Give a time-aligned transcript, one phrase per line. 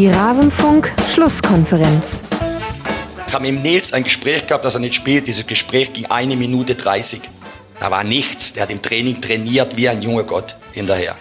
[0.00, 2.22] Die Rasenfunk-Schlusskonferenz.
[3.28, 5.26] Ich habe mit Nils ein Gespräch gehabt, dass er nicht spielt.
[5.26, 7.20] Dieses Gespräch ging eine Minute 30.
[7.78, 8.54] Da war nichts.
[8.54, 11.16] Der hat im Training trainiert wie ein junger Gott hinterher.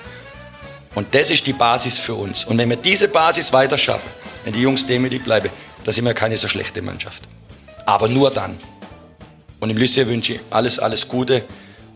[0.96, 2.46] Und das ist die Basis für uns.
[2.46, 4.10] Und wenn wir diese Basis weiter schaffen,
[4.46, 5.50] wenn die Jungs demütig bleiben,
[5.84, 7.24] dann sind wir keine so schlechte Mannschaft.
[7.86, 8.56] Aber nur dann.
[9.60, 11.44] Und im Lüsse wünsche ich alles, alles Gute.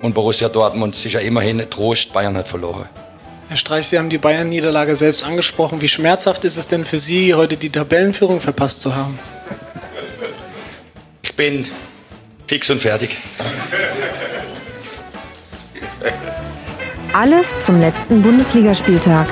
[0.02, 2.90] Und Borussia Dortmund sicher immerhin Trost, Bayern hat verloren.
[3.50, 5.82] Herr Streich, Sie haben die Bayern-Niederlage selbst angesprochen.
[5.82, 9.20] Wie schmerzhaft ist es denn für Sie, heute die Tabellenführung verpasst zu haben?
[11.22, 11.68] Ich bin
[12.48, 13.18] fix und fertig.
[17.14, 19.28] Alles zum letzten Bundesligaspieltag.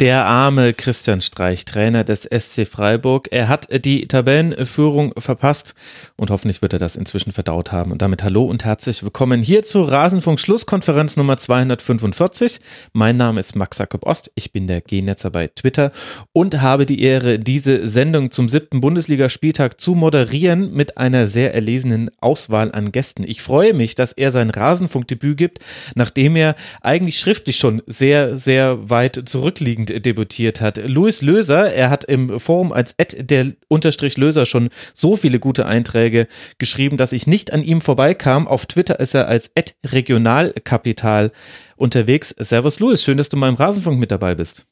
[0.00, 3.28] Der arme Christian Streich, Trainer des SC Freiburg.
[3.30, 5.74] Er hat die Tabellenführung verpasst
[6.16, 7.92] und hoffentlich wird er das inzwischen verdaut haben.
[7.92, 12.58] Und damit hallo und herzlich willkommen hier zur Rasenfunk Schlusskonferenz Nummer 245.
[12.92, 14.32] Mein Name ist Max Jakob Ost.
[14.34, 15.92] Ich bin der G-Netzer bei Twitter
[16.32, 22.10] und habe die Ehre, diese Sendung zum siebten Bundesligaspieltag zu moderieren mit einer sehr erlesenen
[22.20, 23.22] Auswahl an Gästen.
[23.24, 25.58] Ich freue mich, dass er sein Rasenfunkdebüt gibt,
[25.94, 30.78] nachdem er eigentlich schriftlich schon sehr, sehr weit zurückliegend debütiert hat.
[30.78, 35.66] Louis Löser, er hat im Forum als Ed der Unterstrich Löser schon so viele gute
[35.66, 36.26] Einträge
[36.58, 38.48] geschrieben, dass ich nicht an ihm vorbeikam.
[38.48, 41.32] Auf Twitter ist er als Ed Regionalkapital
[41.76, 42.34] unterwegs.
[42.38, 44.66] Servus Louis, schön, dass du mal im Rasenfunk mit dabei bist.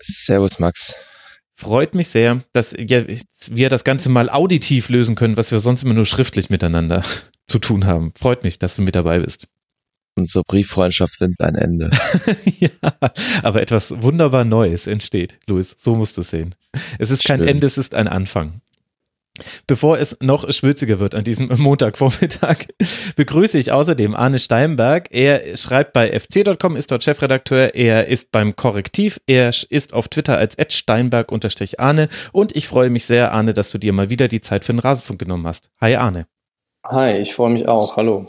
[0.00, 0.94] Servus Max.
[1.54, 5.94] Freut mich sehr, dass wir das Ganze mal auditiv lösen können, was wir sonst immer
[5.94, 7.02] nur schriftlich miteinander
[7.46, 8.12] zu tun haben.
[8.18, 9.46] Freut mich, dass du mit dabei bist
[10.16, 11.90] unsere Brieffreundschaft nimmt ein Ende.
[12.58, 12.70] ja,
[13.42, 15.74] aber etwas wunderbar Neues entsteht, Luis.
[15.78, 16.54] So musst du es sehen.
[16.98, 17.48] Es ist kein Schön.
[17.48, 18.60] Ende, es ist ein Anfang.
[19.66, 22.66] Bevor es noch schwülziger wird an diesem Montagvormittag,
[23.16, 25.08] begrüße ich außerdem Arne Steinberg.
[25.10, 27.74] Er schreibt bei fc.com, ist dort Chefredakteur.
[27.74, 29.20] Er ist beim Korrektiv.
[29.26, 32.08] Er ist auf Twitter als steinberg-arne.
[32.32, 34.80] Und ich freue mich sehr, Arne, dass du dir mal wieder die Zeit für den
[34.80, 35.70] Rasenfunk genommen hast.
[35.80, 36.26] Hi, Arne.
[36.86, 37.96] Hi, ich freue mich auch.
[37.96, 38.26] Hallo.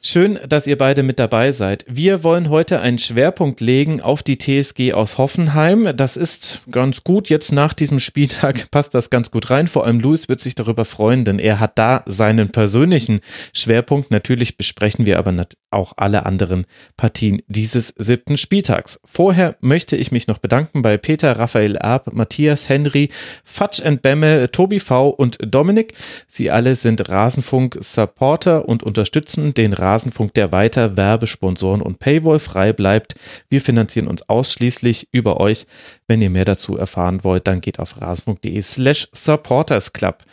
[0.00, 1.84] Schön, dass ihr beide mit dabei seid.
[1.88, 5.96] Wir wollen heute einen Schwerpunkt legen auf die TSG aus Hoffenheim.
[5.96, 7.28] Das ist ganz gut.
[7.28, 9.66] Jetzt nach diesem Spieltag passt das ganz gut rein.
[9.66, 13.20] Vor allem Luis wird sich darüber freuen, denn er hat da seinen persönlichen
[13.52, 14.12] Schwerpunkt.
[14.12, 15.34] Natürlich besprechen wir aber
[15.70, 16.64] auch alle anderen
[16.96, 19.00] Partien dieses siebten Spieltags.
[19.04, 23.10] Vorher möchte ich mich noch bedanken bei Peter, Raphael Erb, Matthias Henry,
[23.42, 25.92] Fatsch and Bemme, Tobi V und Dominik.
[26.28, 32.74] Sie alle sind Rasenfunk-Supporter und unterstützen den Rasenfunk Rasenfunk, der weiter Werbesponsoren und Paywall frei
[32.74, 33.14] bleibt.
[33.48, 35.66] Wir finanzieren uns ausschließlich über euch.
[36.06, 40.24] Wenn ihr mehr dazu erfahren wollt, dann geht auf rasenfunk.de slash supportersclub.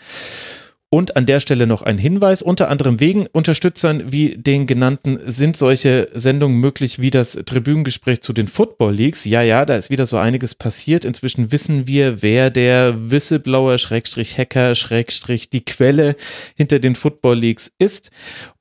[0.95, 5.57] Und an der Stelle noch ein Hinweis, unter anderem wegen Unterstützern wie den genannten sind
[5.57, 9.25] solche Sendungen möglich wie das Tribünengespräch zu den Football Leagues.
[9.25, 11.03] Ja, ja, da ist wieder so einiges passiert.
[11.03, 16.15] Inzwischen wissen wir, wer der Whistleblower, Schrägstrich Hacker, Schrägstrich die Quelle
[16.55, 18.09] hinter den Football Leagues ist.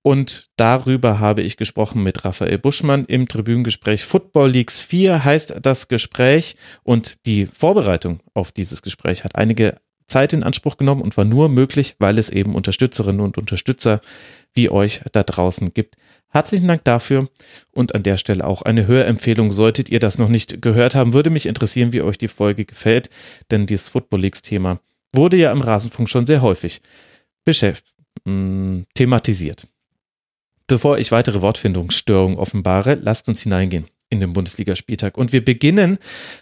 [0.02, 5.86] Und darüber habe ich gesprochen mit Raphael Buschmann im Tribünengespräch Football Leagues 4 heißt das
[5.86, 11.24] Gespräch und die Vorbereitung auf dieses Gespräch hat einige Zeit in Anspruch genommen und war
[11.24, 14.00] nur möglich, weil es eben Unterstützerinnen und Unterstützer
[14.52, 15.96] wie euch da draußen gibt.
[16.28, 17.28] Herzlichen Dank dafür
[17.72, 19.50] und an der Stelle auch eine Hörempfehlung.
[19.52, 23.08] Solltet ihr das noch nicht gehört haben, würde mich interessieren, wie euch die Folge gefällt,
[23.50, 24.80] denn dieses Football Leagues Thema
[25.12, 26.80] wurde ja im Rasenfunk schon sehr häufig
[27.44, 27.94] beschäftigt,
[28.24, 29.66] mm, thematisiert.
[30.66, 35.18] Bevor ich weitere Wortfindungsstörungen offenbare, lasst uns hineingehen in den Bundesligaspieltag.
[35.18, 35.98] Und wir beginnen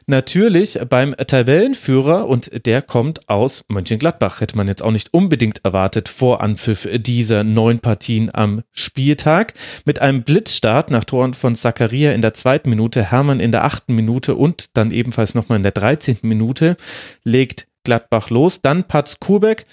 [0.06, 4.40] natürlich beim Tabellenführer und der kommt aus Mönchengladbach.
[4.40, 9.54] Hätte man jetzt auch nicht unbedingt erwartet vor Anpfiff dieser neun Partien am Spieltag.
[9.84, 13.94] Mit einem Blitzstart nach Toren von Zakaria in der zweiten Minute, Hermann in der achten
[13.94, 16.76] Minute und dann ebenfalls nochmal in der dreizehnten Minute
[17.24, 18.60] legt Gladbach los.
[18.62, 19.66] Dann Patz Kubek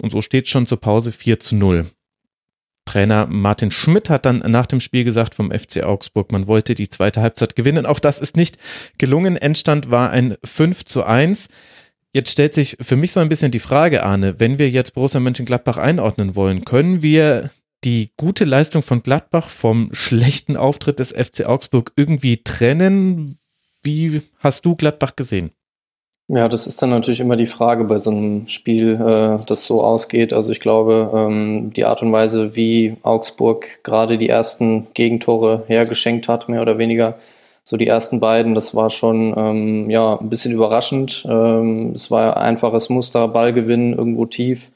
[0.00, 1.86] und so steht schon zur Pause 4 zu 0.
[2.84, 6.88] Trainer Martin Schmidt hat dann nach dem Spiel gesagt vom FC Augsburg, man wollte die
[6.88, 7.86] zweite Halbzeit gewinnen.
[7.86, 8.58] Auch das ist nicht
[8.98, 9.36] gelungen.
[9.36, 11.48] Endstand war ein 5 zu 1.
[12.12, 15.20] Jetzt stellt sich für mich so ein bisschen die Frage, Arne, wenn wir jetzt Borussia
[15.20, 17.50] Mönchengladbach einordnen wollen, können wir
[17.84, 23.38] die gute Leistung von Gladbach vom schlechten Auftritt des FC Augsburg irgendwie trennen?
[23.82, 25.52] Wie hast du Gladbach gesehen?
[26.28, 29.82] Ja, das ist dann natürlich immer die Frage bei so einem Spiel, äh, das so
[29.82, 30.32] ausgeht.
[30.32, 36.28] Also ich glaube, ähm, die Art und Weise, wie Augsburg gerade die ersten Gegentore hergeschenkt
[36.28, 37.18] hat, mehr oder weniger,
[37.64, 41.24] so die ersten beiden, das war schon ähm, ja ein bisschen überraschend.
[41.28, 44.72] Ähm, es war ein einfaches Muster, Ballgewinn irgendwo tief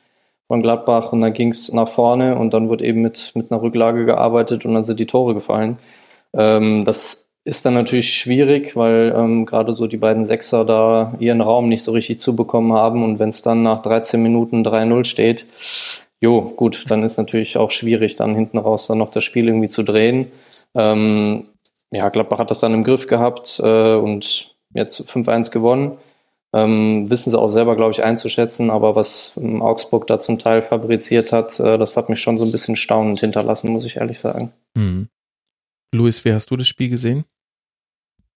[0.46, 3.62] von Gladbach und dann ging es nach vorne und dann wurde eben mit, mit einer
[3.62, 5.78] Rücklage gearbeitet und dann sind die Tore gefallen.
[6.34, 11.40] Ähm, das ist dann natürlich schwierig, weil ähm, gerade so die beiden Sechser da ihren
[11.40, 15.46] Raum nicht so richtig zubekommen haben und wenn es dann nach 13 Minuten 3-0 steht,
[16.20, 19.68] jo, gut, dann ist natürlich auch schwierig, dann hinten raus dann noch das Spiel irgendwie
[19.68, 20.26] zu drehen.
[20.74, 21.44] Ähm,
[21.92, 25.98] ja, Gladbach hat das dann im Griff gehabt äh, und jetzt 5-1 gewonnen.
[26.52, 30.62] Ähm, wissen sie auch selber, glaube ich, einzuschätzen, aber was ähm, Augsburg da zum Teil
[30.62, 34.18] fabriziert hat, äh, das hat mich schon so ein bisschen staunend hinterlassen, muss ich ehrlich
[34.18, 34.52] sagen.
[34.76, 35.08] Hm.
[35.94, 37.24] Luis, wie hast du das Spiel gesehen?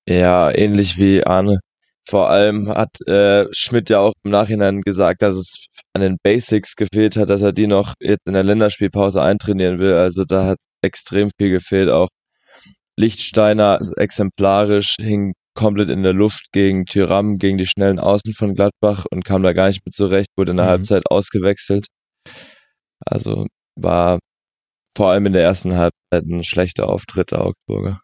[0.08, 1.61] Ja, ähnlich wie Arne.
[2.08, 6.75] Vor allem hat äh, Schmidt ja auch im Nachhinein gesagt, dass es an den Basics
[6.76, 9.94] gefehlt hat, dass er die noch jetzt in der Länderspielpause eintrainieren will.
[9.94, 11.88] Also da hat extrem viel gefehlt.
[11.88, 12.08] Auch
[12.97, 19.05] Lichtsteiner exemplarisch hing komplett in der Luft gegen Tyram, gegen die schnellen Außen von Gladbach
[19.11, 20.70] und kam da gar nicht mit zurecht, wurde in der mhm.
[20.70, 21.87] Halbzeit ausgewechselt.
[23.05, 23.46] Also
[23.76, 24.19] war
[24.96, 28.00] vor allem in der ersten Halbzeit ein schlechter Auftritt der Augsburger.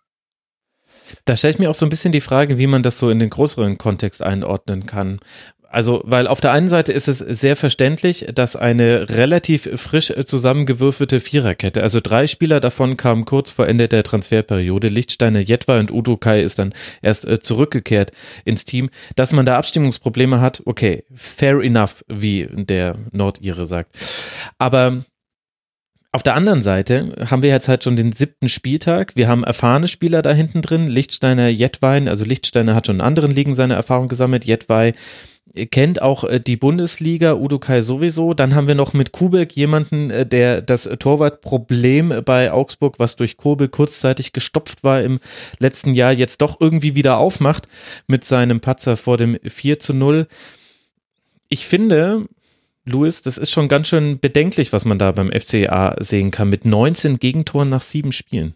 [1.25, 3.19] Da stelle ich mir auch so ein bisschen die Frage, wie man das so in
[3.19, 5.21] den größeren Kontext einordnen kann.
[5.69, 11.21] Also, weil auf der einen Seite ist es sehr verständlich, dass eine relativ frisch zusammengewürfelte
[11.21, 16.17] Viererkette, also drei Spieler davon kamen kurz vor Ende der Transferperiode, Lichtsteiner, Jetwa und Udo
[16.17, 16.73] Kai ist dann
[17.03, 18.13] erst äh, zurückgekehrt
[18.45, 23.97] ins Team, dass man da Abstimmungsprobleme hat, okay, fair enough, wie der Nordire sagt.
[24.59, 25.03] Aber
[26.13, 29.17] auf der anderen Seite haben wir jetzt halt schon den siebten Spieltag.
[29.17, 30.87] Wir haben erfahrene Spieler da hinten drin.
[30.87, 34.45] Lichtsteiner, Jetwein, also Lichtsteiner hat schon in anderen Ligen seine Erfahrung gesammelt.
[34.45, 34.95] Jetwein
[35.65, 38.35] kennt auch äh, die Bundesliga, Udo Kai sowieso.
[38.35, 43.37] Dann haben wir noch mit Kubek jemanden, äh, der das Torwartproblem bei Augsburg, was durch
[43.37, 45.21] Kobel kurzzeitig gestopft war im
[45.59, 47.69] letzten Jahr, jetzt doch irgendwie wieder aufmacht
[48.07, 50.27] mit seinem Patzer vor dem 4 zu 0.
[51.49, 52.27] Ich finde,
[52.89, 56.65] Louis, das ist schon ganz schön bedenklich, was man da beim FCA sehen kann, mit
[56.65, 58.55] 19 Gegentoren nach sieben Spielen.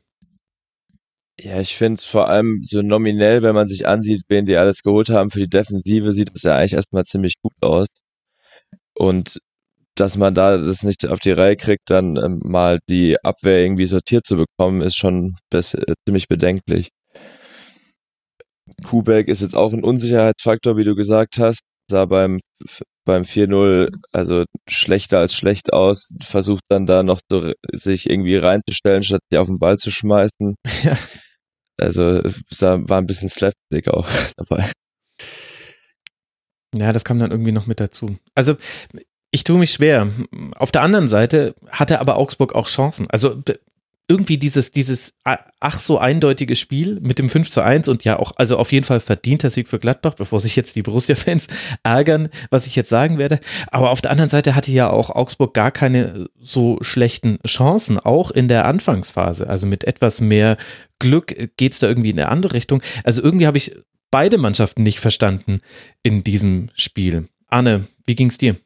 [1.40, 4.82] Ja, ich finde es vor allem so nominell, wenn man sich ansieht, wen die alles
[4.82, 7.86] geholt haben für die Defensive, sieht es ja eigentlich erstmal ziemlich gut aus.
[8.94, 9.40] Und
[9.96, 13.86] dass man da das nicht auf die Reihe kriegt, dann ähm, mal die Abwehr irgendwie
[13.86, 16.90] sortiert zu bekommen, ist schon bis, äh, ziemlich bedenklich.
[18.84, 21.60] Kubek ist jetzt auch ein Unsicherheitsfaktor, wie du gesagt hast
[21.90, 22.40] sah beim,
[23.04, 29.04] beim 4-0 also schlechter als schlecht aus, versucht dann da noch so sich irgendwie reinzustellen,
[29.04, 30.54] statt sich auf den Ball zu schmeißen.
[30.82, 30.96] Ja.
[31.78, 32.20] Also
[32.50, 34.06] sah, war ein bisschen Slapstick auch
[34.36, 34.70] dabei.
[36.76, 38.18] Ja, das kam dann irgendwie noch mit dazu.
[38.34, 38.56] Also
[39.30, 40.08] ich tue mich schwer.
[40.56, 43.08] Auf der anderen Seite hatte aber Augsburg auch Chancen.
[43.08, 43.34] Also
[44.10, 48.32] irgendwie dieses, dieses ach so eindeutige Spiel mit dem 5 zu 1 und ja auch,
[48.34, 51.46] also auf jeden Fall verdienter Sieg für Gladbach, bevor sich jetzt die Borussia-Fans
[51.84, 53.38] ärgern, was ich jetzt sagen werde.
[53.68, 58.32] Aber auf der anderen Seite hatte ja auch Augsburg gar keine so schlechten Chancen, auch
[58.32, 59.48] in der Anfangsphase.
[59.48, 60.56] Also mit etwas mehr
[60.98, 62.82] Glück geht es da irgendwie in eine andere Richtung.
[63.04, 63.76] Also irgendwie habe ich
[64.10, 65.60] beide Mannschaften nicht verstanden
[66.02, 67.28] in diesem Spiel.
[67.46, 68.56] Arne, wie ging es dir?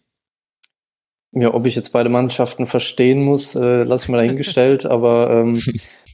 [1.35, 4.87] Ja, ob ich jetzt beide Mannschaften verstehen muss, äh, lasse ich mal dahingestellt.
[4.95, 5.61] aber ähm,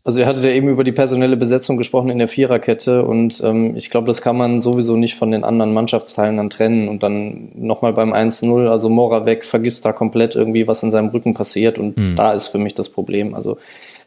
[0.03, 3.77] also ihr hattet ja eben über die personelle Besetzung gesprochen in der Viererkette und ähm,
[3.77, 7.51] ich glaube, das kann man sowieso nicht von den anderen Mannschaftsteilen dann trennen und dann
[7.55, 11.79] nochmal beim 1-0, also Mora weg, vergisst da komplett irgendwie, was in seinem Rücken passiert
[11.79, 12.17] und mhm.
[12.17, 13.35] da ist für mich das Problem.
[13.35, 13.59] Also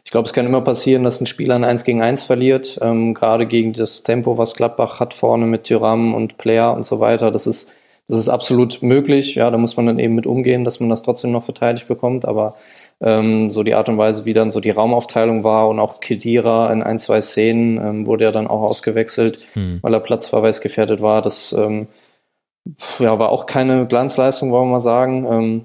[0.04, 3.14] ich glaube, es kann immer passieren, dass ein Spieler ein 1 gegen 1 verliert, ähm,
[3.14, 7.30] gerade gegen das Tempo, was Gladbach hat vorne mit Tyram und Player und so weiter.
[7.30, 7.72] Das ist
[8.08, 9.34] das ist absolut möglich.
[9.34, 12.26] Ja, da muss man dann eben mit umgehen, dass man das trotzdem noch verteidigt bekommt.
[12.26, 12.54] Aber
[13.00, 16.70] ähm, so die Art und Weise, wie dann so die Raumaufteilung war und auch Kedira
[16.72, 19.78] in ein, zwei Szenen ähm, wurde ja dann auch ausgewechselt, hm.
[19.80, 21.22] weil er platzverweisgefährdet war.
[21.22, 21.86] Das ähm,
[22.98, 25.26] ja, war auch keine Glanzleistung, wollen wir mal sagen.
[25.26, 25.64] Ähm,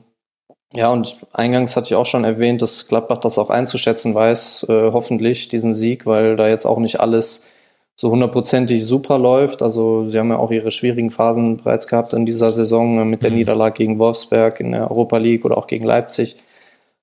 [0.73, 4.91] ja, und eingangs hatte ich auch schon erwähnt, dass Gladbach das auch einzuschätzen weiß, äh,
[4.93, 7.48] hoffentlich, diesen Sieg, weil da jetzt auch nicht alles
[7.99, 9.61] so hundertprozentig super läuft.
[9.61, 13.23] Also sie haben ja auch ihre schwierigen Phasen bereits gehabt in dieser Saison äh, mit
[13.23, 13.39] der mhm.
[13.39, 16.37] Niederlage gegen Wolfsberg in der Europa League oder auch gegen Leipzig.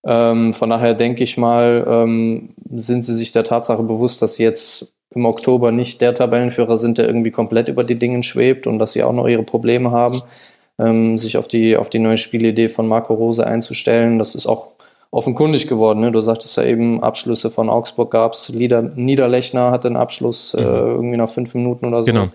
[0.07, 4.45] Ähm, von daher denke ich mal, ähm, sind sie sich der Tatsache bewusst, dass sie
[4.45, 8.79] jetzt im Oktober nicht der Tabellenführer sind, der irgendwie komplett über die Dinge schwebt und
[8.79, 10.23] dass sie auch noch ihre Probleme haben,
[10.79, 14.19] ähm, sich auf die, auf die neue Spielidee von Marco Rose einzustellen.
[14.19, 14.76] Das ist auch
[15.11, 16.01] offenkundig geworden.
[16.01, 16.13] Ne?
[16.13, 18.51] Du sagtest ja eben, Abschlüsse von Augsburg gab es.
[18.51, 20.67] Niederlechner hatte einen Abschluss äh, mhm.
[20.67, 22.07] äh, irgendwie nach fünf Minuten oder so.
[22.07, 22.29] Genau.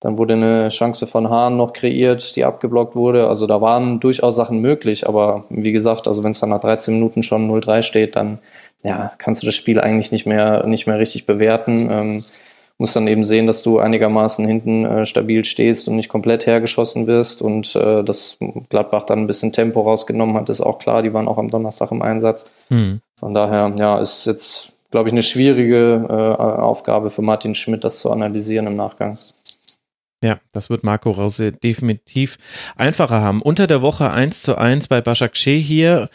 [0.00, 3.26] Dann wurde eine Chance von Hahn noch kreiert, die abgeblockt wurde.
[3.26, 6.94] Also da waren durchaus Sachen möglich, aber wie gesagt, also wenn es dann nach 13
[6.94, 8.38] Minuten schon 0-3 steht, dann
[8.84, 11.88] ja, kannst du das Spiel eigentlich nicht mehr, nicht mehr richtig bewerten.
[11.90, 12.24] Ähm,
[12.78, 17.06] musst dann eben sehen, dass du einigermaßen hinten äh, stabil stehst und nicht komplett hergeschossen
[17.06, 17.42] wirst.
[17.42, 18.38] Und äh, dass
[18.70, 21.02] Gladbach dann ein bisschen Tempo rausgenommen hat, ist auch klar.
[21.02, 22.48] Die waren auch am Donnerstag im Einsatz.
[22.68, 23.00] Mhm.
[23.16, 28.00] Von daher, ja, ist jetzt glaube ich, eine schwierige äh, Aufgabe für Martin Schmidt, das
[28.00, 29.18] zu analysieren im Nachgang.
[30.22, 32.38] Ja, das wird Marco Rose definitiv
[32.76, 33.40] einfacher haben.
[33.40, 36.08] Unter der Woche 1 zu 1 bei Başakşehir hier.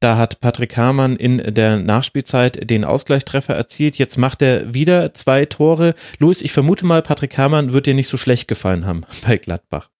[0.00, 3.96] Da hat Patrick Hamann in der Nachspielzeit den Ausgleichstreffer erzielt.
[3.96, 5.94] Jetzt macht er wieder zwei Tore.
[6.18, 9.90] Luis, ich vermute mal, Patrick Hamann wird dir nicht so schlecht gefallen haben bei Gladbach.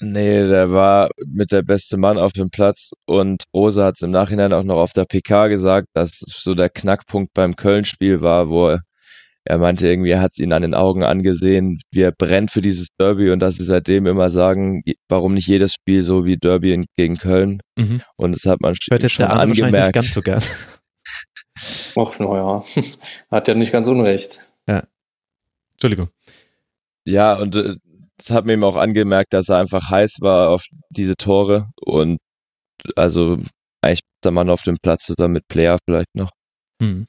[0.00, 4.10] Nee, der war mit der beste Mann auf dem Platz und Rose hat es im
[4.10, 8.70] Nachhinein auch noch auf der PK gesagt, dass so der Knackpunkt beim Köln-Spiel war, wo
[8.70, 8.80] er,
[9.46, 12.88] er meinte irgendwie, er hat ihn an den Augen angesehen, wie er brennt für dieses
[12.98, 17.18] Derby und dass sie seitdem immer sagen, warum nicht jedes Spiel so wie Derby gegen
[17.18, 17.60] Köln.
[17.76, 18.00] Mhm.
[18.16, 19.74] Und das hat man Hört jetzt schon der angemerkt.
[19.74, 20.42] Nicht ganz so gern.
[21.96, 22.62] Och, naja,
[23.30, 24.44] hat ja nicht ganz unrecht.
[24.68, 24.82] Ja.
[25.74, 26.08] Entschuldigung.
[27.06, 27.76] Ja, und äh,
[28.16, 32.18] das hat mir eben auch angemerkt, dass er einfach heiß war auf diese Tore und
[32.96, 33.38] also
[33.82, 36.30] eigentlich der Mann auf dem Platz zusammen mit Player vielleicht noch.
[36.80, 37.06] Hm.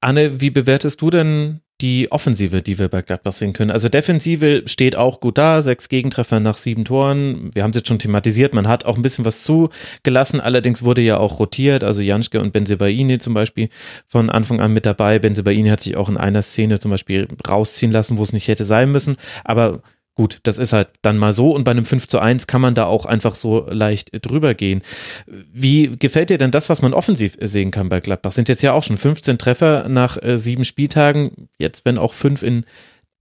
[0.00, 3.70] Anne, wie bewertest du denn die Offensive, die wir bei Gladbach sehen können.
[3.70, 7.50] Also Defensive steht auch gut da, sechs Gegentreffer nach sieben Toren.
[7.54, 11.00] Wir haben es jetzt schon thematisiert, man hat auch ein bisschen was zugelassen, allerdings wurde
[11.02, 13.70] ja auch rotiert, also Janschke und Benzebaini zum Beispiel
[14.06, 15.18] von Anfang an mit dabei.
[15.18, 18.64] Benzebaini hat sich auch in einer Szene zum Beispiel rausziehen lassen, wo es nicht hätte
[18.64, 19.82] sein müssen, aber
[20.20, 22.74] Gut, das ist halt dann mal so und bei einem 5 zu 1 kann man
[22.74, 24.82] da auch einfach so leicht drüber gehen.
[25.26, 28.30] Wie gefällt dir denn das, was man offensiv sehen kann bei Gladbach?
[28.30, 32.42] Sind jetzt ja auch schon 15 Treffer nach äh, sieben Spieltagen, jetzt wenn auch fünf
[32.42, 32.66] in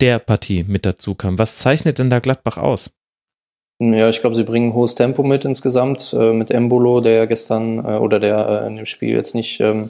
[0.01, 1.39] der Partie mit dazu kamen.
[1.39, 2.91] Was zeichnet denn da Gladbach aus?
[3.79, 7.93] Ja, ich glaube, sie bringen hohes Tempo mit insgesamt, äh, mit Embolo, der gestern äh,
[7.93, 9.89] oder der äh, in dem Spiel jetzt nicht ähm,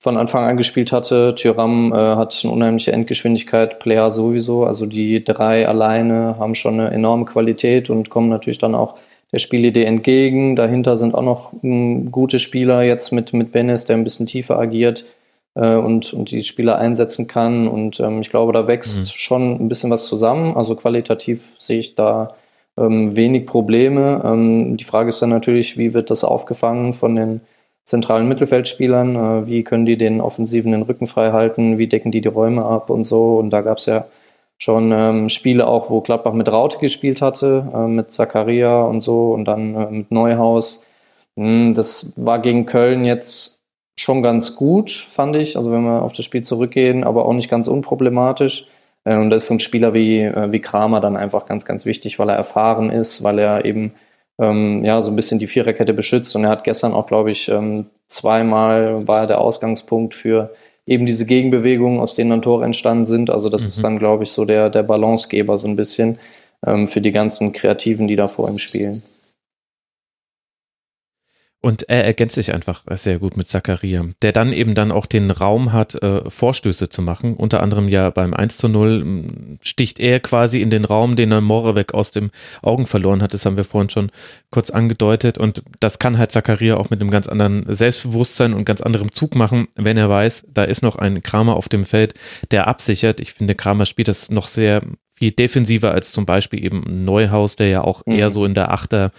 [0.00, 1.34] von Anfang an gespielt hatte.
[1.34, 4.64] Tyram äh, hat eine unheimliche Endgeschwindigkeit, Player sowieso.
[4.64, 8.96] Also die drei alleine haben schon eine enorme Qualität und kommen natürlich dann auch
[9.30, 10.56] der Spielidee entgegen.
[10.56, 14.58] Dahinter sind auch noch m, gute Spieler jetzt mit, mit Benes, der ein bisschen tiefer
[14.58, 15.04] agiert
[15.54, 17.68] äh, und, und die Spieler einsetzen kann.
[17.68, 19.04] Und ähm, ich glaube, da wächst mhm.
[19.04, 20.56] schon ein bisschen was zusammen.
[20.56, 22.34] Also qualitativ sehe ich da
[22.78, 24.22] ähm, wenig Probleme.
[24.24, 27.42] Ähm, die Frage ist dann natürlich, wie wird das aufgefangen von den
[27.90, 29.16] zentralen Mittelfeldspielern.
[29.16, 31.78] Äh, wie können die den Offensiven den Rücken frei halten?
[31.78, 33.38] Wie decken die die Räume ab und so?
[33.38, 34.06] Und da gab es ja
[34.58, 39.32] schon ähm, Spiele auch, wo Gladbach mit Raute gespielt hatte, äh, mit Zakaria und so
[39.32, 40.84] und dann äh, mit Neuhaus.
[41.36, 43.62] Hm, das war gegen Köln jetzt
[43.98, 45.56] schon ganz gut, fand ich.
[45.56, 48.66] Also wenn wir auf das Spiel zurückgehen, aber auch nicht ganz unproblematisch.
[49.04, 51.86] Äh, und da ist so ein Spieler wie, äh, wie Kramer dann einfach ganz, ganz
[51.86, 53.92] wichtig, weil er erfahren ist, weil er eben
[54.40, 56.34] ähm, ja, so ein bisschen die Viererkette beschützt.
[56.34, 60.50] Und er hat gestern auch, glaube ich, ähm, zweimal war er der Ausgangspunkt für
[60.86, 63.30] eben diese Gegenbewegungen, aus denen dann Tore entstanden sind.
[63.30, 63.68] Also das mhm.
[63.68, 66.18] ist dann, glaube ich, so der, der Balancegeber so ein bisschen
[66.66, 69.02] ähm, für die ganzen Kreativen, die da vor ihm spielen.
[71.62, 75.30] Und er ergänzt sich einfach sehr gut mit Zakaria, der dann eben dann auch den
[75.30, 77.34] Raum hat, äh, Vorstöße zu machen.
[77.34, 81.32] Unter anderem ja beim 1 zu 0 hm, sticht er quasi in den Raum, den
[81.32, 82.30] er Moreweg aus dem
[82.62, 83.34] Augen verloren hat.
[83.34, 84.10] Das haben wir vorhin schon
[84.50, 85.36] kurz angedeutet.
[85.36, 89.34] Und das kann halt Zakaria auch mit einem ganz anderen Selbstbewusstsein und ganz anderem Zug
[89.34, 92.14] machen, wenn er weiß, da ist noch ein Kramer auf dem Feld,
[92.52, 93.20] der absichert.
[93.20, 94.80] Ich finde, Kramer spielt das noch sehr
[95.18, 98.14] viel defensiver als zum Beispiel eben Neuhaus, der ja auch mhm.
[98.14, 99.12] eher so in der Achter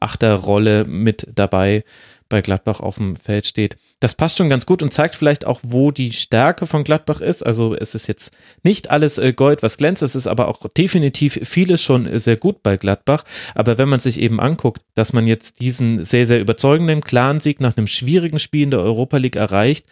[0.00, 1.84] Achterrolle mit dabei
[2.30, 3.76] bei Gladbach auf dem Feld steht.
[3.98, 7.44] Das passt schon ganz gut und zeigt vielleicht auch, wo die Stärke von Gladbach ist.
[7.44, 11.40] Also es ist jetzt nicht alles äh, Gold, was glänzt, es ist aber auch definitiv
[11.42, 13.24] vieles schon sehr gut bei Gladbach.
[13.54, 17.60] Aber wenn man sich eben anguckt, dass man jetzt diesen sehr, sehr überzeugenden, klaren Sieg
[17.60, 19.84] nach einem schwierigen Spiel in der Europa League erreicht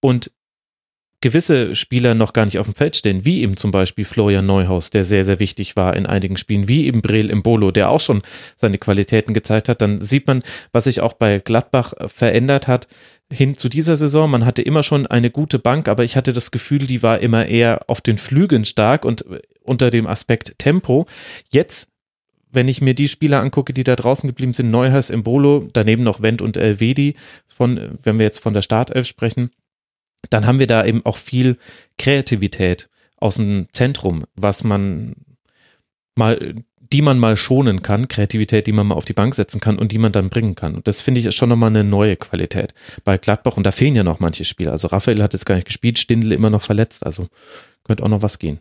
[0.00, 0.30] und
[1.20, 4.90] gewisse Spieler noch gar nicht auf dem Feld stehen, wie eben zum Beispiel Florian Neuhaus,
[4.90, 8.22] der sehr, sehr wichtig war in einigen Spielen, wie eben Brel Bolo, der auch schon
[8.56, 10.42] seine Qualitäten gezeigt hat, dann sieht man,
[10.72, 12.86] was sich auch bei Gladbach verändert hat
[13.32, 14.30] hin zu dieser Saison.
[14.30, 17.46] Man hatte immer schon eine gute Bank, aber ich hatte das Gefühl, die war immer
[17.46, 19.24] eher auf den Flügeln stark und
[19.62, 21.06] unter dem Aspekt Tempo.
[21.50, 21.90] Jetzt
[22.52, 26.22] wenn ich mir die Spieler angucke, die da draußen geblieben sind, Neuhaus, Embolo, daneben noch
[26.22, 27.14] Wendt und Elvedi,
[27.46, 29.50] von, wenn wir jetzt von der Startelf sprechen,
[30.30, 31.58] dann haben wir da eben auch viel
[31.98, 35.14] Kreativität aus dem Zentrum, was man
[36.16, 39.78] mal, die man mal schonen kann, Kreativität, die man mal auf die Bank setzen kann
[39.78, 40.74] und die man dann bringen kann.
[40.74, 43.56] Und das finde ich ist schon nochmal eine neue Qualität bei Gladbach.
[43.56, 44.72] Und da fehlen ja noch manche Spieler.
[44.72, 47.04] Also Raphael hat jetzt gar nicht gespielt, Stindl immer noch verletzt.
[47.04, 47.26] Also
[47.84, 48.60] könnte auch noch was gehen.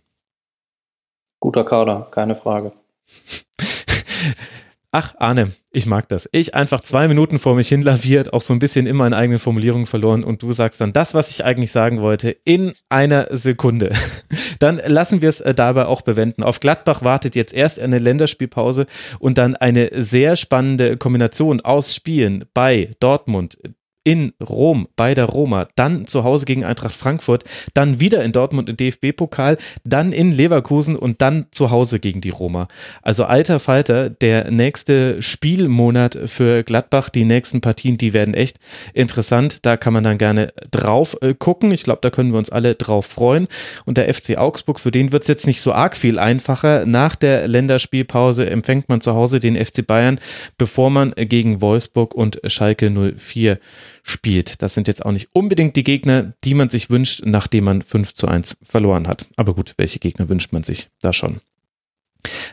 [1.40, 2.74] Guter Kader, keine Frage.
[4.98, 6.30] Ach, Arne, ich mag das.
[6.32, 9.40] Ich einfach zwei Minuten vor mich hin laviert, auch so ein bisschen in meinen eigenen
[9.40, 13.92] Formulierungen verloren und du sagst dann das, was ich eigentlich sagen wollte, in einer Sekunde.
[14.60, 16.44] Dann lassen wir es äh, dabei auch bewenden.
[16.44, 18.86] Auf Gladbach wartet jetzt erst eine Länderspielpause
[19.20, 23.58] und dann eine sehr spannende Kombination aus Spielen bei Dortmund,
[24.06, 27.44] in Rom bei der Roma, dann zu Hause gegen Eintracht Frankfurt,
[27.74, 32.30] dann wieder in Dortmund im DFB-Pokal, dann in Leverkusen und dann zu Hause gegen die
[32.30, 32.68] Roma.
[33.02, 38.58] Also alter Falter, der nächste Spielmonat für Gladbach, die nächsten Partien, die werden echt
[38.94, 39.66] interessant.
[39.66, 41.72] Da kann man dann gerne drauf äh, gucken.
[41.72, 43.48] Ich glaube, da können wir uns alle drauf freuen.
[43.86, 46.86] Und der FC Augsburg, für den wird es jetzt nicht so arg viel einfacher.
[46.86, 50.20] Nach der Länderspielpause empfängt man zu Hause den FC Bayern,
[50.60, 53.58] bevor man gegen Wolfsburg und Schalke 04
[54.06, 54.62] spielt.
[54.62, 58.14] Das sind jetzt auch nicht unbedingt die Gegner, die man sich wünscht, nachdem man 5
[58.14, 59.26] zu 1 verloren hat.
[59.36, 61.42] Aber gut, welche Gegner wünscht man sich da schon?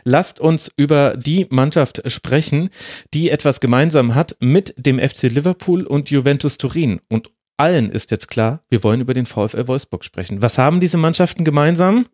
[0.03, 2.69] Lasst uns über die Mannschaft sprechen,
[3.13, 7.01] die etwas gemeinsam hat mit dem FC Liverpool und Juventus Turin.
[7.07, 10.41] Und allen ist jetzt klar, wir wollen über den VfL Wolfsburg sprechen.
[10.41, 12.07] Was haben diese Mannschaften gemeinsam?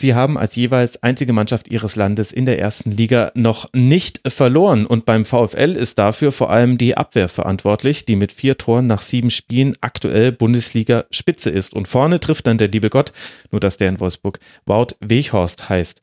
[0.00, 4.86] Sie haben als jeweils einzige Mannschaft ihres Landes in der ersten Liga noch nicht verloren.
[4.86, 9.02] Und beim VfL ist dafür vor allem die Abwehr verantwortlich, die mit vier Toren nach
[9.02, 11.74] sieben Spielen aktuell Bundesliga Spitze ist.
[11.74, 13.12] Und vorne trifft dann der liebe Gott,
[13.50, 16.00] nur dass der in Wolfsburg Wout Weghorst heißt.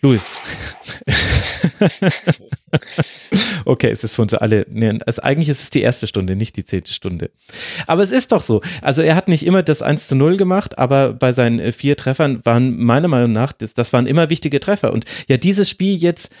[0.00, 0.44] Luis.
[3.64, 6.56] okay, es ist für uns alle, nee, also eigentlich ist es die erste Stunde, nicht
[6.56, 7.30] die zehnte Stunde.
[7.88, 8.60] Aber es ist doch so.
[8.80, 11.96] Also er hat nicht immer das 1 zu 0 gemacht, aber bei seinen äh, vier
[11.96, 14.92] Treffern waren meiner Meinung nach, das, das waren immer wichtige Treffer.
[14.92, 16.32] Und ja, dieses Spiel jetzt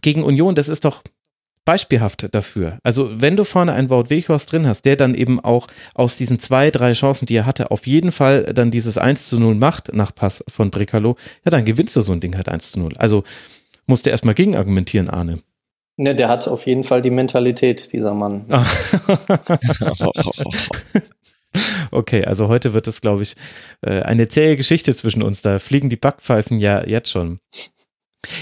[0.00, 1.02] gegen Union, das ist doch,
[1.66, 2.78] beispielhaft dafür.
[2.82, 6.38] Also wenn du vorne einen Wout Weghorst drin hast, der dann eben auch aus diesen
[6.38, 9.92] zwei, drei Chancen, die er hatte, auf jeden Fall dann dieses 1 zu 0 macht
[9.92, 12.94] nach Pass von Brekalo, ja, dann gewinnst du so ein Ding halt 1 zu 0.
[12.96, 13.24] Also
[13.86, 15.40] musst du erstmal gegen argumentieren, Arne.
[15.98, 18.44] Ne, der hat auf jeden Fall die Mentalität, dieser Mann.
[21.90, 23.34] okay, also heute wird es, glaube ich,
[23.80, 25.40] äh, eine zähe Geschichte zwischen uns.
[25.42, 27.40] Da fliegen die Backpfeifen ja jetzt schon.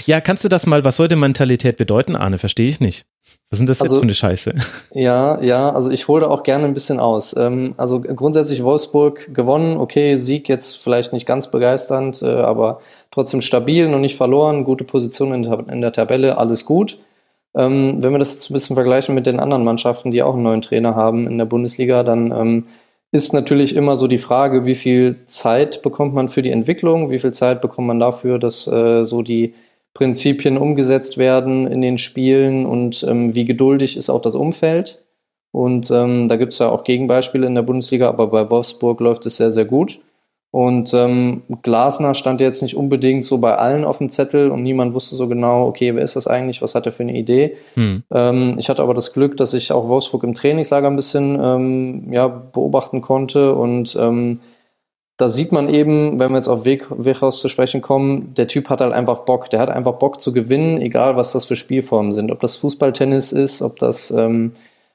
[0.05, 2.37] Ja, kannst du das mal, was sollte Mentalität bedeuten, Arne?
[2.37, 3.05] Verstehe ich nicht.
[3.51, 4.55] Was sind das also, jetzt für eine Scheiße?
[4.93, 7.35] Ja, ja, also ich hole da auch gerne ein bisschen aus.
[7.37, 12.79] Ähm, also grundsätzlich Wolfsburg gewonnen, okay, Sieg jetzt vielleicht nicht ganz begeisternd, äh, aber
[13.11, 16.97] trotzdem stabil, noch nicht verloren, gute Position in, der Tabelle, alles gut.
[17.55, 20.43] Ähm, wenn wir das jetzt ein bisschen vergleichen mit den anderen Mannschaften, die auch einen
[20.43, 22.67] neuen Trainer haben in der Bundesliga, dann ähm,
[23.11, 27.19] ist natürlich immer so die Frage, wie viel Zeit bekommt man für die Entwicklung, wie
[27.19, 29.53] viel Zeit bekommt man dafür, dass äh, so die
[29.95, 35.03] Prinzipien umgesetzt werden in den Spielen und ähm, wie geduldig ist auch das Umfeld.
[35.51, 39.25] Und ähm, da gibt es ja auch Gegenbeispiele in der Bundesliga, aber bei Wolfsburg läuft
[39.25, 40.01] es sehr, sehr gut.
[40.51, 44.93] Und ähm, Glasner stand jetzt nicht unbedingt so bei allen auf dem Zettel und niemand
[44.93, 47.55] wusste so genau, okay, wer ist das eigentlich, was hat er für eine Idee.
[47.75, 48.03] Hm.
[48.11, 52.11] Ähm, ich hatte aber das Glück, dass ich auch Wolfsburg im Trainingslager ein bisschen ähm,
[52.11, 54.41] ja, beobachten konnte und ähm,
[55.17, 58.69] da sieht man eben, wenn wir jetzt auf Weg, Weghaus zu sprechen kommen, der Typ
[58.69, 59.49] hat halt einfach Bock.
[59.49, 62.31] Der hat einfach Bock zu gewinnen, egal was das für Spielformen sind.
[62.31, 64.51] Ob das Fußballtennis ist, ob das ähm,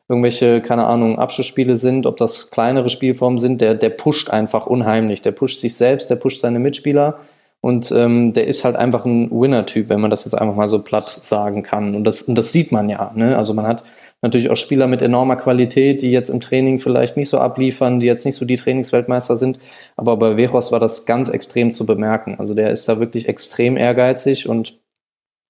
[0.09, 5.23] irgendwelche, keine Ahnung, Abschlussspiele sind, ob das kleinere Spielformen sind, der, der pusht einfach unheimlich.
[5.23, 7.21] Der pusht sich selbst, der pusht seine Mitspieler
[7.61, 10.81] und ähm, der ist halt einfach ein Winner-Typ, wenn man das jetzt einfach mal so
[10.83, 11.95] platt sagen kann.
[11.95, 13.13] Und das, und das sieht man ja.
[13.15, 13.37] Ne?
[13.37, 13.85] Also man hat
[14.23, 18.07] natürlich auch Spieler mit enormer Qualität, die jetzt im Training vielleicht nicht so abliefern, die
[18.07, 19.59] jetzt nicht so die Trainingsweltmeister sind.
[19.97, 22.37] Aber bei Veros war das ganz extrem zu bemerken.
[22.39, 24.79] Also der ist da wirklich extrem ehrgeizig und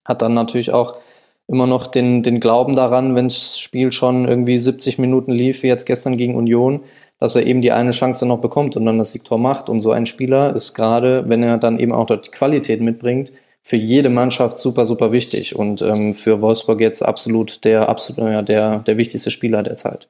[0.04, 0.98] hat dann natürlich auch
[1.46, 5.68] immer noch den, den Glauben daran, wenn das Spiel schon irgendwie 70 Minuten lief, wie
[5.68, 6.82] jetzt gestern gegen Union,
[7.20, 9.68] dass er eben die eine Chance noch bekommt und dann das Siegtor macht.
[9.68, 13.30] Und so ein Spieler ist gerade, wenn er dann eben auch dort die Qualität mitbringt,
[13.62, 18.42] für jede Mannschaft super, super wichtig und ähm, für Wolfsburg jetzt absolut der, absolut, ja,
[18.42, 20.08] der, der wichtigste Spieler der Zeit.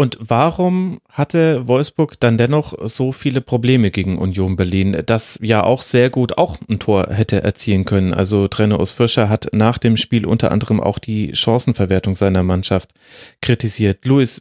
[0.00, 5.82] Und warum hatte Wolfsburg dann dennoch so viele Probleme gegen Union Berlin, das ja auch
[5.82, 8.14] sehr gut auch ein Tor hätte erzielen können?
[8.14, 12.94] Also Trainer Urs Fischer hat nach dem Spiel unter anderem auch die Chancenverwertung seiner Mannschaft
[13.42, 14.06] kritisiert.
[14.06, 14.40] Luis,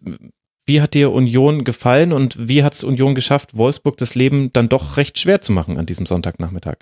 [0.65, 4.69] wie hat dir Union gefallen und wie hat es Union geschafft, Wolfsburg das Leben dann
[4.69, 6.77] doch recht schwer zu machen an diesem Sonntagnachmittag?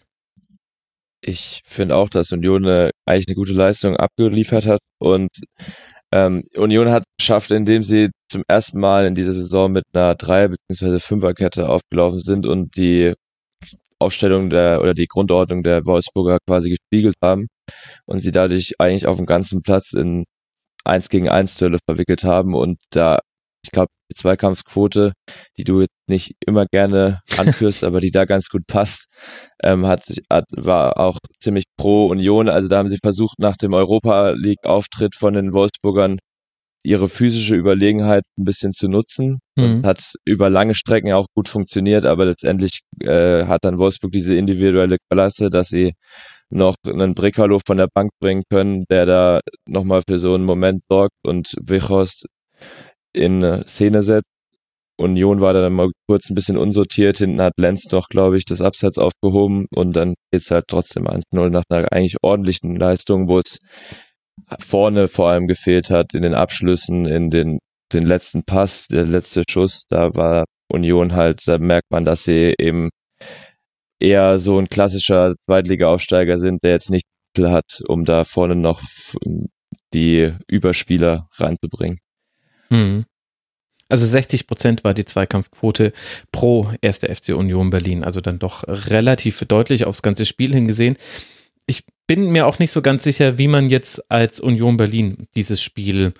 [1.21, 5.31] Ich finde auch, dass Union eine, eigentlich eine gute Leistung abgeliefert hat und
[6.13, 10.15] ähm, Union hat es geschafft, indem sie zum ersten Mal in dieser Saison mit einer
[10.15, 10.99] Dreier- bzw.
[10.99, 13.13] Fünferkette aufgelaufen sind und die
[13.99, 17.47] Aufstellung der oder die Grundordnung der Wolfsburger quasi gespiegelt haben
[18.05, 20.25] und sie dadurch eigentlich auf dem ganzen Platz in
[20.85, 23.19] 1 gegen 1 Duelle verwickelt haben und da
[23.67, 25.11] ich glaube, die Zweikampfquote,
[25.57, 29.07] die du jetzt nicht immer gerne anführst, aber die da ganz gut passt,
[29.61, 32.47] ähm, hat sich, hat, war auch ziemlich pro Union.
[32.47, 36.17] Also da haben sie versucht, nach dem Europa League-Auftritt von den Wolfsburgern
[36.83, 39.39] ihre physische Überlegenheit ein bisschen zu nutzen.
[39.57, 39.85] Mhm.
[39.85, 44.97] Hat über lange Strecken auch gut funktioniert, aber letztendlich äh, hat dann Wolfsburg diese individuelle
[45.11, 45.93] Klasse, dass sie
[46.49, 50.79] noch einen Brekalo von der Bank bringen können, der da nochmal für so einen Moment
[50.89, 52.27] sorgt und Wichhorst
[53.13, 54.25] in Szene setzt.
[54.99, 57.19] Union war dann mal kurz ein bisschen unsortiert.
[57.19, 61.49] Hinten hat Lenz noch, glaube ich, das Absatz aufgehoben und dann geht's halt trotzdem 1-0
[61.49, 63.59] nach einer eigentlich ordentlichen Leistung, wo es
[64.59, 67.59] vorne vor allem gefehlt hat, in den Abschlüssen, in den,
[67.93, 72.55] den letzten Pass, der letzte Schuss, da war Union halt, da merkt man, dass sie
[72.59, 72.89] eben
[73.99, 77.05] eher so ein klassischer Zweitliga-Aufsteiger sind, der jetzt nicht
[77.39, 78.81] hat, um da vorne noch
[79.93, 81.99] die Überspieler reinzubringen.
[82.69, 83.05] Mhm.
[83.89, 85.93] Also 60 Prozent war die Zweikampfquote
[86.31, 88.03] pro erste FC Union Berlin.
[88.03, 90.97] Also dann doch relativ deutlich aufs ganze Spiel hingesehen.
[91.67, 95.61] Ich bin mir auch nicht so ganz sicher, wie man jetzt als Union Berlin dieses
[95.61, 96.13] Spiel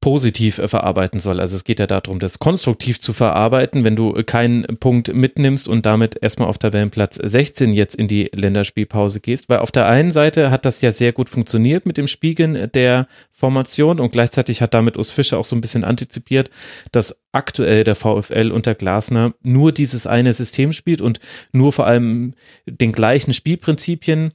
[0.00, 1.40] positiv äh, verarbeiten soll.
[1.40, 5.86] Also es geht ja darum, das konstruktiv zu verarbeiten, wenn du keinen Punkt mitnimmst und
[5.86, 10.50] damit erstmal auf Tabellenplatz 16 jetzt in die Länderspielpause gehst, weil auf der einen Seite
[10.50, 14.96] hat das ja sehr gut funktioniert mit dem Spiegeln der Formation und gleichzeitig hat damit
[14.96, 16.50] Urs Fischer auch so ein bisschen antizipiert,
[16.92, 21.20] dass aktuell der VfL unter Glasner nur dieses eine System spielt und
[21.52, 22.34] nur vor allem
[22.66, 24.32] den gleichen Spielprinzipien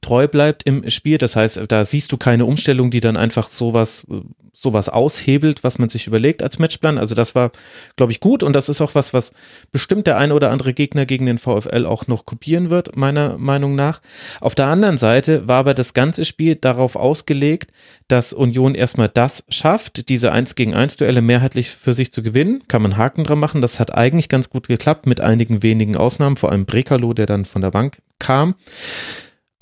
[0.00, 1.18] treu bleibt im Spiel.
[1.18, 4.06] Das heißt, da siehst du keine Umstellung, die dann einfach sowas
[4.54, 6.96] sowas aushebelt, was man sich überlegt als Matchplan.
[6.96, 7.50] Also das war,
[7.96, 9.32] glaube ich, gut und das ist auch was, was
[9.72, 13.74] bestimmt der eine oder andere Gegner gegen den VfL auch noch kopieren wird, meiner Meinung
[13.74, 14.00] nach.
[14.40, 17.70] Auf der anderen Seite war aber das ganze Spiel darauf ausgelegt,
[18.08, 22.62] dass Union erstmal das schafft, diese 1 gegen 1 Duelle mehrheitlich für sich zu gewinnen.
[22.68, 23.60] Kann man Haken dran machen.
[23.60, 27.44] Das hat eigentlich ganz gut geklappt mit einigen wenigen Ausnahmen, vor allem Brekalo, der dann
[27.44, 28.54] von der Bank kam.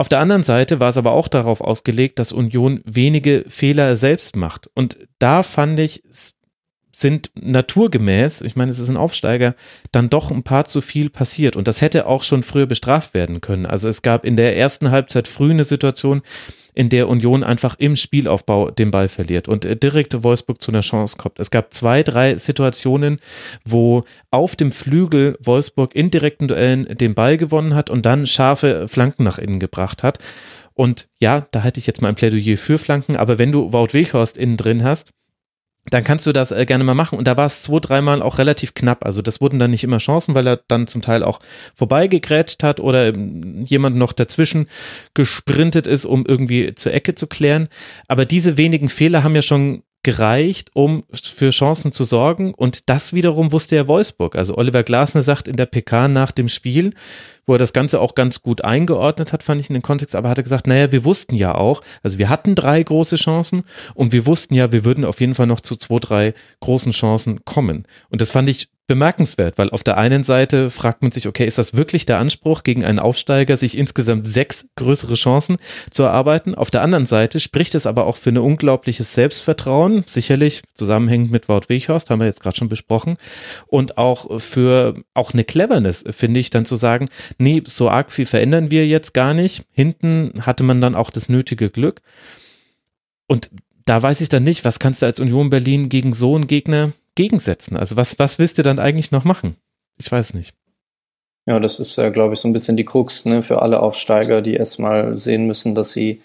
[0.02, 4.34] Auf der anderen Seite war es aber auch darauf ausgelegt, dass Union wenige Fehler selbst
[4.34, 4.68] macht.
[4.74, 6.02] Und da fand ich,
[6.90, 9.54] sind naturgemäß, ich meine, es ist ein Aufsteiger,
[9.92, 11.54] dann doch ein paar zu viel passiert.
[11.54, 13.64] Und das hätte auch schon früher bestraft werden können.
[13.64, 16.22] Also es gab in der ersten Halbzeit früh eine Situation,
[16.74, 20.80] in der Union einfach im Spielaufbau den Ball verliert und äh, direkt Wolfsburg zu einer
[20.80, 21.38] Chance kommt.
[21.38, 23.18] Es gab zwei, drei Situationen,
[23.64, 28.88] wo auf dem Flügel Wolfsburg in direkten Duellen den Ball gewonnen hat und dann scharfe
[28.88, 30.18] Flanken nach innen gebracht hat.
[30.74, 33.92] Und ja, da hätte ich jetzt mal ein Plädoyer für Flanken, aber wenn du Wout
[33.92, 35.12] Weghorst innen drin hast,
[35.90, 37.18] dann kannst du das äh, gerne mal machen.
[37.18, 39.04] Und da war es zwei, dreimal auch relativ knapp.
[39.04, 41.40] Also das wurden dann nicht immer Chancen, weil er dann zum Teil auch
[41.74, 44.68] vorbeigegrätscht hat oder jemand noch dazwischen
[45.14, 47.68] gesprintet ist, um irgendwie zur Ecke zu klären.
[48.06, 52.54] Aber diese wenigen Fehler haben ja schon gereicht, um für Chancen zu sorgen.
[52.54, 54.36] Und das wiederum wusste ja Wolfsburg.
[54.36, 56.94] Also Oliver Glasner sagt in der PK nach dem Spiel,
[57.46, 60.28] wo er das Ganze auch ganz gut eingeordnet hat, fand ich in den Kontext, aber
[60.28, 64.12] hat er gesagt, naja, wir wussten ja auch, also wir hatten drei große Chancen und
[64.12, 67.86] wir wussten ja, wir würden auf jeden Fall noch zu zwei, drei großen Chancen kommen.
[68.10, 71.56] Und das fand ich bemerkenswert, weil auf der einen Seite fragt man sich, okay, ist
[71.56, 75.56] das wirklich der Anspruch gegen einen Aufsteiger, sich insgesamt sechs größere Chancen
[75.90, 76.54] zu erarbeiten?
[76.54, 81.48] Auf der anderen Seite spricht es aber auch für ein unglaubliches Selbstvertrauen, sicherlich zusammenhängend mit
[81.48, 83.14] Wout Weghorst, haben wir jetzt gerade schon besprochen,
[83.66, 88.26] und auch für auch eine Cleverness, finde ich, dann zu sagen, nee, so arg viel
[88.26, 89.64] verändern wir jetzt gar nicht.
[89.72, 92.02] Hinten hatte man dann auch das nötige Glück.
[93.26, 93.48] Und
[93.84, 96.92] da weiß ich dann nicht, was kannst du als Union Berlin gegen so einen Gegner
[97.14, 97.76] gegensetzen?
[97.76, 99.56] Also was, was willst du dann eigentlich noch machen?
[99.98, 100.54] Ich weiß nicht.
[101.46, 104.42] Ja, das ist ja, glaube ich, so ein bisschen die Krux ne, für alle Aufsteiger,
[104.42, 106.20] die erstmal sehen müssen, dass sie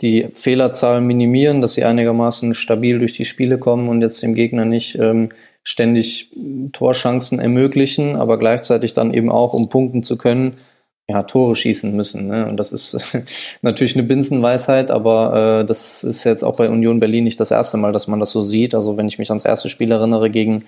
[0.00, 4.64] die Fehlerzahl minimieren, dass sie einigermaßen stabil durch die Spiele kommen und jetzt dem Gegner
[4.64, 5.28] nicht ähm,
[5.62, 6.30] ständig
[6.72, 10.56] Torchancen ermöglichen, aber gleichzeitig dann eben auch, um punkten zu können,
[11.08, 12.28] ja, Tore schießen müssen.
[12.28, 12.46] Ne?
[12.48, 13.16] Und das ist
[13.62, 17.76] natürlich eine Binsenweisheit, aber äh, das ist jetzt auch bei Union Berlin nicht das erste
[17.76, 18.74] Mal, dass man das so sieht.
[18.74, 20.64] Also wenn ich mich ans erste Spiel erinnere gegen,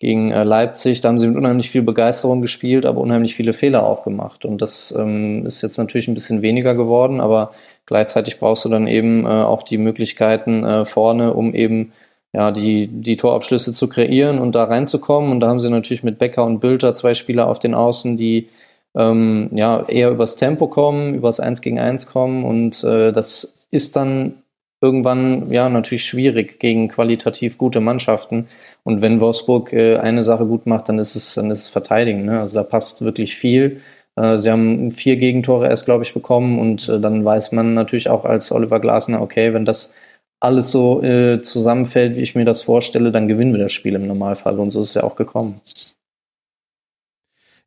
[0.00, 3.86] gegen äh, Leipzig, da haben sie mit unheimlich viel Begeisterung gespielt, aber unheimlich viele Fehler
[3.86, 4.44] auch gemacht.
[4.44, 7.52] Und das ähm, ist jetzt natürlich ein bisschen weniger geworden, aber
[7.86, 11.92] gleichzeitig brauchst du dann eben äh, auch die Möglichkeiten äh, vorne, um eben
[12.32, 15.30] ja, die, die Torabschlüsse zu kreieren und da reinzukommen.
[15.30, 18.48] Und da haben sie natürlich mit Becker und Bülter zwei Spieler auf den Außen, die
[18.96, 23.96] ähm, ja, eher übers Tempo kommen, übers 1 gegen 1 kommen und äh, das ist
[23.96, 24.42] dann
[24.80, 28.48] irgendwann ja natürlich schwierig gegen qualitativ gute Mannschaften.
[28.84, 32.24] Und wenn Wolfsburg äh, eine Sache gut macht, dann ist es, dann ist es Verteidigen.
[32.24, 32.40] Ne?
[32.40, 33.80] Also da passt wirklich viel.
[34.16, 38.08] Äh, sie haben vier Gegentore erst, glaube ich, bekommen und äh, dann weiß man natürlich
[38.10, 39.94] auch als Oliver Glasner, okay, wenn das
[40.40, 44.04] alles so äh, zusammenfällt, wie ich mir das vorstelle, dann gewinnen wir das Spiel im
[44.04, 44.58] Normalfall.
[44.60, 45.60] Und so ist es ja auch gekommen.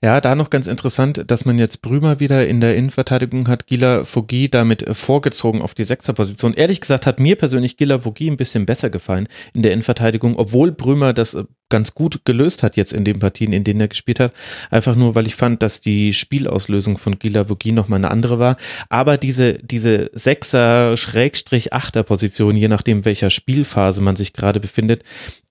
[0.03, 3.67] Ja, da noch ganz interessant, dass man jetzt Brümer wieder in der Innenverteidigung hat.
[3.67, 6.55] Gila Vogie damit vorgezogen auf die Sechserposition.
[6.55, 10.71] Ehrlich gesagt hat mir persönlich Gila Vogie ein bisschen besser gefallen in der Innenverteidigung, obwohl
[10.71, 11.37] Brümer das
[11.71, 14.33] ganz gut gelöst hat jetzt in den Partien, in denen er gespielt hat.
[14.69, 18.57] Einfach nur, weil ich fand, dass die Spielauslösung von Gila Vogie nochmal eine andere war.
[18.89, 25.01] Aber diese, diese Sechser, Schrägstrich, Achter Position, je nachdem welcher Spielphase man sich gerade befindet,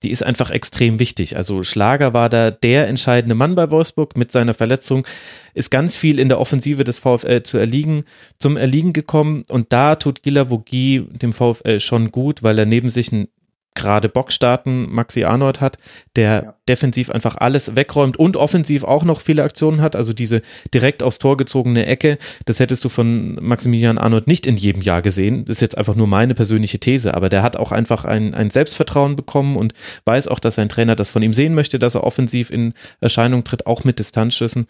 [0.03, 1.35] die ist einfach extrem wichtig.
[1.35, 5.05] Also Schlager war da der entscheidende Mann bei Wolfsburg mit seiner Verletzung,
[5.53, 8.05] ist ganz viel in der Offensive des VfL zu erliegen,
[8.39, 12.89] zum Erliegen gekommen und da tut Gila Vogie dem VfL schon gut, weil er neben
[12.89, 13.27] sich einen
[13.73, 15.77] gerade Bockstarten Maxi Arnold hat,
[16.15, 16.53] der ja.
[16.67, 19.95] defensiv einfach alles wegräumt und offensiv auch noch viele Aktionen hat.
[19.95, 20.41] Also diese
[20.73, 25.01] direkt aufs Tor gezogene Ecke, das hättest du von Maximilian Arnold nicht in jedem Jahr
[25.01, 25.45] gesehen.
[25.45, 28.49] Das ist jetzt einfach nur meine persönliche These, aber der hat auch einfach ein, ein
[28.49, 29.73] Selbstvertrauen bekommen und
[30.05, 33.43] weiß auch, dass sein Trainer das von ihm sehen möchte, dass er offensiv in Erscheinung
[33.45, 34.67] tritt, auch mit Distanzschüssen.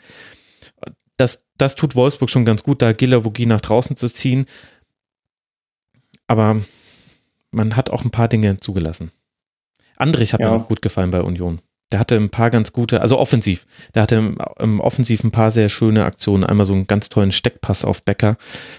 [1.18, 4.46] Das, das tut Wolfsburg schon ganz gut, da Gilavogi nach draußen zu ziehen.
[6.28, 6.62] Aber
[7.52, 9.12] man hat auch ein paar Dinge zugelassen.
[9.98, 10.50] Andrich hat ja.
[10.50, 11.60] mir auch gut gefallen bei Union.
[11.92, 13.68] Der hatte ein paar ganz gute, also offensiv.
[13.94, 16.46] Der hatte im, im Offensiv ein paar sehr schöne Aktionen.
[16.46, 18.38] Einmal so einen ganz tollen Steckpass auf Becker.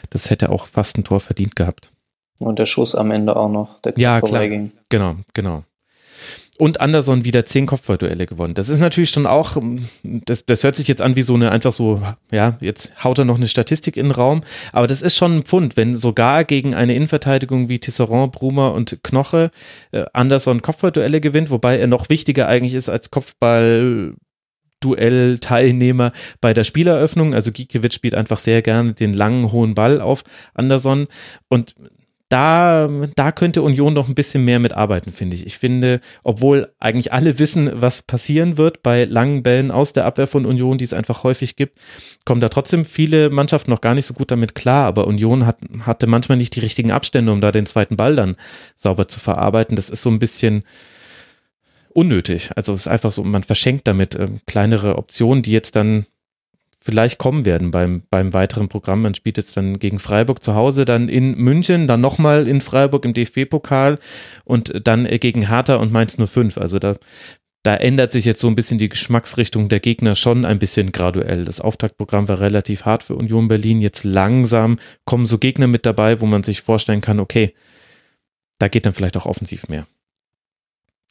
[0.09, 1.93] Das hätte auch fast ein Tor verdient gehabt.
[2.41, 4.49] Und der Schuss am Ende auch noch, der ja, klar.
[4.89, 5.65] Genau, genau
[6.59, 8.55] und Anderson wieder zehn Kopfballduelle gewonnen.
[8.55, 9.57] Das ist natürlich schon auch,
[10.03, 13.25] das, das hört sich jetzt an wie so eine einfach so, ja, jetzt haut er
[13.25, 16.75] noch eine Statistik in den Raum, aber das ist schon ein Pfund, wenn sogar gegen
[16.75, 19.51] eine Innenverteidigung wie Tisserand, Brumer und Knoche
[19.93, 24.15] äh, Anderson Kopfballduelle gewinnt, wobei er noch wichtiger eigentlich ist als Kopfball
[24.83, 27.35] Duell-Teilnehmer bei der Spieleröffnung.
[27.35, 31.07] Also Gikiewicz spielt einfach sehr gerne den langen, hohen Ball auf Anderson.
[31.49, 31.77] Und
[32.33, 35.45] da, da könnte Union noch ein bisschen mehr mitarbeiten, finde ich.
[35.45, 40.27] Ich finde, obwohl eigentlich alle wissen, was passieren wird bei langen Bällen aus der Abwehr
[40.27, 41.79] von Union, die es einfach häufig gibt,
[42.25, 44.87] kommen da trotzdem viele Mannschaften noch gar nicht so gut damit klar.
[44.87, 48.37] Aber Union hat, hatte manchmal nicht die richtigen Abstände, um da den zweiten Ball dann
[48.77, 49.77] sauber zu verarbeiten.
[49.77, 50.65] Das ist so ein bisschen
[51.91, 52.51] unnötig.
[52.57, 56.07] Also es ist einfach so, man verschenkt damit äh, kleinere Optionen, die jetzt dann
[56.83, 59.03] vielleicht kommen werden beim, beim weiteren Programm.
[59.03, 63.05] Man spielt jetzt dann gegen Freiburg zu Hause, dann in München, dann nochmal in Freiburg
[63.05, 63.99] im DFB-Pokal
[64.45, 66.59] und dann gegen Hertha und Mainz 05.
[66.59, 66.97] Also da,
[67.63, 71.45] da ändert sich jetzt so ein bisschen die Geschmacksrichtung der Gegner schon ein bisschen graduell.
[71.45, 73.81] Das Auftaktprogramm war relativ hart für Union Berlin.
[73.81, 77.55] Jetzt langsam kommen so Gegner mit dabei, wo man sich vorstellen kann, okay,
[78.59, 79.87] da geht dann vielleicht auch offensiv mehr.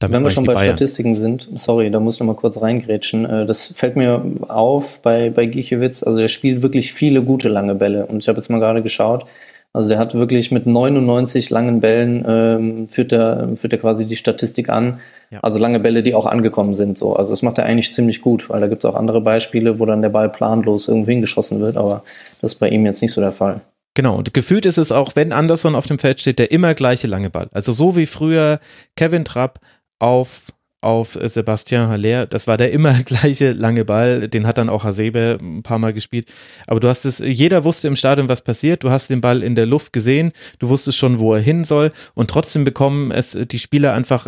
[0.09, 0.77] Wenn wir schon bei Bayern.
[0.77, 3.25] Statistiken sind, sorry, da muss ich noch mal kurz reingrätschen.
[3.25, 6.03] Äh, das fällt mir auf bei, bei Giechewitz.
[6.03, 8.05] Also, er spielt wirklich viele gute lange Bälle.
[8.05, 9.25] Und ich habe jetzt mal gerade geschaut.
[9.73, 14.15] Also, der hat wirklich mit 99 langen Bällen, ähm, führt, er, führt er quasi die
[14.15, 14.99] Statistik an.
[15.29, 15.39] Ja.
[15.41, 16.97] Also, lange Bälle, die auch angekommen sind.
[16.97, 17.15] So.
[17.15, 19.85] Also, das macht er eigentlich ziemlich gut, weil da gibt es auch andere Beispiele, wo
[19.85, 21.77] dann der Ball planlos irgendwo hingeschossen wird.
[21.77, 22.03] Aber
[22.41, 23.61] das ist bei ihm jetzt nicht so der Fall.
[23.93, 27.07] Genau, und gefühlt ist es auch, wenn Anderson auf dem Feld steht, der immer gleiche
[27.07, 27.49] lange Ball.
[27.51, 28.59] Also so wie früher
[28.95, 29.59] Kevin Trapp
[30.01, 32.25] auf auf Sebastian Haller.
[32.25, 34.27] Das war der immer gleiche lange Ball.
[34.27, 36.27] Den hat dann auch Hasebe ein paar Mal gespielt.
[36.67, 38.83] Aber du hast es, jeder wusste im Stadion, was passiert.
[38.83, 40.31] Du hast den Ball in der Luft gesehen.
[40.57, 41.91] Du wusstest schon, wo er hin soll.
[42.15, 44.27] Und trotzdem bekommen es die Spieler einfach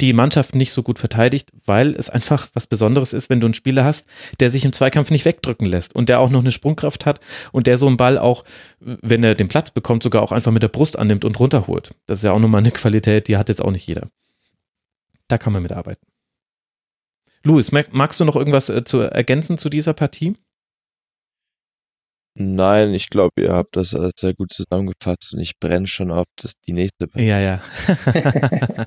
[0.00, 3.52] die Mannschaft nicht so gut verteidigt, weil es einfach was Besonderes ist, wenn du einen
[3.52, 4.08] Spieler hast,
[4.40, 7.20] der sich im Zweikampf nicht wegdrücken lässt und der auch noch eine Sprungkraft hat
[7.52, 8.44] und der so einen Ball auch,
[8.80, 11.94] wenn er den Platz bekommt, sogar auch einfach mit der Brust annimmt und runterholt.
[12.06, 14.08] Das ist ja auch nochmal eine Qualität, die hat jetzt auch nicht jeder.
[15.32, 16.06] Da kann man mitarbeiten.
[17.42, 20.36] Louis, magst du noch irgendwas äh, zu ergänzen zu dieser Partie?
[22.34, 26.54] Nein, ich glaube, ihr habt das sehr gut zusammengefasst und ich brenne schon auf das,
[26.66, 27.08] die nächste.
[27.14, 27.60] Ja, ja.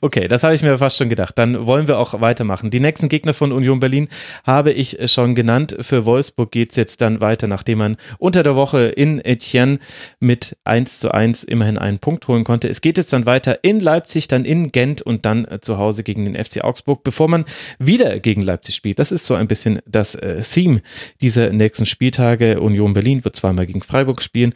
[0.00, 1.38] okay, das habe ich mir fast schon gedacht.
[1.38, 2.70] Dann wollen wir auch weitermachen.
[2.70, 4.08] Die nächsten Gegner von Union Berlin
[4.44, 5.76] habe ich schon genannt.
[5.80, 9.78] Für Wolfsburg geht es jetzt dann weiter, nachdem man unter der Woche in Etienne
[10.18, 12.68] mit 1 zu 1 immerhin einen Punkt holen konnte.
[12.68, 16.02] Es geht jetzt dann weiter in Leipzig, dann in Gent und dann äh, zu Hause
[16.02, 17.44] gegen den FC Augsburg, bevor man
[17.78, 18.98] wieder gegen Leipzig spielt.
[18.98, 20.80] Das ist so ein bisschen das äh, Theme
[21.20, 24.54] dieser nächsten Spieltage Union Berlin wird zweimal gegen Freiburg spielen,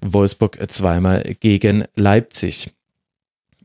[0.00, 2.70] Wolfsburg zweimal gegen Leipzig.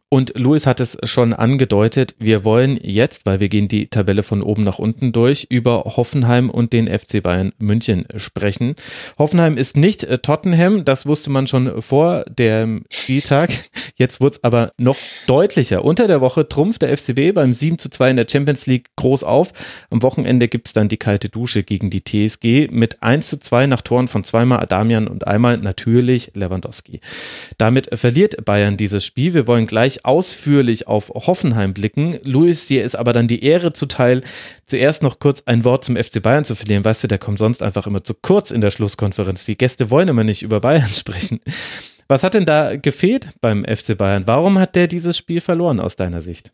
[0.09, 4.41] Und Louis hat es schon angedeutet, wir wollen jetzt, weil wir gehen die Tabelle von
[4.41, 8.75] oben nach unten durch, über Hoffenheim und den FC Bayern München sprechen.
[9.19, 13.49] Hoffenheim ist nicht äh, Tottenham, das wusste man schon vor dem Spieltag.
[13.97, 15.83] Jetzt wurde es aber noch deutlicher.
[15.83, 19.23] Unter der Woche trumpft der FCB beim 7 zu 2 in der Champions League groß
[19.23, 19.51] auf.
[19.89, 23.65] Am Wochenende gibt es dann die kalte Dusche gegen die TSG mit 1 zu 2
[23.67, 27.01] nach Toren von zweimal Adamian und einmal natürlich Lewandowski.
[27.57, 29.33] Damit verliert Bayern dieses Spiel.
[29.33, 32.19] Wir wollen gleich ausführlich auf Hoffenheim blicken.
[32.23, 34.21] Luis, dir ist aber dann die Ehre zuteil,
[34.65, 36.85] zuerst noch kurz ein Wort zum FC Bayern zu verlieren.
[36.85, 39.45] Weißt du, der kommt sonst einfach immer zu kurz in der Schlusskonferenz.
[39.45, 41.39] Die Gäste wollen immer nicht über Bayern sprechen.
[42.07, 44.27] Was hat denn da gefehlt beim FC Bayern?
[44.27, 46.53] Warum hat der dieses Spiel verloren aus deiner Sicht?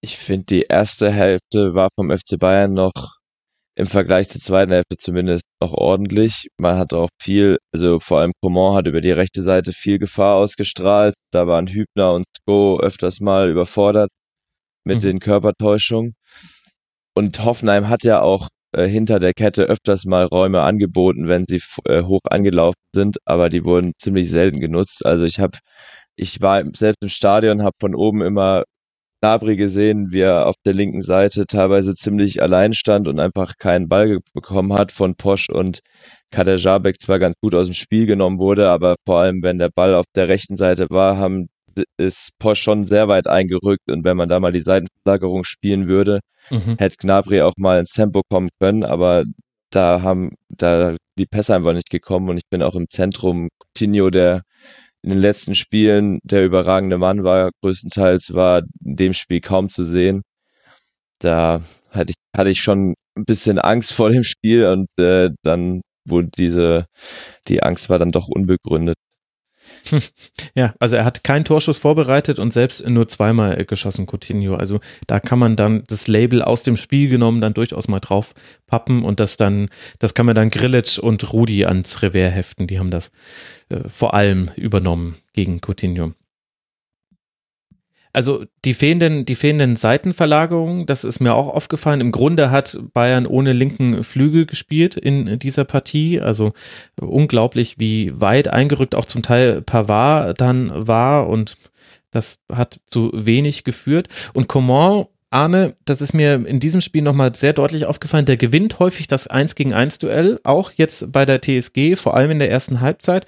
[0.00, 3.17] Ich finde, die erste Hälfte war vom FC Bayern noch
[3.78, 6.48] im Vergleich zur zweiten Hälfte zumindest noch ordentlich.
[6.58, 10.34] Man hat auch viel, also vor allem Coman hat über die rechte Seite viel Gefahr
[10.34, 11.14] ausgestrahlt.
[11.30, 14.10] Da waren Hübner und Sko öfters mal überfordert
[14.84, 15.02] mit mhm.
[15.02, 16.14] den Körpertäuschungen.
[17.14, 21.62] Und Hoffenheim hat ja auch äh, hinter der Kette öfters mal Räume angeboten, wenn sie
[21.84, 25.06] äh, hoch angelaufen sind, aber die wurden ziemlich selten genutzt.
[25.06, 25.56] Also ich habe,
[26.16, 28.64] ich war selbst im Stadion, habe von oben immer
[29.20, 33.88] Nabri gesehen, wie er auf der linken Seite teilweise ziemlich allein stand und einfach keinen
[33.88, 35.80] Ball bekommen hat von Posch und
[36.30, 39.70] Kader Jabek zwar ganz gut aus dem Spiel genommen wurde, aber vor allem, wenn der
[39.74, 41.48] Ball auf der rechten Seite war, haben,
[41.96, 46.20] ist Posch schon sehr weit eingerückt und wenn man da mal die Seitenverlagerung spielen würde,
[46.50, 46.76] mhm.
[46.78, 49.24] hätte Gnabry auch mal ins Tempo kommen können, aber
[49.70, 54.10] da haben, da die Pässe einfach nicht gekommen und ich bin auch im Zentrum Coutinho,
[54.10, 54.42] der
[55.02, 59.84] in den letzten Spielen der überragende Mann war, größtenteils war in dem Spiel kaum zu
[59.84, 60.22] sehen.
[61.20, 65.82] Da hatte ich, hatte ich schon ein bisschen Angst vor dem Spiel und äh, dann
[66.04, 66.86] wurde diese,
[67.48, 68.96] die Angst war dann doch unbegründet.
[70.54, 74.54] Ja, also er hat keinen Torschuss vorbereitet und selbst nur zweimal geschossen, Coutinho.
[74.54, 78.34] Also da kann man dann das Label aus dem Spiel genommen dann durchaus mal drauf
[78.66, 82.66] pappen und das dann, das kann man dann Grillitsch und Rudi ans Revers heften.
[82.66, 83.12] Die haben das
[83.68, 86.12] äh, vor allem übernommen gegen Coutinho.
[88.12, 92.00] Also die fehlenden, die fehlenden Seitenverlagerungen, das ist mir auch aufgefallen.
[92.00, 96.20] Im Grunde hat Bayern ohne linken Flügel gespielt in dieser Partie.
[96.20, 96.52] Also
[97.00, 101.56] unglaublich, wie weit eingerückt auch zum Teil Pavard dann war und
[102.10, 104.08] das hat zu wenig geführt.
[104.32, 108.78] Und Coman Arne, das ist mir in diesem Spiel nochmal sehr deutlich aufgefallen, der gewinnt
[108.78, 112.50] häufig das 1 gegen 1 Duell, auch jetzt bei der TSG, vor allem in der
[112.50, 113.26] ersten Halbzeit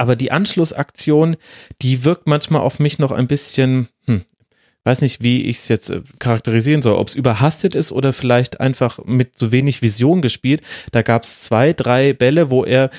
[0.00, 1.36] aber die Anschlussaktion,
[1.82, 4.22] die wirkt manchmal auf mich noch ein bisschen, hm,
[4.84, 8.60] weiß nicht, wie ich es jetzt äh, charakterisieren soll, ob es überhastet ist oder vielleicht
[8.60, 10.62] einfach mit so wenig Vision gespielt.
[10.92, 12.90] Da gab es zwei, drei Bälle, wo er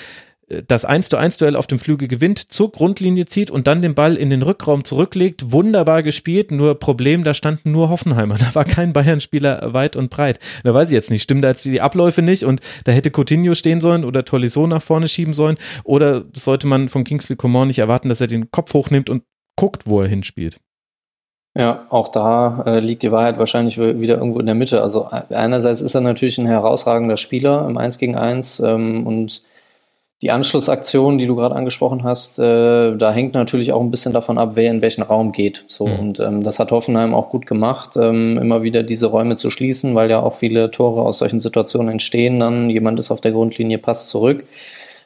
[0.68, 3.96] das 1 zu 1 Duell auf dem Flügel gewinnt, zur Grundlinie zieht und dann den
[3.96, 5.52] Ball in den Rückraum zurücklegt.
[5.52, 8.38] Wunderbar gespielt, nur Problem, da standen nur Hoffenheimer.
[8.42, 10.40] Da war kein Bayern-Spieler weit und breit.
[10.64, 13.54] Da weiß ich jetzt nicht, stimmen da jetzt die Abläufe nicht und da hätte Coutinho
[13.54, 17.80] stehen sollen oder Tolisso nach vorne schieben sollen oder sollte man von Kingsley Coman nicht
[17.80, 19.24] erwarten, dass er den Kopf hochnimmt und
[19.56, 20.58] guckt, wo er hinspielt?
[21.54, 24.82] Ja, auch da äh, liegt die Wahrheit wahrscheinlich wieder irgendwo in der Mitte.
[24.82, 29.44] Also einerseits ist er natürlich ein herausragender Spieler im 1 gegen 1 ähm, und
[30.22, 34.38] die Anschlussaktion, die du gerade angesprochen hast, äh, da hängt natürlich auch ein bisschen davon
[34.38, 35.66] ab, wer in welchen Raum geht.
[35.68, 36.00] So mhm.
[36.00, 39.94] und ähm, das hat Hoffenheim auch gut gemacht, ähm, immer wieder diese Räume zu schließen,
[39.96, 42.40] weil ja auch viele Tore aus solchen Situationen entstehen.
[42.40, 44.46] Dann jemand ist auf der Grundlinie, passt zurück.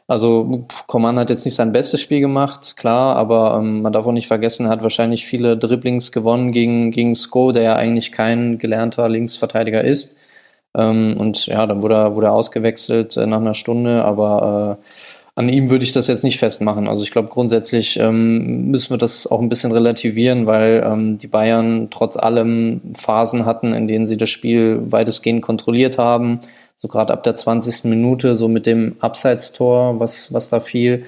[0.07, 4.11] Also Coman hat jetzt nicht sein bestes Spiel gemacht, klar, aber ähm, man darf auch
[4.11, 8.59] nicht vergessen, er hat wahrscheinlich viele Dribblings gewonnen gegen, gegen Sko, der ja eigentlich kein
[8.59, 10.15] gelernter Linksverteidiger ist.
[10.77, 14.85] Ähm, und ja, dann wurde er, wurde er ausgewechselt äh, nach einer Stunde, aber äh,
[15.37, 16.87] an ihm würde ich das jetzt nicht festmachen.
[16.87, 21.27] Also ich glaube, grundsätzlich ähm, müssen wir das auch ein bisschen relativieren, weil ähm, die
[21.27, 26.39] Bayern trotz allem Phasen hatten, in denen sie das Spiel weitestgehend kontrolliert haben.
[26.77, 27.85] So gerade ab der 20.
[27.85, 31.05] Minute, so mit dem Abseitstor, was, was da fiel,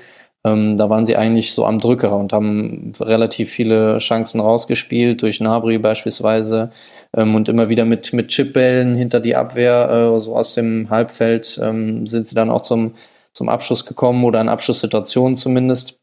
[0.48, 5.40] ähm, da waren sie eigentlich so am Drücker und haben relativ viele Chancen rausgespielt, durch
[5.40, 6.72] Nabri beispielsweise
[7.16, 11.60] ähm, und immer wieder mit, mit Chipbällen hinter die Abwehr, äh, so aus dem Halbfeld,
[11.62, 12.96] ähm, sind sie dann auch zum,
[13.34, 16.00] zum Abschluss gekommen oder in Abschlusssituationen zumindest.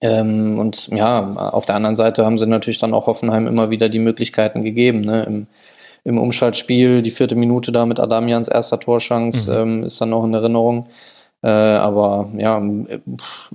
[0.00, 3.88] Ähm, und ja, auf der anderen Seite haben sie natürlich dann auch Hoffenheim immer wieder
[3.88, 5.00] die Möglichkeiten gegeben.
[5.00, 5.24] Ne?
[5.24, 5.46] Im,
[6.04, 9.56] Im Umschaltspiel, die vierte Minute da mit Adamians erster Torschance, mhm.
[9.56, 10.86] ähm, ist dann noch in Erinnerung.
[11.44, 12.86] Äh, aber ja, ein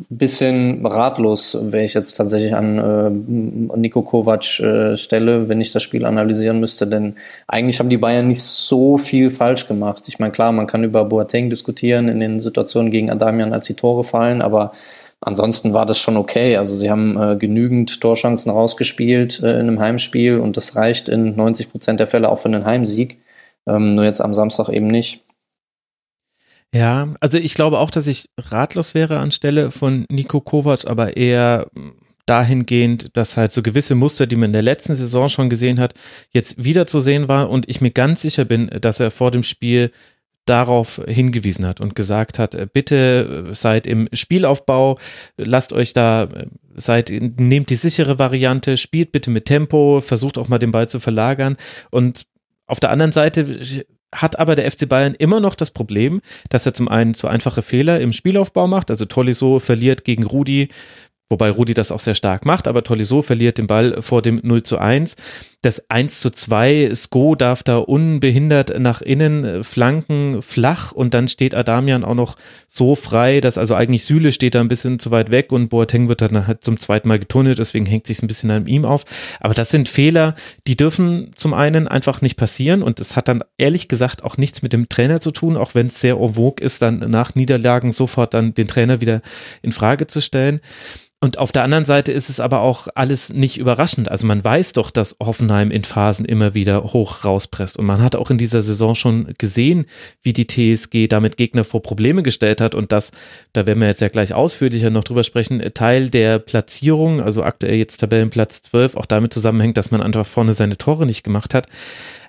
[0.10, 5.82] bisschen ratlos wäre ich jetzt tatsächlich an äh, Nico Kovac äh, Stelle, wenn ich das
[5.82, 7.16] Spiel analysieren müsste, denn
[7.48, 10.04] eigentlich haben die Bayern nicht so viel falsch gemacht.
[10.08, 13.74] Ich meine, klar, man kann über Boateng diskutieren in den Situationen gegen Adamian, als die
[13.74, 14.74] Tore fallen, aber
[15.22, 16.58] ansonsten war das schon okay.
[16.58, 21.36] Also sie haben äh, genügend Torchancen rausgespielt äh, in einem Heimspiel und das reicht in
[21.36, 23.20] 90 Prozent der Fälle auch für einen Heimsieg.
[23.68, 25.24] Ähm, nur jetzt am Samstag eben nicht.
[26.74, 31.68] Ja, also ich glaube auch, dass ich ratlos wäre anstelle von Nico Kovac, aber eher
[32.28, 35.96] dahingehend, dass halt so gewisse Muster, die man in der letzten Saison schon gesehen hat,
[36.32, 39.42] jetzt wieder zu sehen war und ich mir ganz sicher bin, dass er vor dem
[39.42, 39.92] Spiel
[40.50, 44.98] darauf hingewiesen hat und gesagt hat, äh, bitte seid im Spielaufbau,
[45.38, 50.48] lasst euch da, äh, seid, nehmt die sichere Variante, spielt bitte mit Tempo, versucht auch
[50.48, 51.58] mal den Ball zu verlagern
[51.92, 52.26] und
[52.66, 56.74] auf der anderen Seite hat aber der FC Bayern immer noch das Problem, dass er
[56.74, 58.90] zum einen zu einfache Fehler im Spielaufbau macht.
[58.90, 60.70] Also Tolisso verliert gegen Rudi,
[61.30, 64.64] wobei Rudi das auch sehr stark macht, aber Tolisso verliert den Ball vor dem 0
[64.64, 65.16] zu 1.
[65.62, 71.28] das 1 zu 2, Sko darf da unbehindert nach innen äh, flanken, flach und dann
[71.28, 72.38] steht Adamian auch noch
[72.68, 76.08] so frei, dass also eigentlich Süle steht da ein bisschen zu weit weg und Boateng
[76.08, 79.04] wird dann halt zum zweiten Mal getunnelt, deswegen hängt sich ein bisschen an ihm auf.
[79.42, 80.36] Aber das sind Fehler,
[80.66, 84.62] die dürfen zum einen einfach nicht passieren und es hat dann ehrlich gesagt auch nichts
[84.62, 87.92] mit dem Trainer zu tun, auch wenn es sehr en vogue ist, dann nach Niederlagen
[87.92, 89.22] sofort dann den Trainer wieder
[89.62, 90.62] in Frage zu stellen.
[91.22, 94.10] Und auf der anderen Seite ist es aber auch alles nicht überraschend.
[94.10, 97.78] Also man weiß doch, dass Hoffenheim in Phasen immer wieder hoch rauspresst.
[97.78, 99.86] Und man hat auch in dieser Saison schon gesehen,
[100.22, 102.76] wie die TSG damit Gegner vor Probleme gestellt hat.
[102.76, 103.12] Und das,
[103.54, 107.76] da werden wir jetzt ja gleich ausführlicher noch drüber sprechen, Teil der Platzierung, also aktuell
[107.76, 111.68] jetzt Tabellenplatz 12, auch damit zusammenhängt, dass man einfach vorne seine Tore nicht gemacht hat.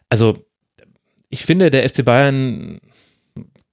[0.09, 0.39] Also
[1.29, 2.81] ich finde, der FC Bayern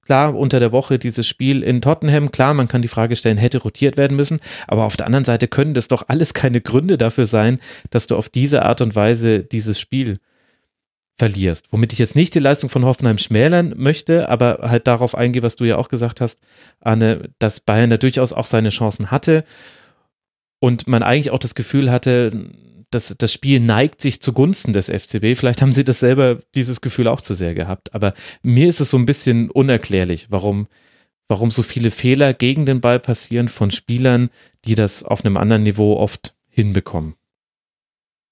[0.08, 3.58] Klar, unter der Woche dieses Spiel in Tottenham, klar, man kann die Frage stellen, hätte
[3.58, 7.26] rotiert werden müssen, aber auf der anderen Seite können das doch alles keine Gründe dafür
[7.26, 10.16] sein, dass du auf diese Art und Weise dieses Spiel
[11.18, 11.66] verlierst.
[11.72, 15.56] Womit ich jetzt nicht die Leistung von Hoffenheim schmälern möchte, aber halt darauf eingehe, was
[15.56, 16.38] du ja auch gesagt hast,
[16.80, 19.44] Anne, dass Bayern da durchaus auch seine Chancen hatte
[20.58, 22.48] und man eigentlich auch das Gefühl hatte,
[22.90, 25.36] das, das Spiel neigt sich zugunsten des FCB.
[25.36, 27.94] Vielleicht haben sie das selber, dieses Gefühl auch zu sehr gehabt.
[27.94, 30.68] Aber mir ist es so ein bisschen unerklärlich, warum,
[31.28, 34.30] warum so viele Fehler gegen den Ball passieren von Spielern,
[34.64, 37.14] die das auf einem anderen Niveau oft hinbekommen.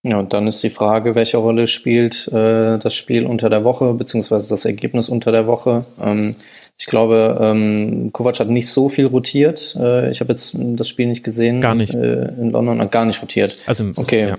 [0.07, 3.95] Ja, und dann ist die Frage, welche Rolle spielt äh, das Spiel unter der Woche,
[3.95, 5.85] beziehungsweise das Ergebnis unter der Woche.
[6.01, 6.35] Ähm,
[6.79, 9.77] ich glaube, ähm, Kovac hat nicht so viel rotiert.
[9.79, 11.61] Äh, ich habe jetzt das Spiel nicht gesehen.
[11.61, 11.95] Gar nicht.
[11.95, 13.65] Äh, in London hat gar nicht rotiert.
[13.67, 14.35] Also, okay.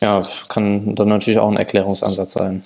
[0.00, 0.18] Ja.
[0.20, 2.62] ja, kann dann natürlich auch ein Erklärungsansatz sein.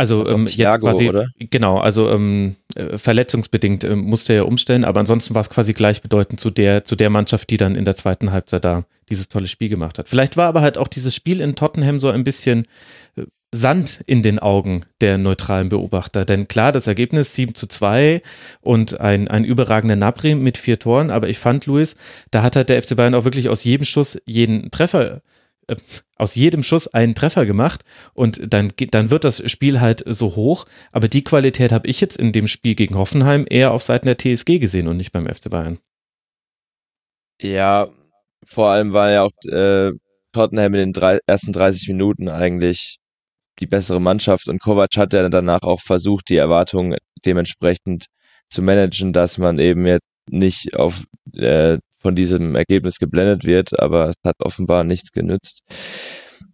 [0.00, 1.26] Also ähm, jetzt Thiago, quasi, oder?
[1.38, 6.40] genau, also ähm, äh, verletzungsbedingt ähm, musste er umstellen, aber ansonsten war es quasi gleichbedeutend
[6.40, 9.68] zu der, zu der Mannschaft, die dann in der zweiten Halbzeit da dieses tolle Spiel
[9.68, 10.08] gemacht hat.
[10.08, 12.66] Vielleicht war aber halt auch dieses Spiel in Tottenham so ein bisschen
[13.16, 16.24] äh, Sand in den Augen der neutralen Beobachter.
[16.24, 18.22] Denn klar, das Ergebnis 7 zu 2
[18.60, 21.96] und ein, ein überragender Napri mit vier Toren, aber ich fand, Luis,
[22.30, 25.22] da hat halt der FC Bayern auch wirklich aus jedem Schuss jeden Treffer
[25.66, 25.76] äh,
[26.16, 27.82] aus jedem Schuss einen Treffer gemacht
[28.12, 30.66] und dann, dann wird das Spiel halt so hoch.
[30.92, 34.18] Aber die Qualität habe ich jetzt in dem Spiel gegen Hoffenheim eher auf Seiten der
[34.18, 35.78] TSG gesehen und nicht beim FC Bayern.
[37.40, 37.88] Ja,
[38.44, 39.92] vor allem war ja auch äh,
[40.32, 42.98] Tottenham in den drei, ersten 30 Minuten eigentlich
[43.58, 48.06] die bessere Mannschaft und Kovac hat ja danach auch versucht, die Erwartungen dementsprechend
[48.48, 51.02] zu managen, dass man eben jetzt nicht auf
[51.34, 55.60] äh, von diesem Ergebnis geblendet wird, aber es hat offenbar nichts genützt.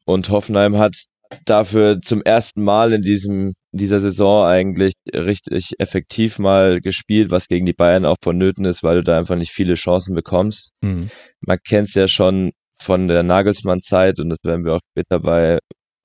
[0.05, 0.97] Und Hoffenheim hat
[1.45, 7.47] dafür zum ersten Mal in diesem in dieser Saison eigentlich richtig effektiv mal gespielt, was
[7.47, 10.71] gegen die Bayern auch vonnöten ist, weil du da einfach nicht viele Chancen bekommst.
[10.81, 11.11] Mhm.
[11.47, 15.59] Man kennt es ja schon von der Nagelsmann-Zeit und das werden wir auch später bei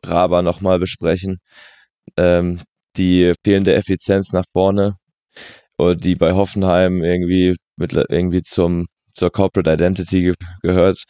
[0.05, 1.37] Raba nochmal besprechen.
[2.17, 2.59] Ähm,
[2.97, 4.91] die fehlende Effizienz nach vorne,
[5.79, 11.03] die bei Hoffenheim irgendwie mit irgendwie zum zur Corporate Identity ge gehört.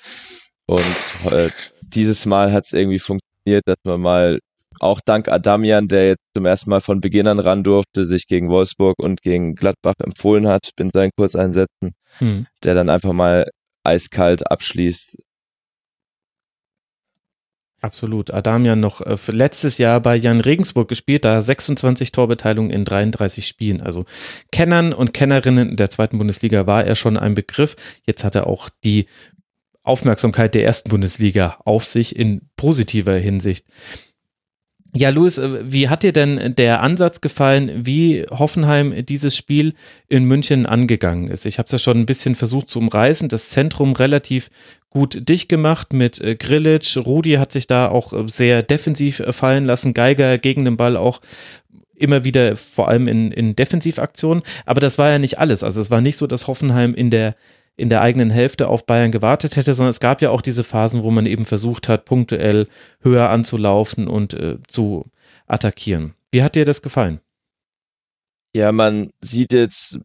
[0.68, 1.50] Und äh,
[1.82, 4.40] dieses Mal hat es irgendwie funktioniert, dass man mal
[4.82, 8.50] auch dank Adamian, der jetzt zum ersten Mal von Beginn an ran durfte, sich gegen
[8.50, 12.48] Wolfsburg und gegen Gladbach empfohlen hat in seinen Kurzeinsätzen, hm.
[12.64, 13.50] der dann einfach mal
[13.84, 15.18] eiskalt abschließt
[17.82, 18.32] Absolut.
[18.32, 23.82] Adamian noch äh, letztes Jahr bei Jan Regensburg gespielt, da 26 Torbeteiligung in 33 Spielen.
[23.82, 24.06] Also
[24.52, 27.76] Kennern und Kennerinnen der zweiten Bundesliga war er schon ein Begriff.
[28.06, 29.08] Jetzt hat er auch die
[29.82, 33.66] Aufmerksamkeit der ersten Bundesliga auf sich in positiver Hinsicht.
[34.94, 39.74] Ja, Luis, äh, wie hat dir denn der Ansatz gefallen, wie Hoffenheim dieses Spiel
[40.10, 41.46] in München angegangen ist?
[41.46, 44.50] Ich habe es ja schon ein bisschen versucht zu umreißen, das Zentrum relativ
[44.90, 46.98] gut dicht gemacht mit äh, Grilic.
[46.98, 51.22] Rudi hat sich da auch äh, sehr defensiv fallen lassen, Geiger gegen den Ball auch
[51.96, 54.44] immer wieder vor allem in, in Defensivaktionen.
[54.66, 55.64] Aber das war ja nicht alles.
[55.64, 57.36] Also es war nicht so, dass Hoffenheim in der
[57.78, 61.04] in der eigenen Hälfte auf Bayern gewartet hätte, sondern es gab ja auch diese Phasen,
[61.04, 62.68] wo man eben versucht hat, punktuell
[63.02, 65.06] höher anzulaufen und äh, zu
[65.48, 66.14] attackieren.
[66.32, 67.20] Wie hat dir das gefallen?
[68.54, 70.00] Ja, man sieht jetzt,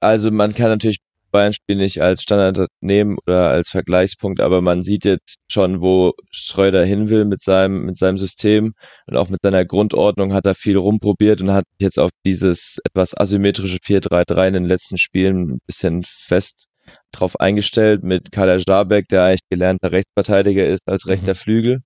[0.00, 0.98] also man kann natürlich
[1.32, 6.84] Bayern-Spiel nicht als Standard nehmen oder als Vergleichspunkt, aber man sieht jetzt schon, wo Schreuder
[6.84, 8.74] hin will mit seinem, mit seinem System
[9.06, 13.16] und auch mit seiner Grundordnung hat er viel rumprobiert und hat jetzt auf dieses etwas
[13.16, 16.66] asymmetrische 4-3-3 in den letzten Spielen ein bisschen fest
[17.12, 21.36] drauf eingestellt mit Kader Jabek, der eigentlich gelernter Rechtsverteidiger ist, als rechter mhm.
[21.36, 21.80] Flügel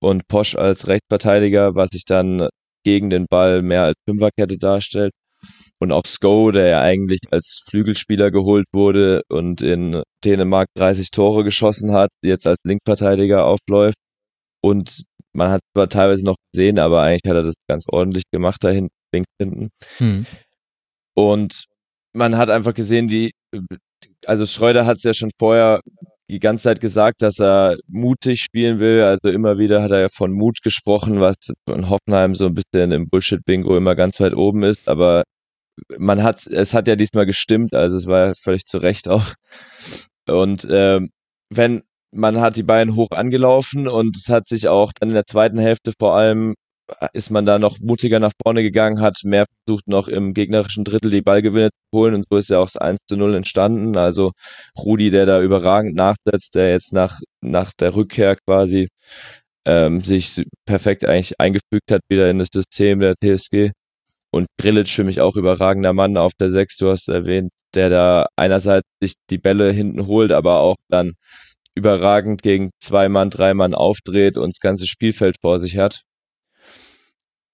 [0.00, 2.48] und Posch als Rechtsverteidiger, was sich dann
[2.84, 5.12] gegen den Ball mehr als Fünferkette darstellt.
[5.80, 11.44] Und auch Sko, der ja eigentlich als Flügelspieler geholt wurde und in Dänemark 30 Tore
[11.44, 13.96] geschossen hat, jetzt als Linkverteidiger aufläuft.
[14.62, 15.04] und
[15.34, 18.70] man hat zwar teilweise noch gesehen, aber eigentlich hat er das ganz ordentlich gemacht da
[18.70, 19.68] hinten, links hinten.
[19.98, 20.26] Hm.
[21.14, 21.66] Und
[22.12, 23.30] man hat einfach gesehen, die,
[24.28, 25.80] also Schreuder hat es ja schon vorher
[26.30, 29.02] die ganze Zeit gesagt, dass er mutig spielen will.
[29.02, 32.92] Also immer wieder hat er ja von Mut gesprochen, was in Hoffenheim so ein bisschen
[32.92, 34.88] im Bullshit-Bingo immer ganz weit oben ist.
[34.88, 35.22] Aber
[35.96, 39.32] man hat, es hat ja diesmal gestimmt, also es war ja völlig zu Recht auch.
[40.28, 41.10] Und ähm,
[41.48, 45.26] wenn man hat die Bayern hoch angelaufen und es hat sich auch dann in der
[45.26, 46.54] zweiten Hälfte vor allem
[47.12, 51.10] ist man da noch mutiger nach vorne gegangen, hat mehr versucht, noch im gegnerischen Drittel
[51.10, 53.96] die Ballgewinne zu holen und so ist ja auch das 1 zu 0 entstanden.
[53.96, 54.32] Also
[54.78, 58.88] Rudi, der da überragend nachsetzt, der jetzt nach, nach der Rückkehr quasi
[59.66, 63.72] ähm, sich perfekt eigentlich eingefügt hat wieder in das System der TSG.
[64.30, 68.26] Und Grillitsch für mich auch überragender Mann auf der 6, du hast erwähnt, der da
[68.36, 71.14] einerseits sich die Bälle hinten holt, aber auch dann
[71.74, 76.07] überragend gegen zwei Mann, drei Mann aufdreht und das ganze Spielfeld vor sich hat.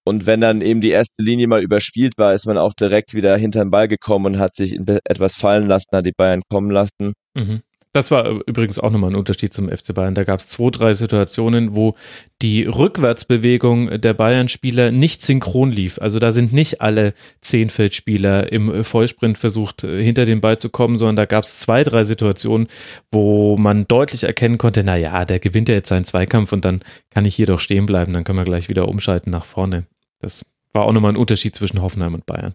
[0.04, 3.36] Und wenn dann eben die erste Linie mal überspielt war, ist man auch direkt wieder
[3.36, 7.14] hinter den Ball gekommen und hat sich etwas fallen lassen, hat die Bayern kommen lassen.
[7.34, 7.62] Mhm.
[7.94, 10.16] Das war übrigens auch nochmal ein Unterschied zum FC Bayern.
[10.16, 11.94] Da gab es zwei, drei Situationen, wo
[12.42, 16.00] die Rückwärtsbewegung der Bayern-Spieler nicht synchron lief.
[16.00, 21.14] Also da sind nicht alle Zehnfeldspieler im Vollsprint versucht, hinter den Ball zu kommen, sondern
[21.14, 22.66] da gab es zwei, drei Situationen,
[23.12, 26.80] wo man deutlich erkennen konnte, na ja, der gewinnt ja jetzt seinen Zweikampf und dann
[27.10, 29.86] kann ich hier doch stehen bleiben, dann können wir gleich wieder umschalten nach vorne.
[30.24, 32.54] Das war auch nochmal ein Unterschied zwischen Hoffenheim und Bayern.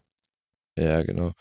[0.77, 1.31] Ja, genau.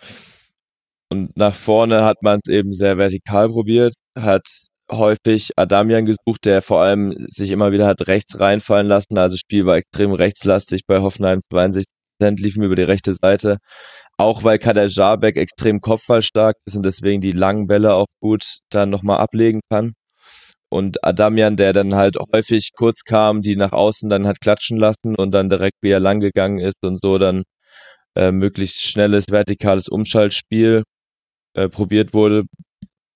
[1.11, 4.47] Und nach vorne hat man es eben sehr vertikal probiert, hat
[4.93, 9.17] häufig Adamian gesucht, der vor allem sich immer wieder hat rechts reinfallen lassen.
[9.17, 11.41] Also das Spiel war extrem rechtslastig bei Hoffenheim.
[11.51, 11.87] 62
[12.19, 13.59] Prozent liefen über die rechte Seite.
[14.19, 18.91] Auch weil Kader Jabek extrem kopfballstark ist und deswegen die langen Bälle auch gut dann
[18.91, 19.95] nochmal ablegen kann.
[20.71, 25.17] Und Adamian, der dann halt häufig kurz kam, die nach außen dann hat klatschen lassen
[25.17, 27.45] und dann direkt wieder lang gegangen ist und so dann
[28.17, 30.83] äh, möglichst schnelles vertikales Umschaltspiel
[31.55, 32.45] äh, probiert wurde.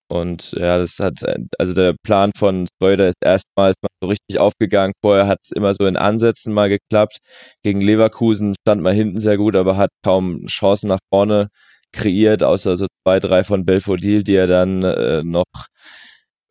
[0.09, 4.39] Und ja, das hat, äh, also der Plan von Schreuder ist erstmals mal so richtig
[4.39, 4.93] aufgegangen.
[5.03, 7.19] Vorher hat es immer so in Ansätzen mal geklappt.
[7.63, 11.49] Gegen Leverkusen stand mal hinten sehr gut, aber hat kaum Chancen nach vorne
[11.93, 15.47] kreiert, außer so zwei, drei von Belfodil, die er dann äh, noch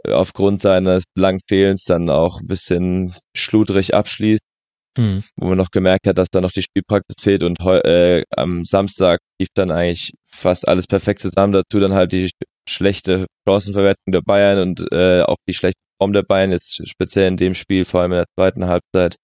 [0.07, 4.41] aufgrund seines langen Fehlens dann auch ein bisschen schludrig abschließt.
[4.97, 5.23] Mhm.
[5.37, 9.19] Wo man noch gemerkt hat, dass da noch die Spielpraxis fehlt und äh, am Samstag
[9.39, 11.53] lief dann eigentlich fast alles perfekt zusammen.
[11.53, 12.29] Dazu dann halt die
[12.67, 17.37] schlechte Chancenverwertung der Bayern und äh, auch die schlechte Form der Bayern, jetzt speziell in
[17.37, 19.15] dem Spiel, vor allem in der zweiten Halbzeit,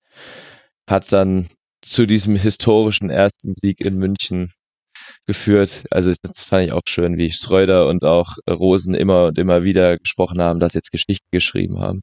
[0.90, 1.50] hat dann
[1.82, 4.52] zu diesem historischen ersten Sieg in München
[5.26, 5.86] geführt.
[5.92, 9.98] Also das fand ich auch schön, wie Schreuder und auch Rosen immer und immer wieder
[9.98, 12.02] gesprochen haben, dass jetzt Geschichte geschrieben haben.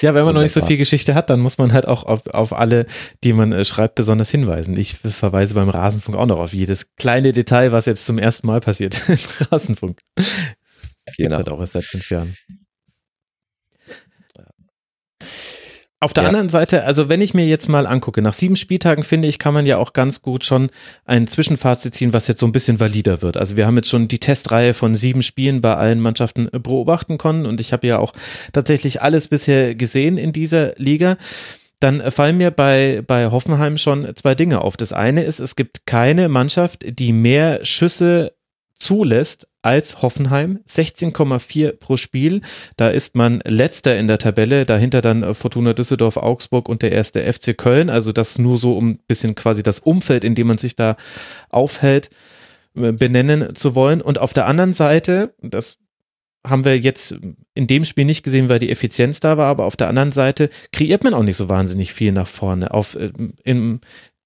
[0.00, 2.26] Ja, wenn man noch nicht so viel Geschichte hat, dann muss man halt auch auf,
[2.28, 2.86] auf alle,
[3.24, 4.76] die man äh, schreibt, besonders hinweisen.
[4.76, 8.60] Ich verweise beim Rasenfunk auch noch auf jedes kleine Detail, was jetzt zum ersten Mal
[8.60, 9.18] passiert im
[9.50, 10.00] Rasenfunk.
[11.16, 11.36] Genau.
[11.36, 12.34] Halt auch erst seit fünf Jahren.
[16.02, 16.30] Auf der ja.
[16.30, 19.54] anderen Seite, also wenn ich mir jetzt mal angucke, nach sieben Spieltagen finde ich, kann
[19.54, 20.68] man ja auch ganz gut schon
[21.04, 23.36] ein Zwischenfazit ziehen, was jetzt so ein bisschen valider wird.
[23.36, 27.46] Also wir haben jetzt schon die Testreihe von sieben Spielen bei allen Mannschaften beobachten können
[27.46, 28.14] und ich habe ja auch
[28.52, 31.16] tatsächlich alles bisher gesehen in dieser Liga
[31.78, 34.76] dann fallen mir bei, bei Hoffenheim schon zwei Dinge auf.
[34.76, 38.34] Das eine ist, es gibt keine Mannschaft, die mehr Schüsse
[38.74, 40.58] zulässt als Hoffenheim.
[40.68, 42.42] 16,4 pro Spiel.
[42.76, 44.66] Da ist man letzter in der Tabelle.
[44.66, 47.88] Dahinter dann Fortuna Düsseldorf, Augsburg und der erste FC Köln.
[47.88, 50.96] Also das nur so, um ein bisschen quasi das Umfeld, in dem man sich da
[51.48, 52.10] aufhält,
[52.74, 54.00] äh, benennen zu wollen.
[54.00, 55.78] Und auf der anderen Seite, das
[56.46, 57.18] haben wir jetzt
[57.54, 60.50] in dem Spiel nicht gesehen, weil die Effizienz da war, aber auf der anderen Seite
[60.72, 62.72] kreiert man auch nicht so wahnsinnig viel nach vorne.
[62.72, 63.12] Auf äh,
[63.44, 63.80] in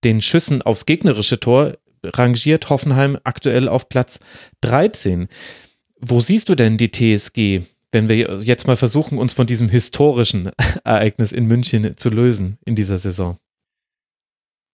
[0.05, 1.74] den Schüssen aufs gegnerische Tor
[2.14, 4.20] rangiert Hoffenheim aktuell auf Platz
[4.62, 5.28] 13.
[6.00, 10.50] Wo siehst du denn die TSG, wenn wir jetzt mal versuchen, uns von diesem historischen
[10.84, 13.38] Ereignis in München zu lösen in dieser Saison?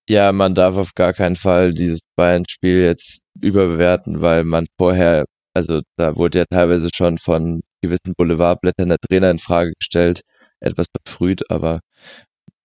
[0.09, 5.25] Ja, man darf auf gar keinen Fall dieses Bayern-Spiel jetzt überbewerten, weil man vorher,
[5.55, 10.23] also da wurde ja teilweise schon von gewissen Boulevardblättern der Trainer in Frage gestellt,
[10.61, 11.81] etwas verfrüht, aber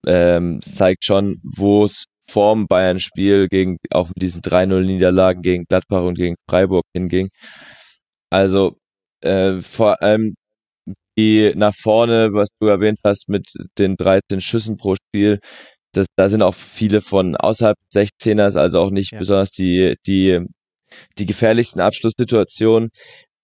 [0.07, 6.15] ähm, zeigt schon, wo es vorm Bayern-Spiel gegen, auch mit diesen 3-0-Niederlagen gegen Gladbach und
[6.15, 7.29] gegen Freiburg hinging.
[8.29, 8.77] Also
[9.21, 10.35] äh, vor allem
[11.17, 15.39] die nach vorne, was du erwähnt hast, mit den 13 Schüssen pro Spiel,
[15.93, 19.19] das, da sind auch viele von außerhalb des 16ers, also auch nicht ja.
[19.19, 20.45] besonders die, die,
[21.17, 22.89] die gefährlichsten Abschlusssituationen.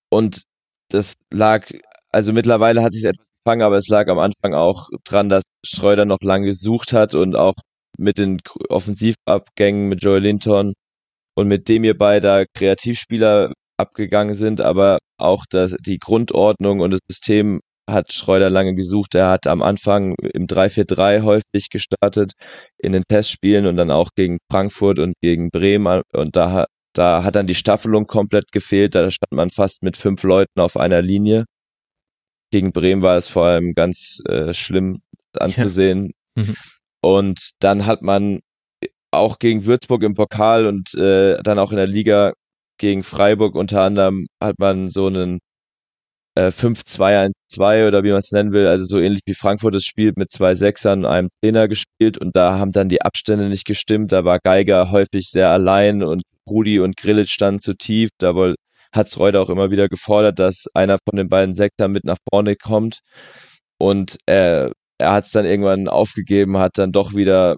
[0.10, 0.44] Und
[0.90, 1.72] das lag,
[2.12, 6.06] also mittlerweile hat sich etwas angefangen, aber es lag am Anfang auch dran, dass Schreuder
[6.06, 7.56] noch lange gesucht hat und auch
[7.98, 8.40] mit den
[8.70, 10.74] Offensivabgängen mit Joel Linton
[11.36, 17.00] und mit dem ihr beide Kreativspieler abgegangen sind, aber auch das, die Grundordnung und das
[17.08, 19.16] System hat Schreuder lange gesucht.
[19.16, 22.34] Er hat am Anfang im 3-4-3 häufig gestartet
[22.78, 27.36] in den Testspielen und dann auch gegen Frankfurt und gegen Bremen und da, da hat
[27.36, 28.96] dann die Staffelung komplett gefehlt.
[28.96, 31.46] Da stand man fast mit fünf Leuten auf einer Linie.
[32.52, 35.00] Gegen Bremen war es vor allem ganz äh, schlimm
[35.38, 36.12] anzusehen.
[36.38, 36.44] Ja.
[36.44, 36.56] Mhm.
[37.04, 38.40] Und dann hat man
[39.12, 42.34] auch gegen Würzburg im Pokal und äh, dann auch in der Liga
[42.80, 45.40] gegen Freiburg unter anderem hat man so einen
[46.36, 50.18] äh, 5-2-1-2 oder wie man es nennen will, also so ähnlich wie Frankfurt es spielt,
[50.18, 54.12] mit zwei Sechsern und einem Trainer gespielt und da haben dann die Abstände nicht gestimmt.
[54.12, 58.10] Da war Geiger häufig sehr allein und Rudi und Grillitsch standen zu tief.
[58.18, 58.34] Da
[58.94, 62.56] hat's Reuter auch immer wieder gefordert, dass einer von den beiden Sechsern mit nach vorne
[62.56, 63.00] kommt.
[63.78, 67.58] Und äh, er hat es dann irgendwann aufgegeben, hat dann doch wieder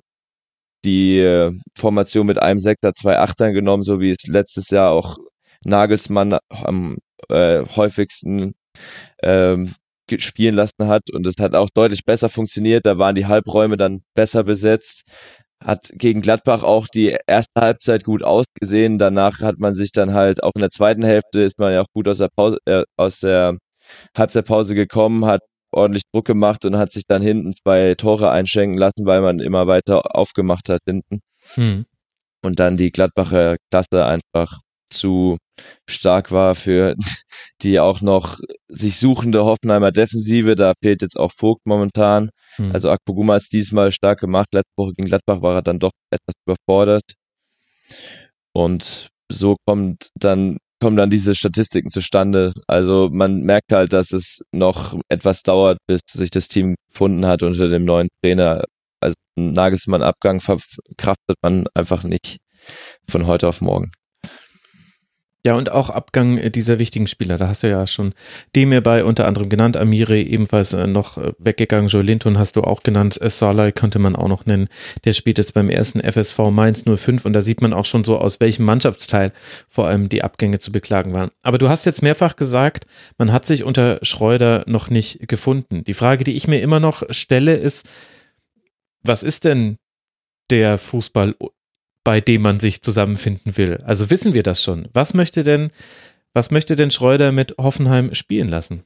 [0.86, 5.18] die äh, Formation mit einem Sektor, zwei Achtern genommen, so wie es letztes Jahr auch
[5.66, 6.98] Nagelsmann am
[7.30, 8.54] äh, häufigsten
[9.24, 9.74] ähm,
[10.18, 11.12] spielen lassen hat.
[11.12, 12.86] Und es hat auch deutlich besser funktioniert.
[12.86, 15.04] Da waren die Halbräume dann besser besetzt.
[15.64, 19.00] Hat gegen Gladbach auch die erste Halbzeit gut ausgesehen.
[19.00, 21.92] Danach hat man sich dann halt auch in der zweiten Hälfte ist man ja auch
[21.94, 23.58] gut aus der Pause, äh, aus der
[24.16, 25.42] Halbzeitpause gekommen, hat
[25.76, 29.68] ordentlich Druck gemacht und hat sich dann hinten zwei Tore einschenken lassen, weil man immer
[29.68, 31.22] weiter aufgemacht hat hinten.
[31.54, 31.86] Hm.
[32.44, 35.38] Und dann die Gladbacher Klasse einfach zu
[35.90, 36.96] stark war für
[37.62, 40.56] die auch noch sich suchende Hoffenheimer Defensive.
[40.56, 42.30] Da fehlt jetzt auch Vogt momentan.
[42.56, 42.72] Hm.
[42.72, 44.48] Also Akpoguma hat es diesmal stark gemacht.
[44.54, 47.16] Letzte Woche gegen Gladbach war er dann doch etwas überfordert.
[48.54, 52.54] Und so kommt dann kommen dann diese Statistiken zustande.
[52.68, 57.42] Also man merkt halt, dass es noch etwas dauert, bis sich das Team gefunden hat
[57.42, 58.66] unter dem neuen Trainer.
[59.02, 62.38] Also einen Nagelsmann-Abgang verkraftet man einfach nicht
[63.10, 63.90] von heute auf morgen.
[65.46, 67.38] Ja, und auch Abgang äh, dieser wichtigen Spieler.
[67.38, 68.16] Da hast du ja schon
[68.56, 72.64] Demir bei unter anderem genannt, Amiri ebenfalls äh, noch äh, weggegangen, Joe Linton hast du
[72.64, 74.70] auch genannt, Salai könnte man auch noch nennen.
[75.04, 78.18] Der spielt jetzt beim ersten FSV Mainz 05 und da sieht man auch schon so,
[78.18, 79.32] aus welchem Mannschaftsteil
[79.70, 81.30] vor allem die Abgänge zu beklagen waren.
[81.44, 82.88] Aber du hast jetzt mehrfach gesagt,
[83.20, 85.84] man hat sich unter Schreuder noch nicht gefunden.
[85.84, 87.88] Die Frage, die ich mir immer noch stelle, ist,
[89.04, 89.78] was ist denn
[90.50, 91.36] der Fußball
[92.06, 93.82] bei dem man sich zusammenfinden will.
[93.84, 94.88] Also wissen wir das schon.
[94.94, 95.72] Was möchte denn,
[96.34, 98.84] was möchte denn Schreuder mit Hoffenheim spielen lassen?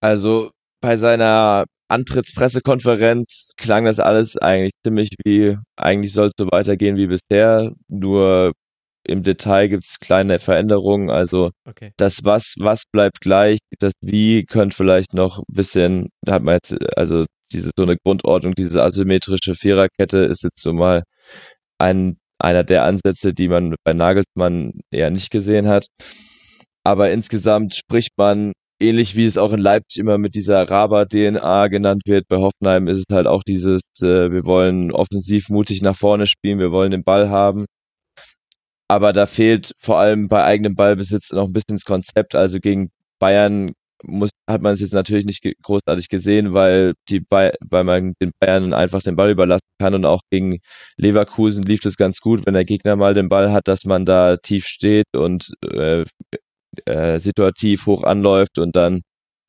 [0.00, 6.96] Also bei seiner Antrittspressekonferenz klang das alles eigentlich ziemlich wie, eigentlich soll es so weitergehen
[6.96, 8.52] wie bisher, nur
[9.06, 11.10] im Detail gibt es kleine Veränderungen.
[11.10, 11.92] Also okay.
[11.96, 16.54] das Was, was bleibt gleich, das Wie könnte vielleicht noch ein bisschen, da hat man
[16.54, 21.02] jetzt, also diese so eine Grundordnung, diese asymmetrische Viererkette ist jetzt so mal
[21.78, 25.88] ein, einer der Ansätze, die man bei Nagelsmann eher nicht gesehen hat.
[26.84, 32.02] Aber insgesamt spricht man ähnlich wie es auch in Leipzig immer mit dieser Raber-DNA genannt
[32.06, 36.26] wird, bei Hoffenheim ist es halt auch dieses, äh, wir wollen offensiv mutig nach vorne
[36.26, 37.66] spielen, wir wollen den Ball haben.
[38.88, 42.34] Aber da fehlt vor allem bei eigenem Ballbesitz noch ein bisschen das Konzept.
[42.36, 43.72] Also gegen Bayern
[44.04, 48.74] muss, hat man es jetzt natürlich nicht großartig gesehen, weil die weil man den Bayern
[48.74, 50.58] einfach den Ball überlassen kann und auch gegen
[50.96, 54.36] Leverkusen lief es ganz gut, wenn der Gegner mal den Ball hat, dass man da
[54.36, 56.04] tief steht und äh,
[56.86, 59.02] äh, situativ hoch anläuft und dann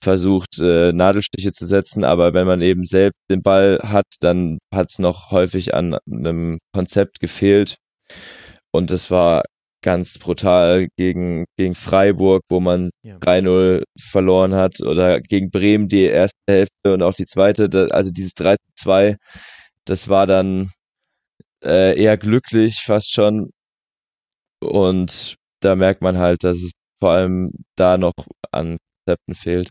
[0.03, 4.87] versucht, äh, Nadelstiche zu setzen, aber wenn man eben selbst den Ball hat, dann hat
[4.91, 7.77] es noch häufig an einem Konzept gefehlt.
[8.71, 9.43] Und es war
[9.81, 13.17] ganz brutal gegen, gegen Freiburg, wo man ja.
[13.17, 18.33] 3-0 verloren hat, oder gegen Bremen die erste Hälfte und auch die zweite, also dieses
[18.33, 19.15] 3-2,
[19.85, 20.71] das war dann
[21.63, 23.51] äh, eher glücklich fast schon.
[24.59, 28.13] Und da merkt man halt, dass es vor allem da noch
[28.51, 29.69] an Konzepten fehlt.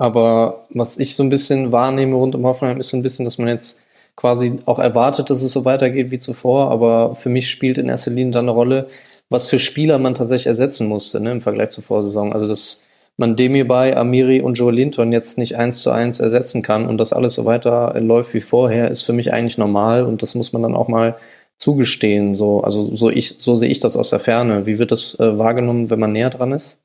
[0.00, 3.38] Aber was ich so ein bisschen wahrnehme rund um Hoffenheim ist so ein bisschen, dass
[3.38, 3.84] man jetzt
[4.18, 8.10] quasi auch erwartet, dass es so weitergeht wie zuvor, aber für mich spielt in erster
[8.10, 8.88] Linie dann eine Rolle,
[9.30, 12.32] was für Spieler man tatsächlich ersetzen musste ne, im Vergleich zur Vorsaison.
[12.32, 12.82] Also dass
[13.16, 17.12] man Demirbay, Amiri und Joe Linton jetzt nicht eins zu eins ersetzen kann und das
[17.12, 20.62] alles so weiter läuft wie vorher, ist für mich eigentlich normal und das muss man
[20.62, 21.16] dann auch mal
[21.56, 22.34] zugestehen.
[22.34, 24.66] So, also so ich, so sehe ich das aus der Ferne.
[24.66, 26.80] Wie wird das äh, wahrgenommen, wenn man näher dran ist?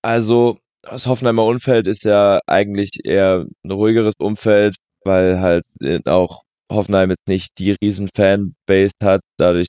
[0.00, 6.42] Also das Hoffenheimer Umfeld ist ja eigentlich eher ein ruhigeres Umfeld, weil halt äh, auch
[6.70, 9.66] Hoffenheim jetzt nicht die riesen Fanbase hat, dadurch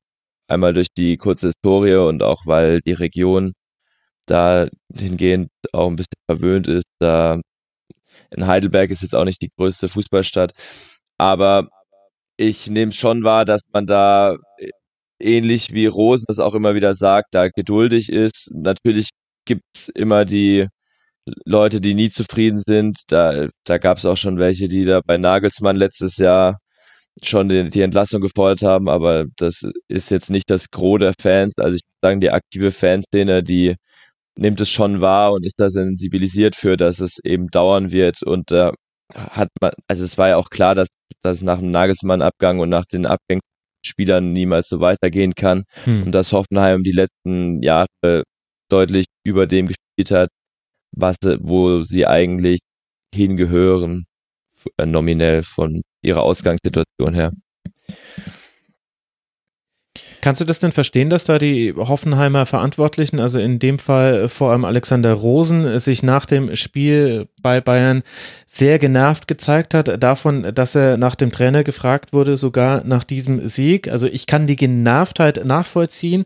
[0.47, 3.53] einmal durch die kurze Historie und auch weil die Region
[4.27, 6.85] dahingehend auch ein bisschen verwöhnt ist.
[6.99, 7.39] Da
[8.31, 10.53] in Heidelberg ist jetzt auch nicht die größte Fußballstadt,
[11.17, 11.67] aber
[12.37, 14.37] ich nehme schon wahr, dass man da
[15.19, 18.49] ähnlich wie Rosen das auch immer wieder sagt, da geduldig ist.
[18.53, 19.09] Natürlich
[19.45, 20.67] gibt's immer die
[21.45, 22.99] Leute, die nie zufrieden sind.
[23.07, 26.57] Da, da gab es auch schon welche, die da bei Nagelsmann letztes Jahr
[27.23, 31.53] schon die, die Entlassung gefordert haben, aber das ist jetzt nicht das Gros der Fans.
[31.57, 33.75] Also ich würde sagen, die aktive Fanszene, die
[34.35, 38.23] nimmt es schon wahr und ist da sensibilisiert für, dass es eben dauern wird.
[38.23, 38.73] Und da äh,
[39.13, 40.87] hat man, also es war ja auch klar, dass,
[41.21, 43.41] dass nach dem Nagelsmann-Abgang und nach den Abgängen
[43.85, 46.03] Spielern niemals so weitergehen kann hm.
[46.03, 48.23] und dass Hoffenheim die letzten Jahre
[48.69, 50.29] deutlich über dem gespielt hat,
[50.91, 52.59] was, wo sie eigentlich
[53.13, 54.05] hingehören,
[54.77, 57.31] äh, nominell von ihrer Ausgangssituation her.
[60.21, 64.51] Kannst du das denn verstehen, dass da die Hoffenheimer Verantwortlichen, also in dem Fall vor
[64.51, 68.03] allem Alexander Rosen, sich nach dem Spiel bei Bayern
[68.45, 73.47] sehr genervt gezeigt hat davon, dass er nach dem Trainer gefragt wurde, sogar nach diesem
[73.47, 73.87] Sieg?
[73.87, 76.25] Also ich kann die Genervtheit nachvollziehen.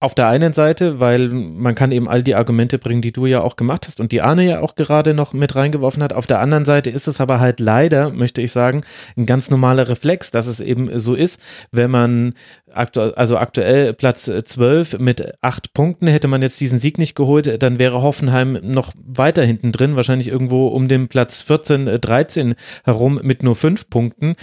[0.00, 3.40] Auf der einen Seite, weil man kann eben all die Argumente bringen, die du ja
[3.40, 6.12] auch gemacht hast und die Arne ja auch gerade noch mit reingeworfen hat.
[6.12, 8.82] Auf der anderen Seite ist es aber halt leider, möchte ich sagen,
[9.16, 11.42] ein ganz normaler Reflex, dass es eben so ist,
[11.72, 12.34] wenn man
[12.72, 17.60] aktuell, also aktuell Platz 12 mit acht Punkten, hätte man jetzt diesen Sieg nicht geholt,
[17.60, 23.18] dann wäre Hoffenheim noch weiter hinten drin, wahrscheinlich irgendwo um den Platz 14, 13 herum
[23.24, 24.36] mit nur fünf Punkten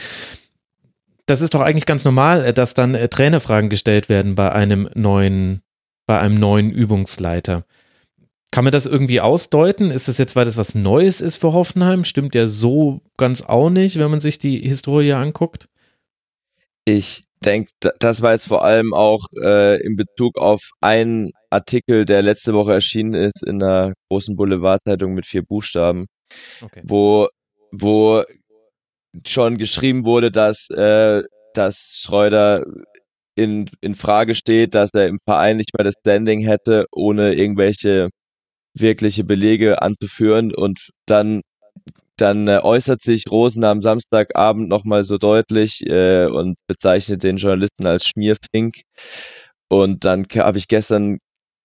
[1.25, 4.89] das ist doch eigentlich ganz normal, äh, dass dann äh, Trainerfragen gestellt werden bei einem
[4.93, 5.61] neuen,
[6.05, 7.65] bei einem neuen Übungsleiter.
[8.51, 9.91] Kann man das irgendwie ausdeuten?
[9.91, 12.05] Ist das jetzt, weil das was Neues ist für Hoffenheim?
[12.05, 15.67] Stimmt ja so ganz auch nicht, wenn man sich die Historie anguckt?
[16.85, 22.21] Ich denke, das war jetzt vor allem auch äh, in Bezug auf einen Artikel, der
[22.21, 26.05] letzte Woche erschienen ist in der großen Boulevardzeitung mit vier Buchstaben,
[26.61, 26.81] okay.
[26.85, 27.27] wo,
[27.71, 28.23] wo
[29.25, 32.65] schon geschrieben wurde, dass, äh, dass Schreuder
[33.35, 38.09] in, in Frage steht, dass er im Verein nicht mehr das Standing hätte, ohne irgendwelche
[38.73, 40.53] wirkliche Belege anzuführen.
[40.53, 41.41] Und dann,
[42.17, 47.87] dann äh, äußert sich Rosen am Samstagabend nochmal so deutlich äh, und bezeichnet den Journalisten
[47.87, 48.81] als Schmierfink.
[49.69, 51.17] Und dann habe ich gestern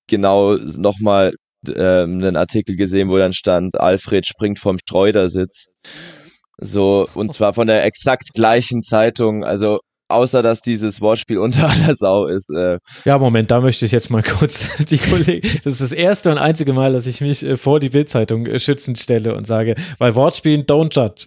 [0.09, 1.35] genau nochmal
[1.67, 5.69] äh, einen Artikel gesehen, wo dann stand, Alfred springt vom Schreudersitz.
[6.61, 9.45] So, und zwar von der exakt gleichen Zeitung.
[9.45, 9.81] Also
[10.11, 12.51] außer dass dieses Wortspiel unter aller Sau ist.
[12.51, 12.79] Äh.
[13.05, 15.49] Ja, Moment, da möchte ich jetzt mal kurz die Kollegen.
[15.65, 18.59] Das ist das erste und einzige Mal, dass ich mich äh, vor die Bildzeitung äh,
[18.59, 21.27] schützend stelle und sage, bei Wortspielen don't judge.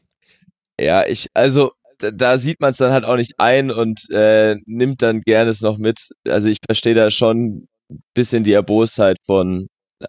[0.80, 5.02] ja, ich, also da sieht man es dann halt auch nicht ein und äh, nimmt
[5.02, 6.08] dann gerne es noch mit.
[6.26, 9.66] Also ich verstehe da schon ein bisschen die Erbosheit von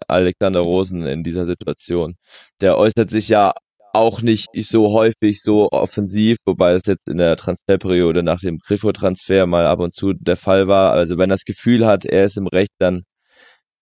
[0.08, 2.14] Alexander Rosen in dieser Situation.
[2.62, 3.52] Der äußert sich ja
[3.92, 9.46] auch nicht so häufig so offensiv, wobei es jetzt in der Transferperiode nach dem Griffo-Transfer
[9.46, 10.92] mal ab und zu der Fall war.
[10.92, 13.02] Also wenn er das Gefühl hat, er ist im Recht, dann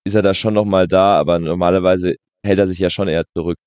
[0.05, 3.59] ist er da schon nochmal da, aber normalerweise hält er sich ja schon eher zurück.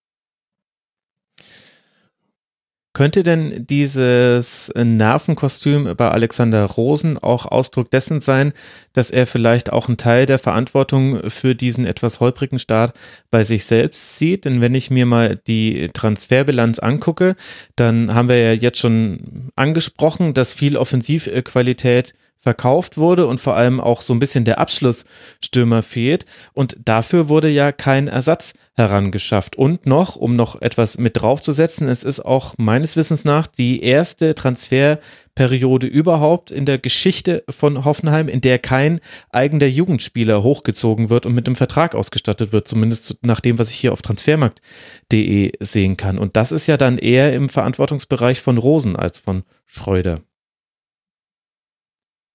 [2.93, 8.53] Könnte denn dieses Nervenkostüm bei Alexander Rosen auch Ausdruck dessen sein,
[8.93, 12.95] dass er vielleicht auch einen Teil der Verantwortung für diesen etwas holprigen Start
[13.31, 14.45] bei sich selbst sieht?
[14.45, 17.35] Denn wenn ich mir mal die Transferbilanz angucke,
[17.75, 22.13] dann haben wir ja jetzt schon angesprochen, dass viel Offensivqualität
[22.43, 26.25] verkauft wurde und vor allem auch so ein bisschen der Abschlussstürmer fehlt.
[26.51, 29.55] Und dafür wurde ja kein Ersatz herangeschafft.
[29.55, 34.35] Und noch, um noch etwas mit draufzusetzen, es ist auch meines Wissens nach die erste
[34.35, 41.33] Transferperiode überhaupt in der Geschichte von Hoffenheim, in der kein eigener Jugendspieler hochgezogen wird und
[41.33, 46.17] mit einem Vertrag ausgestattet wird, zumindest nach dem, was ich hier auf transfermarkt.de sehen kann.
[46.17, 50.19] Und das ist ja dann eher im Verantwortungsbereich von Rosen als von Schreuder.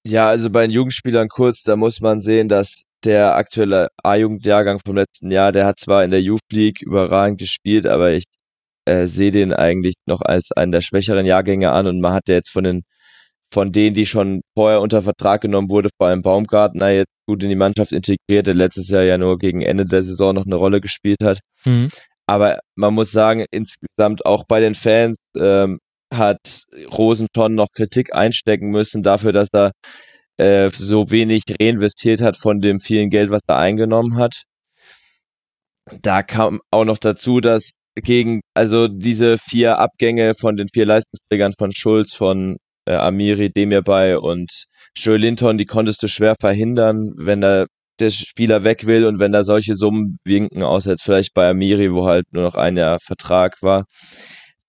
[0.09, 4.97] Ja, also bei den Jugendspielern kurz, da muss man sehen, dass der aktuelle A-Jugendjahrgang vom
[4.97, 8.25] letzten Jahr, der hat zwar in der Youth League überragend gespielt, aber ich
[8.87, 12.37] äh, sehe den eigentlich noch als einen der schwächeren Jahrgänge an und man hat ja
[12.37, 12.83] jetzt von den
[13.53, 17.49] von denen, die schon vorher unter Vertrag genommen wurde, vor allem Baumgartner jetzt gut in
[17.51, 20.81] die Mannschaft integriert, der letztes Jahr ja nur gegen Ende der Saison noch eine Rolle
[20.81, 21.41] gespielt hat.
[21.65, 21.89] Mhm.
[22.27, 25.79] Aber man muss sagen, insgesamt auch bei den Fans ähm,
[26.13, 29.73] hat Rosen schon noch Kritik einstecken müssen dafür, dass er
[30.39, 34.45] äh, so wenig reinvestiert hat von dem vielen Geld, was er eingenommen hat.
[36.03, 41.55] Da kam auch noch dazu, dass gegen, also diese vier Abgänge von den vier Leistungsträgern
[41.59, 47.41] von Schulz, von äh, Amiri, Demirbay und Joe Linton, die konntest du schwer verhindern, wenn
[47.41, 47.67] da
[48.01, 51.93] der Spieler weg will und wenn da solche Summen winken, außer jetzt vielleicht bei Amiri,
[51.93, 53.87] wo halt nur noch ein Jahr Vertrag war,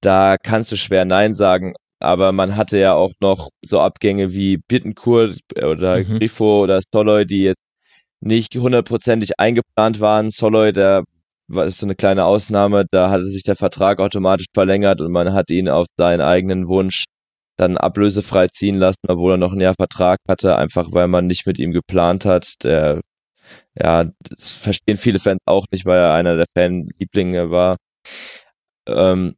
[0.01, 1.73] da kannst du schwer Nein sagen.
[1.99, 6.19] Aber man hatte ja auch noch so Abgänge wie Bittencourt oder mhm.
[6.19, 7.61] Grifo oder Soloy, die jetzt
[8.21, 10.31] nicht hundertprozentig eingeplant waren.
[10.31, 11.03] Soloy, der
[11.49, 15.33] war ist so eine kleine Ausnahme, da hatte sich der Vertrag automatisch verlängert und man
[15.33, 17.05] hat ihn auf seinen eigenen Wunsch
[17.57, 21.45] dann ablösefrei ziehen lassen, obwohl er noch ein Jahr Vertrag hatte, einfach weil man nicht
[21.45, 22.53] mit ihm geplant hat.
[22.63, 23.01] Der,
[23.75, 27.77] ja, das verstehen viele Fans auch nicht, weil er einer der Fanlieblinge war.
[28.87, 29.35] Ähm,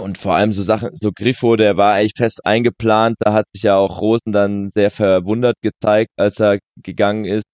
[0.00, 3.16] und vor allem so Sachen, so Griffo, der war eigentlich fest eingeplant.
[3.20, 7.46] Da hat sich ja auch Rosen dann sehr verwundert gezeigt, als er gegangen ist,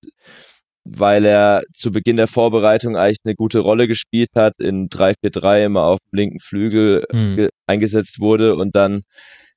[0.84, 5.84] weil er zu Beginn der Vorbereitung eigentlich eine gute Rolle gespielt hat, in 3-4-3 immer
[5.84, 7.48] auf dem linken Flügel mhm.
[7.66, 9.02] eingesetzt wurde und dann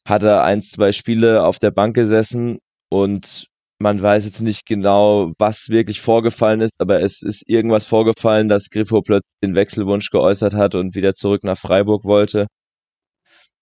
[0.05, 2.59] hat er ein, zwei Spiele auf der Bank gesessen
[2.89, 3.47] und
[3.79, 8.69] man weiß jetzt nicht genau, was wirklich vorgefallen ist, aber es ist irgendwas vorgefallen, dass
[8.69, 12.47] Griffo plötzlich den Wechselwunsch geäußert hat und wieder zurück nach Freiburg wollte.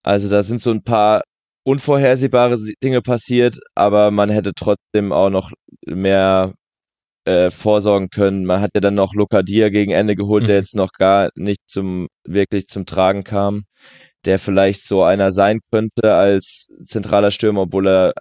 [0.04, 1.22] Also da sind so ein paar
[1.64, 5.52] unvorhersehbare Dinge passiert, aber man hätte trotzdem auch noch
[5.86, 6.54] mehr
[7.26, 8.45] äh, vorsorgen können.
[8.45, 10.47] Man hat ja dann noch Lokadia gegen Ende geholt, mhm.
[10.47, 13.64] der jetzt noch gar nicht zum wirklich zum Tragen kam
[14.26, 18.14] der vielleicht so einer sein könnte als zentraler Stürmer, obwohl er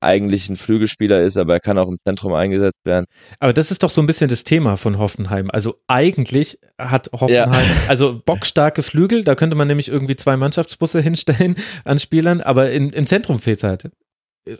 [0.00, 3.06] eigentlich ein Flügelspieler ist, aber er kann auch im Zentrum eingesetzt werden.
[3.40, 5.50] Aber das ist doch so ein bisschen das Thema von Hoffenheim.
[5.50, 7.88] Also eigentlich hat Hoffenheim, ja.
[7.88, 12.90] also bockstarke Flügel, da könnte man nämlich irgendwie zwei Mannschaftsbusse hinstellen an Spielern, aber in,
[12.90, 13.90] im Zentrum fehlt es halt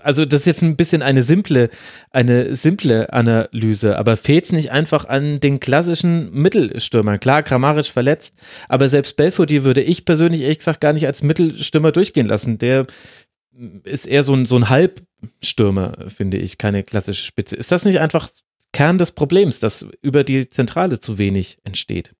[0.02, 1.70] also das ist jetzt ein bisschen eine simple,
[2.10, 7.20] eine simple Analyse, aber fehlt es nicht einfach an den klassischen Mittelstürmern?
[7.20, 8.34] Klar, Kramaric verletzt,
[8.68, 12.58] aber selbst Belfodil würde ich persönlich ehrlich gesagt gar nicht als Mittelstürmer durchgehen lassen.
[12.58, 12.86] Der
[13.84, 17.56] ist eher so ein, so ein Halbstürmer, finde ich, keine klassische Spitze.
[17.56, 18.28] Ist das nicht einfach
[18.72, 22.14] Kern des Problems, dass über die Zentrale zu wenig entsteht?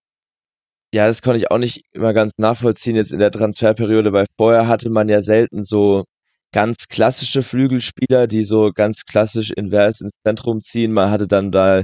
[0.95, 4.66] Ja, das konnte ich auch nicht immer ganz nachvollziehen jetzt in der Transferperiode, weil vorher
[4.66, 6.05] hatte man ja selten so
[6.53, 10.93] ganz klassische Flügelspieler, die so ganz klassisch invers ins Zentrum ziehen.
[10.93, 11.82] Man hatte dann da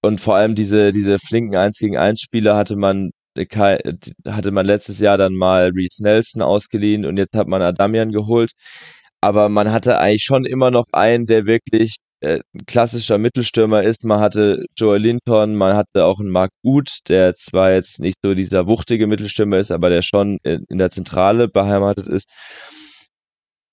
[0.00, 3.10] und vor allem diese, diese flinken 1 gegen 1 Spieler hatte man
[3.46, 8.52] hatte man letztes Jahr dann mal Reese Nelson ausgeliehen und jetzt hat man Adamian geholt.
[9.20, 14.04] Aber man hatte eigentlich schon immer noch einen, der wirklich äh, ein klassischer Mittelstürmer ist.
[14.04, 18.34] Man hatte Joel Linton, man hatte auch einen Mark Uth, der zwar jetzt nicht so
[18.34, 22.28] dieser wuchtige Mittelstürmer ist, aber der schon in, in der Zentrale beheimatet ist.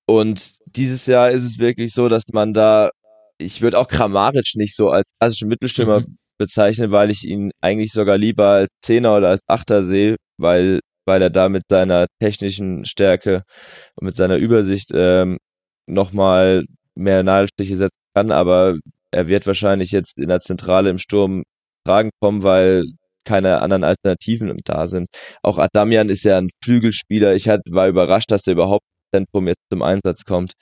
[0.07, 2.91] Und dieses Jahr ist es wirklich so, dass man da,
[3.39, 6.17] ich würde auch Kramaric nicht so als klassischen Mittelstürmer mhm.
[6.37, 11.21] Bezeichnen, weil ich ihn eigentlich sogar lieber als Zehner oder als Achter sehe, weil, weil
[11.21, 13.43] er da mit seiner technischen Stärke
[13.95, 15.37] und mit seiner Übersicht ähm,
[15.87, 16.65] nochmal
[16.95, 18.77] mehr Nadelstiche setzen kann, aber
[19.11, 21.43] er wird wahrscheinlich jetzt in der Zentrale im Sturm
[21.85, 22.83] tragen kommen, weil
[23.25, 25.07] keine anderen Alternativen da sind.
[25.41, 27.33] Auch Adamian ist ja ein Flügelspieler.
[27.35, 30.53] Ich war überrascht, dass er überhaupt Zentrum jetzt zum Einsatz kommt.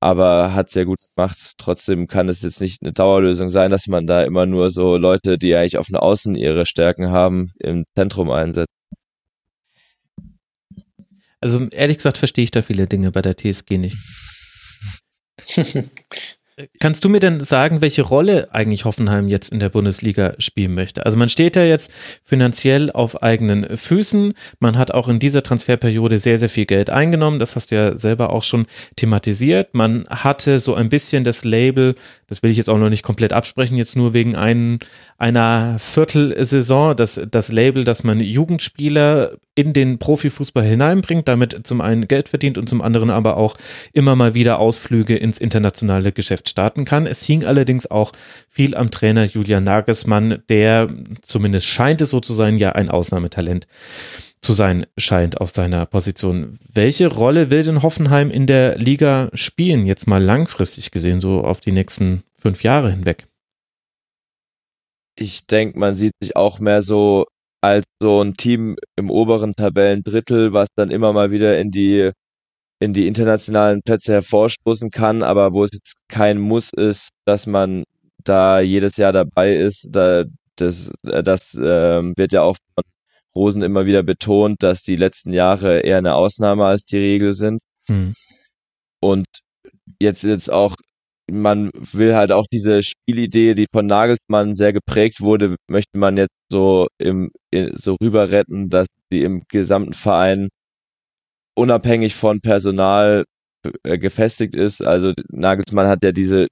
[0.00, 1.54] Aber hat sehr gut gemacht.
[1.58, 5.38] Trotzdem kann es jetzt nicht eine Dauerlösung sein, dass man da immer nur so Leute,
[5.38, 8.68] die eigentlich auf den Außen ihre Stärken haben, im Zentrum einsetzt.
[11.40, 13.96] Also ehrlich gesagt verstehe ich da viele Dinge bei der TSG nicht.
[16.80, 21.06] Kannst du mir denn sagen, welche Rolle eigentlich Hoffenheim jetzt in der Bundesliga spielen möchte?
[21.06, 21.92] Also man steht ja jetzt
[22.24, 24.32] finanziell auf eigenen Füßen.
[24.58, 27.38] Man hat auch in dieser Transferperiode sehr, sehr viel Geld eingenommen.
[27.38, 29.72] Das hast du ja selber auch schon thematisiert.
[29.72, 31.94] Man hatte so ein bisschen das Label,
[32.26, 34.80] das will ich jetzt auch noch nicht komplett absprechen, jetzt nur wegen ein,
[35.16, 42.06] einer Viertelsaison, das, das Label, dass man Jugendspieler in den Profifußball hineinbringt, damit zum einen
[42.06, 43.56] Geld verdient und zum anderen aber auch
[43.92, 47.06] immer mal wieder Ausflüge ins internationale Geschäft starten kann.
[47.06, 48.12] Es hing allerdings auch
[48.48, 50.88] viel am Trainer Julian Nagelsmann, der
[51.22, 53.66] zumindest scheint es so zu sein, ja ein Ausnahmetalent
[54.40, 56.58] zu sein scheint auf seiner Position.
[56.72, 61.60] Welche Rolle will denn Hoffenheim in der Liga spielen, jetzt mal langfristig gesehen, so auf
[61.60, 63.26] die nächsten fünf Jahre hinweg?
[65.16, 67.26] Ich denke, man sieht sich auch mehr so
[67.60, 72.12] als so ein Team im oberen Tabellendrittel, was dann immer mal wieder in die
[72.80, 77.84] in die internationalen Plätze hervorstoßen kann, aber wo es jetzt kein Muss ist, dass man
[78.24, 79.88] da jedes Jahr dabei ist.
[79.90, 80.24] Da,
[80.56, 82.84] das das ähm, wird ja auch von
[83.34, 87.60] Rosen immer wieder betont, dass die letzten Jahre eher eine Ausnahme als die Regel sind.
[87.88, 88.14] Mhm.
[89.00, 89.26] Und
[90.00, 90.74] jetzt jetzt auch
[91.30, 96.34] man will halt auch diese Spielidee, die von Nagelsmann sehr geprägt wurde, möchte man jetzt
[96.50, 97.30] so im
[97.74, 100.48] so rüber retten, dass sie im gesamten Verein
[101.58, 103.24] unabhängig von Personal
[103.84, 104.84] äh, gefestigt ist.
[104.84, 106.46] Also Nagelsmann hat ja diese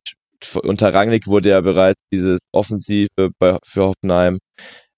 [0.62, 4.38] unter Rangnick wurde ja bereits dieses Offensive bei, für Hoffenheim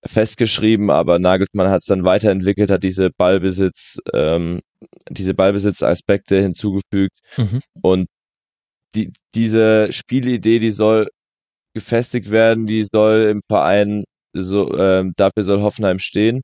[0.04, 4.60] festgeschrieben, aber Nagelsmann hat es dann weiterentwickelt, hat diese Ballbesitz, ähm,
[5.10, 7.60] diese Ballbesitzaspekte hinzugefügt mhm.
[7.82, 8.06] und
[8.94, 11.08] die, diese Spielidee, die soll
[11.74, 16.40] gefestigt werden, die soll im Verein so, ähm, dafür soll Hoffenheim stehen.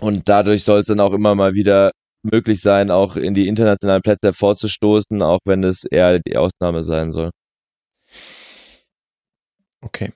[0.00, 1.92] Und dadurch soll es dann auch immer mal wieder
[2.22, 7.12] möglich sein, auch in die internationalen Plätze vorzustoßen, auch wenn es eher die Ausnahme sein
[7.12, 7.30] soll.
[9.80, 10.12] Okay.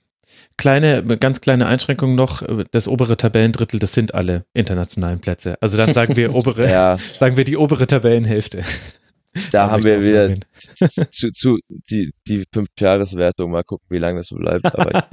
[0.58, 5.60] Kleine, ganz kleine Einschränkung noch, das obere Tabellendrittel, das sind alle internationalen Plätze.
[5.60, 6.96] Also dann sagen wir obere, ja.
[6.96, 8.64] sagen wir die obere Tabellenhälfte.
[9.50, 10.34] Da haben wir wieder
[11.10, 11.58] zu, zu,
[11.90, 13.50] die, die Fünf-Jahres-Wertung.
[13.50, 14.64] Mal gucken, wie lange das so bleibt.
[14.64, 15.04] Aber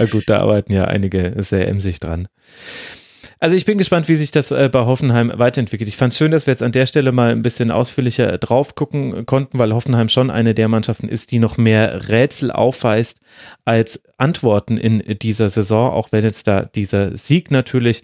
[0.10, 2.28] gut, da arbeiten ja einige sehr emsig dran.
[3.40, 5.88] Also ich bin gespannt, wie sich das äh, bei Hoffenheim weiterentwickelt.
[5.88, 8.74] Ich fand es schön, dass wir jetzt an der Stelle mal ein bisschen ausführlicher drauf
[8.74, 13.20] gucken konnten, weil Hoffenheim schon eine der Mannschaften ist, die noch mehr Rätsel aufweist
[13.64, 18.02] als Antworten in dieser Saison, auch wenn jetzt da dieser Sieg natürlich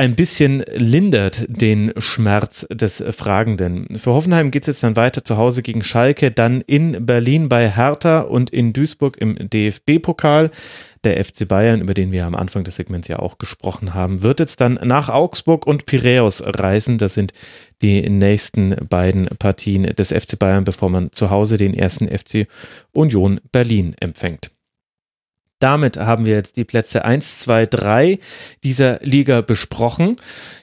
[0.00, 3.98] ein bisschen lindert den Schmerz des Fragenden.
[3.98, 7.70] Für Hoffenheim geht es jetzt dann weiter zu Hause gegen Schalke, dann in Berlin bei
[7.70, 10.50] Hertha und in Duisburg im DFB-Pokal.
[11.02, 14.38] Der FC Bayern, über den wir am Anfang des Segments ja auch gesprochen haben, wird
[14.38, 16.98] jetzt dann nach Augsburg und Piräus reisen.
[16.98, 17.32] Das sind
[17.80, 22.46] die nächsten beiden Partien des FC Bayern, bevor man zu Hause den ersten FC
[22.92, 24.50] Union Berlin empfängt.
[25.60, 28.18] Damit haben wir jetzt die Plätze 1, 2, 3
[28.64, 30.16] dieser Liga besprochen.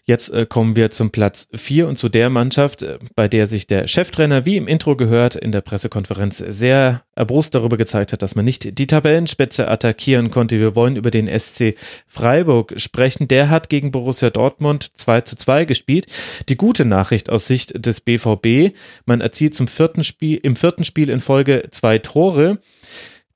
[0.05, 3.67] Jetzt äh, kommen wir zum Platz 4 und zu der Mannschaft, äh, bei der sich
[3.67, 8.33] der Cheftrainer, wie im Intro gehört, in der Pressekonferenz sehr erbrust darüber gezeigt hat, dass
[8.33, 10.59] man nicht die Tabellenspitze attackieren konnte.
[10.59, 11.75] Wir wollen über den SC
[12.07, 13.27] Freiburg sprechen.
[13.27, 16.07] Der hat gegen Borussia Dortmund 2 zu 2 gespielt.
[16.49, 18.75] Die gute Nachricht aus Sicht des BVB,
[19.05, 22.57] man erzielt zum vierten Spiel, im vierten Spiel in Folge zwei Tore.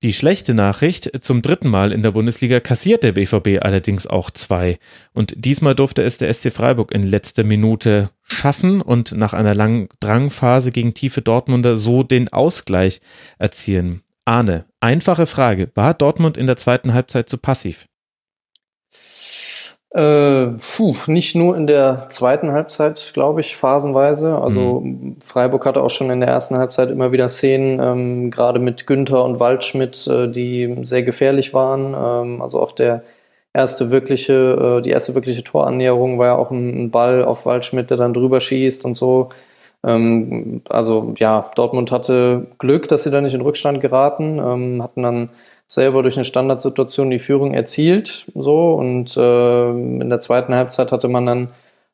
[0.04, 4.80] Die schlechte Nachricht, zum dritten Mal in der Bundesliga kassiert der BVB allerdings auch zwei.
[5.14, 9.90] Und diesmal durfte es der SC Freiburg in letzter Minute schaffen und nach einer langen
[10.00, 13.00] Drangphase gegen tiefe Dortmunder so den Ausgleich
[13.38, 14.02] erzielen.
[14.26, 15.70] Arne, einfache Frage.
[15.76, 17.88] War Dortmund in der zweiten Halbzeit zu passiv?
[19.94, 24.38] Äh, puh, nicht nur in der zweiten Halbzeit, glaube ich, phasenweise.
[24.38, 25.18] Also mhm.
[25.20, 29.26] Freiburg hatte auch schon in der ersten Halbzeit immer wieder Szenen, ähm, gerade mit Günther
[29.26, 31.94] und Waldschmidt, äh, die sehr gefährlich waren.
[31.94, 33.04] Ähm, also auch der
[33.54, 37.90] erste wirkliche, äh, die erste wirkliche Torannäherung war ja auch ein, ein, Ball auf Waldschmidt,
[37.90, 39.28] der dann drüber schießt und so.
[39.84, 45.04] Ähm, also ja, Dortmund hatte Glück, dass sie da nicht in Rückstand geraten, ähm, hatten
[45.04, 45.30] dann
[45.72, 48.26] selber durch eine Standardsituation die Führung erzielt.
[48.36, 51.52] So und äh, in der zweiten Halbzeit hatte man dann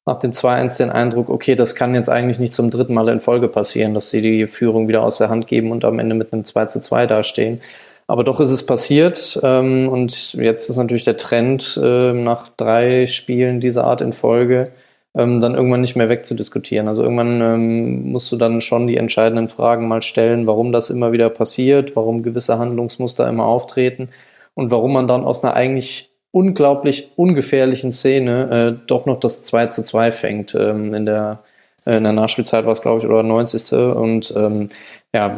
[0.07, 3.19] nach dem 2-1 den Eindruck, okay, das kann jetzt eigentlich nicht zum dritten Mal in
[3.19, 6.33] Folge passieren, dass sie die Führung wieder aus der Hand geben und am Ende mit
[6.33, 7.61] einem 2 2 dastehen.
[8.07, 13.05] Aber doch ist es passiert ähm, und jetzt ist natürlich der Trend äh, nach drei
[13.05, 14.71] Spielen dieser Art in Folge,
[15.17, 16.87] ähm, dann irgendwann nicht mehr wegzudiskutieren.
[16.87, 21.11] Also irgendwann ähm, musst du dann schon die entscheidenden Fragen mal stellen, warum das immer
[21.11, 24.09] wieder passiert, warum gewisse Handlungsmuster immer auftreten
[24.53, 29.67] und warum man dann aus einer eigentlich unglaublich ungefährlichen Szene äh, doch noch das 2
[29.67, 30.53] zu 2 fängt.
[30.53, 31.39] Ähm, in, der,
[31.85, 33.73] äh, in der Nachspielzeit war es, glaube ich, oder 90.
[33.73, 34.69] Und ähm,
[35.13, 35.33] ja,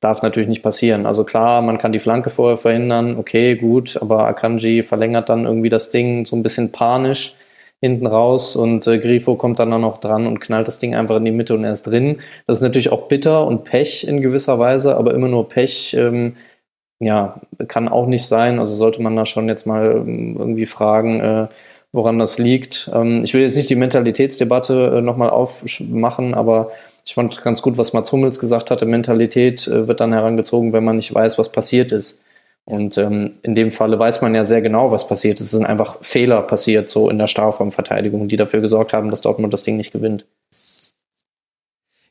[0.00, 1.06] darf natürlich nicht passieren.
[1.06, 5.68] Also klar, man kann die Flanke vorher verhindern, okay, gut, aber Akanji verlängert dann irgendwie
[5.70, 7.36] das Ding so ein bisschen panisch
[7.82, 11.16] hinten raus und äh, Grifo kommt dann auch noch dran und knallt das Ding einfach
[11.16, 12.20] in die Mitte und er ist drin.
[12.46, 16.36] Das ist natürlich auch bitter und Pech in gewisser Weise, aber immer nur Pech, ähm,
[17.00, 18.60] ja, kann auch nicht sein.
[18.60, 21.48] Also sollte man da schon jetzt mal ähm, irgendwie fragen, äh,
[21.90, 22.88] woran das liegt.
[22.94, 26.70] Ähm, ich will jetzt nicht die Mentalitätsdebatte äh, nochmal aufmachen, aber
[27.04, 28.86] ich fand ganz gut, was Mats Hummels gesagt hatte.
[28.86, 32.20] Mentalität äh, wird dann herangezogen, wenn man nicht weiß, was passiert ist.
[32.64, 35.40] Und ähm, in dem Falle weiß man ja sehr genau, was passiert.
[35.40, 39.52] Es sind einfach Fehler passiert, so in der Strafraumverteidigung, die dafür gesorgt haben, dass Dortmund
[39.52, 40.26] das Ding nicht gewinnt.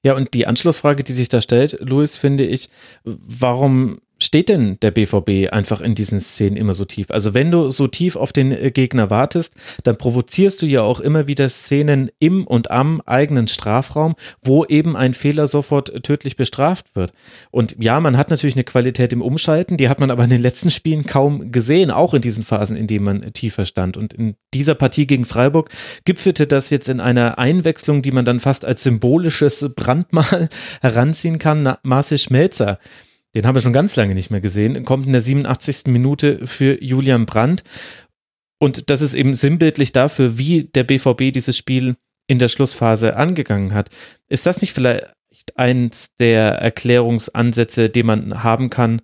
[0.03, 2.69] Ja, und die Anschlussfrage, die sich da stellt, Luis, finde ich,
[3.03, 7.09] warum steht denn der BVB einfach in diesen Szenen immer so tief?
[7.09, 10.99] Also wenn du so tief auf den äh, Gegner wartest, dann provozierst du ja auch
[10.99, 16.95] immer wieder Szenen im und am eigenen Strafraum, wo eben ein Fehler sofort tödlich bestraft
[16.95, 17.13] wird.
[17.49, 20.41] Und ja, man hat natürlich eine Qualität im Umschalten, die hat man aber in den
[20.41, 23.97] letzten Spielen kaum gesehen, auch in diesen Phasen, in denen man tiefer stand.
[23.97, 25.69] Und in dieser Partie gegen Freiburg
[26.05, 30.49] gipfelte das jetzt in einer Einwechslung, die man dann fast als symbolisches Brandmal
[30.81, 32.79] heranziehen kann, Marcel Schmelzer
[33.35, 35.87] den haben wir schon ganz lange nicht mehr gesehen, kommt in der 87.
[35.87, 37.63] Minute für Julian Brandt.
[38.59, 41.95] Und das ist eben sinnbildlich dafür, wie der BVB dieses Spiel
[42.27, 43.89] in der Schlussphase angegangen hat.
[44.27, 45.07] Ist das nicht vielleicht
[45.55, 49.01] eins der Erklärungsansätze, den man haben kann,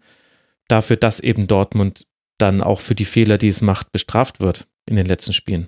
[0.68, 2.06] dafür, dass eben Dortmund
[2.38, 5.68] dann auch für die Fehler, die es macht, bestraft wird in den letzten Spielen.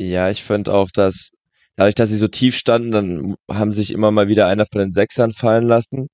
[0.00, 1.30] Ja, ich finde auch, dass
[1.76, 4.92] dadurch, dass sie so tief standen, dann haben sich immer mal wieder einer von den
[4.92, 6.08] Sechsern fallen lassen.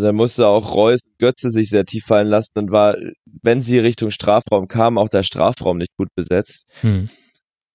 [0.00, 2.96] Dann musste auch Reus und Götze sich sehr tief fallen lassen und war,
[3.42, 6.66] wenn sie Richtung Strafraum kamen, auch der Strafraum nicht gut besetzt.
[6.80, 7.08] Hm.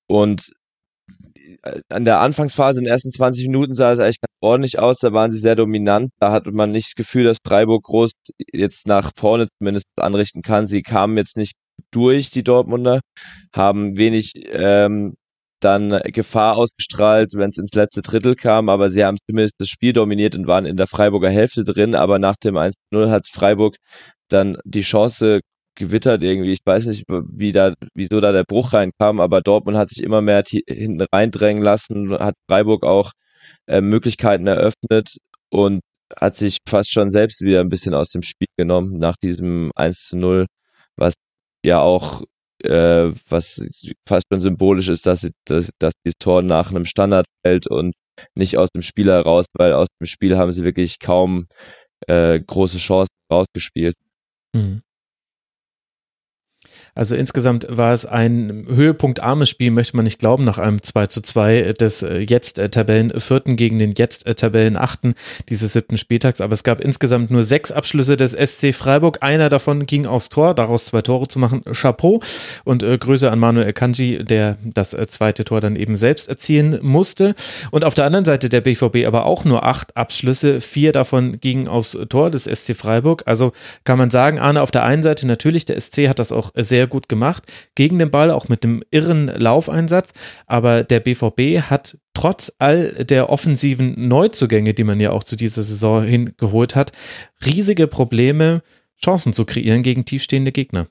[0.07, 0.51] Und
[1.63, 4.97] äh, an der Anfangsphase in den ersten 20 Minuten sah es eigentlich ganz ordentlich aus,
[4.97, 8.11] da waren sie sehr dominant, da hatte man nicht das Gefühl, dass Freiburg groß
[8.53, 10.67] jetzt nach vorne zumindest anrichten kann.
[10.67, 11.55] Sie kamen jetzt nicht
[11.91, 12.99] durch, die Dortmunder,
[13.53, 15.15] haben wenig ähm,
[15.64, 19.93] dann Gefahr ausgestrahlt, wenn es ins letzte Drittel kam, aber sie haben zumindest das Spiel
[19.93, 23.78] dominiert und waren in der Freiburger Hälfte drin, aber nach dem 1-0 hat Freiburg
[24.30, 25.41] dann die Chance
[25.76, 26.53] gewittert irgendwie.
[26.53, 30.22] Ich weiß nicht, wie da, wieso da der Bruch reinkam, aber Dortmund hat sich immer
[30.22, 33.12] mehr hinten reindrängen lassen, hat Freiburg auch
[33.68, 35.18] äh, Möglichkeiten eröffnet
[35.49, 35.82] und
[36.16, 40.07] hat sich fast schon selbst wieder ein bisschen aus dem Spiel genommen nach diesem 1
[40.09, 40.45] zu 0,
[40.97, 41.14] was
[41.64, 42.24] ja auch
[42.64, 43.62] äh, was
[44.07, 47.93] fast schon symbolisch ist, dass, dass, dass dieses Tor nach einem Standard fällt und
[48.36, 51.47] nicht aus dem Spiel heraus, weil aus dem Spiel haben sie wirklich kaum
[52.07, 53.95] äh, große Chancen rausgespielt.
[54.53, 54.82] Mhm.
[56.93, 61.21] Also insgesamt war es ein höhepunktarmes Spiel, möchte man nicht glauben, nach einem 2 zu
[61.21, 65.13] 2 des äh, jetzt äh, Tabellenvierten gegen den jetzt äh, Tabellenachten
[65.49, 66.41] dieses siebten Spieltags.
[66.41, 69.19] Aber es gab insgesamt nur sechs Abschlüsse des SC Freiburg.
[69.21, 71.63] Einer davon ging aufs Tor, daraus zwei Tore zu machen.
[71.71, 72.19] Chapeau
[72.65, 77.35] und äh, Grüße an Manuel Kanji, der das zweite Tor dann eben selbst erzielen musste.
[77.71, 80.59] Und auf der anderen Seite der BVB aber auch nur acht Abschlüsse.
[80.59, 83.23] Vier davon gingen aufs Tor des SC Freiburg.
[83.25, 86.51] Also kann man sagen, Arne, auf der einen Seite natürlich, der SC hat das auch
[86.55, 87.43] sehr sehr gut gemacht
[87.75, 90.13] gegen den Ball, auch mit dem irren Laufeinsatz.
[90.47, 95.61] Aber der BVB hat trotz all der offensiven Neuzugänge, die man ja auch zu dieser
[95.61, 96.91] Saison hingeholt hat,
[97.45, 98.63] riesige Probleme,
[98.99, 100.88] Chancen zu kreieren gegen tiefstehende Gegner.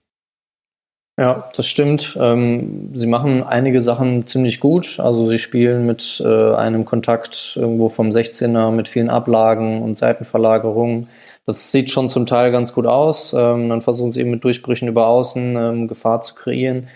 [1.19, 2.17] Ja, das stimmt.
[2.21, 5.01] Ähm, sie machen einige Sachen ziemlich gut.
[5.01, 11.09] Also sie spielen mit äh, einem Kontakt irgendwo vom 16er mit vielen Ablagen und Seitenverlagerungen.
[11.47, 13.33] Das sieht schon zum Teil ganz gut aus.
[13.33, 16.89] Ähm, dann versuchen sie eben mit Durchbrüchen über Außen ähm, Gefahr zu kreieren.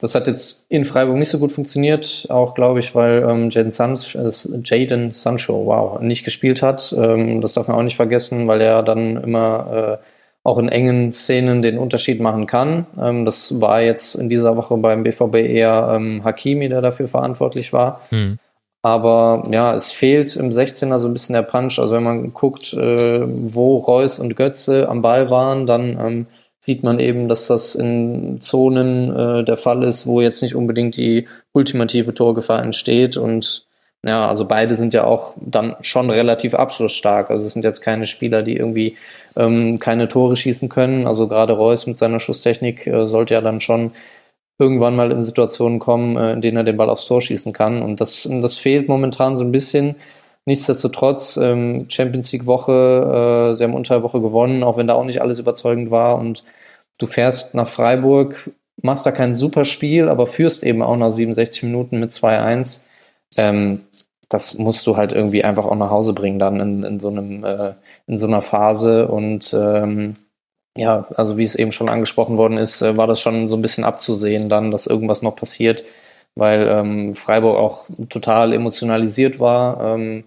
[0.00, 3.70] Das hat jetzt in Freiburg nicht so gut funktioniert, auch glaube ich, weil ähm, Jaden,
[3.70, 4.30] Sancho, äh,
[4.64, 6.94] Jaden Sancho, wow, nicht gespielt hat.
[6.96, 10.06] Ähm, das darf man auch nicht vergessen, weil er dann immer äh,
[10.42, 12.86] auch in engen Szenen den Unterschied machen kann.
[12.98, 17.74] Ähm, das war jetzt in dieser Woche beim BVB eher ähm, Hakimi, der dafür verantwortlich
[17.74, 18.00] war.
[18.08, 18.38] Hm.
[18.82, 21.78] Aber ja, es fehlt im 16er so ein bisschen der Punch.
[21.78, 26.26] Also wenn man guckt, äh, wo Reus und Götze am Ball waren, dann ähm,
[26.58, 30.96] sieht man eben, dass das in Zonen äh, der Fall ist, wo jetzt nicht unbedingt
[30.96, 33.18] die ultimative Torgefahr entsteht.
[33.18, 33.66] Und
[34.04, 37.30] ja, also beide sind ja auch dann schon relativ abschlussstark.
[37.30, 38.96] Also es sind jetzt keine Spieler, die irgendwie
[39.36, 41.06] ähm, keine Tore schießen können.
[41.06, 43.92] Also gerade Reus mit seiner Schusstechnik äh, sollte ja dann schon
[44.60, 47.82] irgendwann mal in Situationen kommen, äh, in denen er den Ball aufs Tor schießen kann.
[47.82, 49.96] Und das, das fehlt momentan so ein bisschen.
[50.44, 55.04] Nichtsdestotrotz, ähm, Champions League Woche, äh, sie haben unter Woche gewonnen, auch wenn da auch
[55.04, 56.18] nicht alles überzeugend war.
[56.18, 56.44] Und
[56.98, 58.50] du fährst nach Freiburg,
[58.82, 62.84] machst da kein super Spiel, aber führst eben auch nach 67 Minuten mit 2-1.
[63.36, 63.82] Ähm,
[64.28, 67.44] das musst du halt irgendwie einfach auch nach Hause bringen dann in, in so einem,
[67.44, 67.74] äh,
[68.06, 69.08] in so einer Phase.
[69.08, 70.16] Und ähm,
[70.76, 73.62] ja, also wie es eben schon angesprochen worden ist, äh, war das schon so ein
[73.62, 75.84] bisschen abzusehen dann, dass irgendwas noch passiert,
[76.34, 79.94] weil ähm, Freiburg auch total emotionalisiert war.
[79.94, 80.24] Ähm,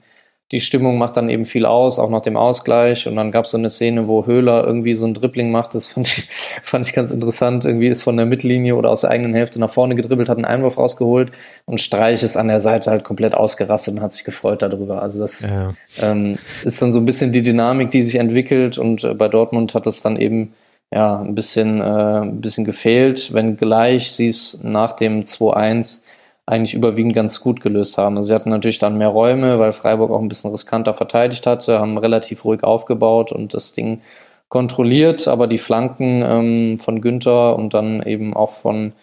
[0.53, 3.07] die Stimmung macht dann eben viel aus, auch nach dem Ausgleich.
[3.07, 5.73] Und dann gab es so eine Szene, wo Höhler irgendwie so ein Dribbling macht.
[5.73, 6.29] Das fand ich,
[6.61, 7.65] fand ich ganz interessant.
[7.65, 10.45] Irgendwie ist von der Mittellinie oder aus der eigenen Hälfte nach vorne gedribbelt, hat einen
[10.45, 11.31] Einwurf rausgeholt
[11.65, 15.01] und Streich ist an der Seite halt komplett ausgerastet und hat sich gefreut darüber.
[15.01, 15.71] Also das ja.
[16.03, 18.77] ähm, ist dann so ein bisschen die Dynamik, die sich entwickelt.
[18.77, 20.53] Und äh, bei Dortmund hat es dann eben
[20.93, 26.02] ja, ein bisschen, äh, ein bisschen gefehlt, wenngleich sie es nach dem 2-1
[26.45, 28.17] eigentlich überwiegend ganz gut gelöst haben.
[28.17, 31.79] Also sie hatten natürlich dann mehr Räume, weil Freiburg auch ein bisschen riskanter verteidigt hatte,
[31.79, 34.01] haben relativ ruhig aufgebaut und das Ding
[34.49, 38.93] kontrolliert, aber die Flanken ähm, von Günther und dann eben auch von,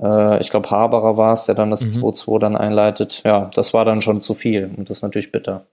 [0.00, 2.04] äh, ich glaube, Haberer war es, der dann das mhm.
[2.04, 3.22] 2-2 dann einleitet.
[3.24, 5.64] Ja, das war dann schon zu viel und das ist natürlich bitter.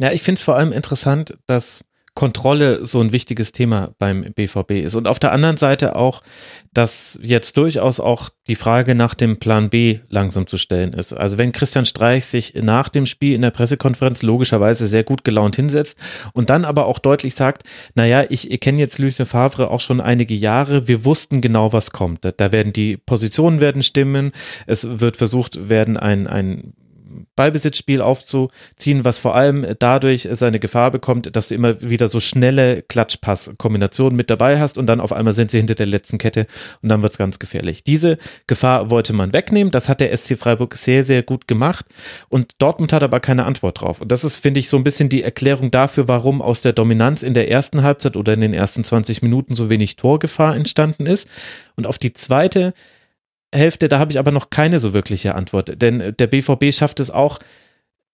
[0.00, 1.82] Ja, ich finde es vor allem interessant, dass
[2.16, 4.94] Kontrolle so ein wichtiges Thema beim BVB ist.
[4.94, 6.22] Und auf der anderen Seite auch,
[6.72, 11.12] dass jetzt durchaus auch die Frage nach dem Plan B langsam zu stellen ist.
[11.12, 15.56] Also wenn Christian Streich sich nach dem Spiel in der Pressekonferenz logischerweise sehr gut gelaunt
[15.56, 15.98] hinsetzt
[16.32, 17.64] und dann aber auch deutlich sagt,
[17.94, 22.20] naja, ich, kenne jetzt Lucien Favre auch schon einige Jahre, wir wussten genau, was kommt.
[22.24, 24.32] Da werden die Positionen werden stimmen,
[24.66, 26.72] es wird versucht werden, ein, ein
[27.36, 32.82] Ballbesitzspiel aufzuziehen, was vor allem dadurch seine Gefahr bekommt, dass du immer wieder so schnelle
[32.82, 36.46] Klatschpass-Kombinationen mit dabei hast und dann auf einmal sind sie hinter der letzten Kette
[36.82, 37.84] und dann wird es ganz gefährlich.
[37.84, 39.70] Diese Gefahr wollte man wegnehmen.
[39.70, 41.86] Das hat der SC Freiburg sehr, sehr gut gemacht
[42.28, 44.00] und Dortmund hat aber keine Antwort drauf.
[44.00, 47.22] Und das ist, finde ich, so ein bisschen die Erklärung dafür, warum aus der Dominanz
[47.22, 51.28] in der ersten Halbzeit oder in den ersten 20 Minuten so wenig Torgefahr entstanden ist.
[51.76, 52.72] Und auf die zweite
[53.54, 57.10] Hälfte, da habe ich aber noch keine so wirkliche Antwort, denn der BVB schafft es
[57.10, 57.38] auch,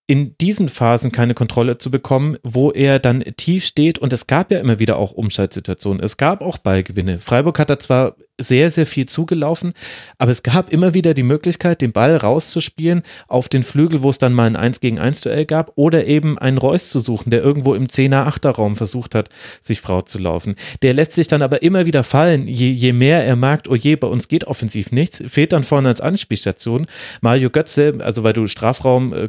[0.07, 3.99] in diesen Phasen keine Kontrolle zu bekommen, wo er dann tief steht.
[3.99, 6.03] Und es gab ja immer wieder auch Umschaltsituationen.
[6.03, 7.19] Es gab auch Ballgewinne.
[7.19, 9.73] Freiburg hat da zwar sehr, sehr viel zugelaufen,
[10.19, 14.19] aber es gab immer wieder die Möglichkeit, den Ball rauszuspielen auf den Flügel, wo es
[14.19, 17.43] dann mal ein 1 gegen 1 Duell gab, oder eben einen Reus zu suchen, der
[17.43, 19.29] irgendwo im 10er, 8er Raum versucht hat,
[19.61, 20.57] sich Frau zu laufen.
[20.83, 23.97] Der lässt sich dann aber immer wieder fallen, je, je mehr er merkt, oh je,
[23.97, 26.87] bei uns geht offensiv nichts, fehlt dann vorne als Anspielstation.
[27.21, 29.29] Mario Götze, also weil du Strafraum äh,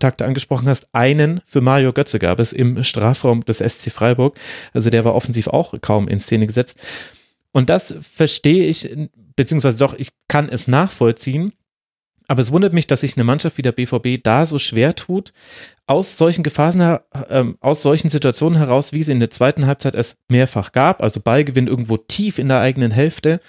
[0.00, 4.38] Ballkontakte angesprochen hast, einen für Mario Götze gab es im Strafraum des SC Freiburg.
[4.72, 6.78] Also der war offensiv auch kaum in Szene gesetzt.
[7.52, 8.96] Und das verstehe ich,
[9.36, 11.52] beziehungsweise doch, ich kann es nachvollziehen.
[12.28, 15.32] Aber es wundert mich, dass sich eine Mannschaft wie der BVB da so schwer tut,
[15.86, 20.16] aus solchen Gefahren, äh, aus solchen Situationen heraus, wie es in der zweiten Halbzeit es
[20.28, 23.40] mehrfach gab, also Ballgewinn irgendwo tief in der eigenen Hälfte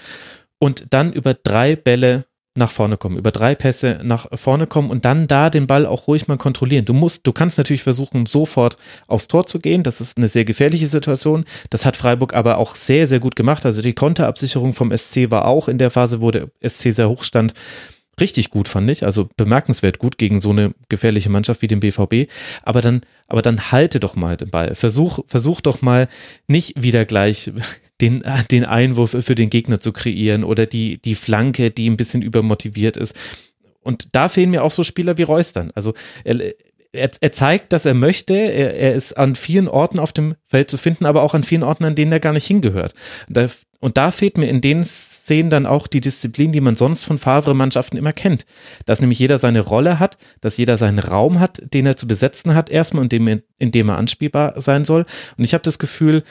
[0.57, 2.25] und dann über drei Bälle
[2.55, 6.07] nach vorne kommen, über drei Pässe nach vorne kommen und dann da den Ball auch
[6.07, 6.83] ruhig mal kontrollieren.
[6.83, 9.83] Du musst, du kannst natürlich versuchen, sofort aufs Tor zu gehen.
[9.83, 11.45] Das ist eine sehr gefährliche Situation.
[11.69, 13.65] Das hat Freiburg aber auch sehr, sehr gut gemacht.
[13.65, 17.23] Also die Konterabsicherung vom SC war auch in der Phase, wo der SC sehr hoch
[17.23, 17.53] stand,
[18.21, 19.03] richtig gut, fand ich.
[19.03, 22.31] Also bemerkenswert gut gegen so eine gefährliche Mannschaft wie den BVB.
[22.63, 24.75] Aber dann, aber dann halte doch mal den Ball.
[24.75, 26.07] Versuch, versuch doch mal
[26.47, 27.51] nicht wieder gleich
[28.01, 32.21] den, den Einwurf für den Gegner zu kreieren oder die, die Flanke, die ein bisschen
[32.21, 33.15] übermotiviert ist.
[33.81, 35.71] Und da fehlen mir auch so Spieler wie Reus dann.
[35.75, 35.93] Also
[36.23, 36.39] er,
[36.91, 38.35] er, er zeigt, dass er möchte.
[38.35, 41.63] Er, er ist an vielen Orten auf dem Feld zu finden, aber auch an vielen
[41.63, 42.93] Orten, an denen er gar nicht hingehört.
[43.27, 43.47] Da,
[43.81, 47.17] und da fehlt mir in den Szenen dann auch die Disziplin, die man sonst von
[47.17, 48.45] Favre-Mannschaften immer kennt.
[48.85, 52.53] Dass nämlich jeder seine Rolle hat, dass jeder seinen Raum hat, den er zu besetzen
[52.53, 55.05] hat erstmal und dem, in dem er anspielbar sein soll.
[55.35, 56.23] Und ich habe das Gefühl,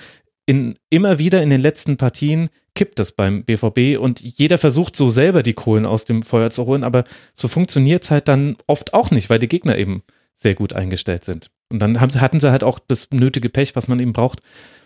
[0.47, 5.09] in, immer wieder in den letzten Partien kippt das beim BVB und jeder versucht so
[5.09, 7.05] selber die Kohlen aus dem Feuer zu holen, aber
[7.35, 10.03] so funktioniert es halt dann oft auch nicht, weil die Gegner eben
[10.35, 11.51] sehr gut eingestellt sind.
[11.69, 14.41] Und dann haben, hatten sie halt auch das nötige Pech, was man eben braucht,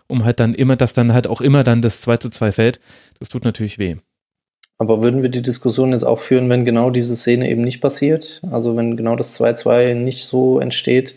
[0.08, 2.80] um halt dann immer, dass dann halt auch immer dann das 2 zu 2 fällt.
[3.18, 3.96] Das tut natürlich weh.
[4.78, 8.42] Aber würden wir die Diskussion jetzt auch führen, wenn genau diese Szene eben nicht passiert?
[8.50, 11.14] Also wenn genau das 2-2 nicht so entsteht,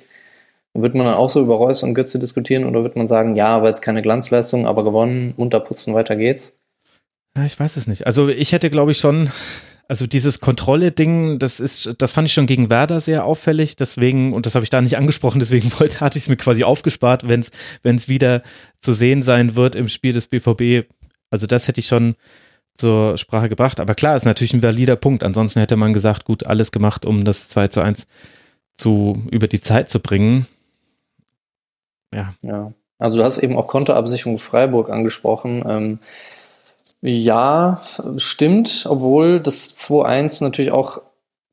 [0.74, 3.62] wird man dann auch so über Reus und Götze diskutieren oder wird man sagen, ja,
[3.62, 6.56] war jetzt keine Glanzleistung, aber gewonnen, munterputzen, weiter geht's?
[7.36, 8.06] Ja, ich weiß es nicht.
[8.06, 9.32] Also ich hätte, glaube ich, schon,
[9.88, 14.46] also dieses Kontrolle-Ding, das ist, das fand ich schon gegen Werder sehr auffällig, deswegen, und
[14.46, 17.42] das habe ich da nicht angesprochen, deswegen wollte, hatte ich es mir quasi aufgespart, wenn
[17.84, 18.44] es wieder
[18.82, 20.88] zu sehen sein wird im Spiel des BVB.
[21.30, 22.16] Also das hätte ich schon
[22.76, 23.80] zur Sprache gebracht.
[23.80, 25.24] Aber klar, ist natürlich ein valider Punkt.
[25.24, 28.08] Ansonsten hätte man gesagt, gut, alles gemacht, um das 2 zu 1
[28.76, 30.46] zu, über die Zeit zu bringen
[32.14, 32.34] ja.
[32.44, 32.74] Ja.
[33.00, 35.64] Also du hast eben auch Kontoabsicherung Freiburg angesprochen.
[35.68, 36.00] Ähm,
[37.08, 37.82] ja,
[38.18, 41.00] stimmt, obwohl das 2-1 natürlich auch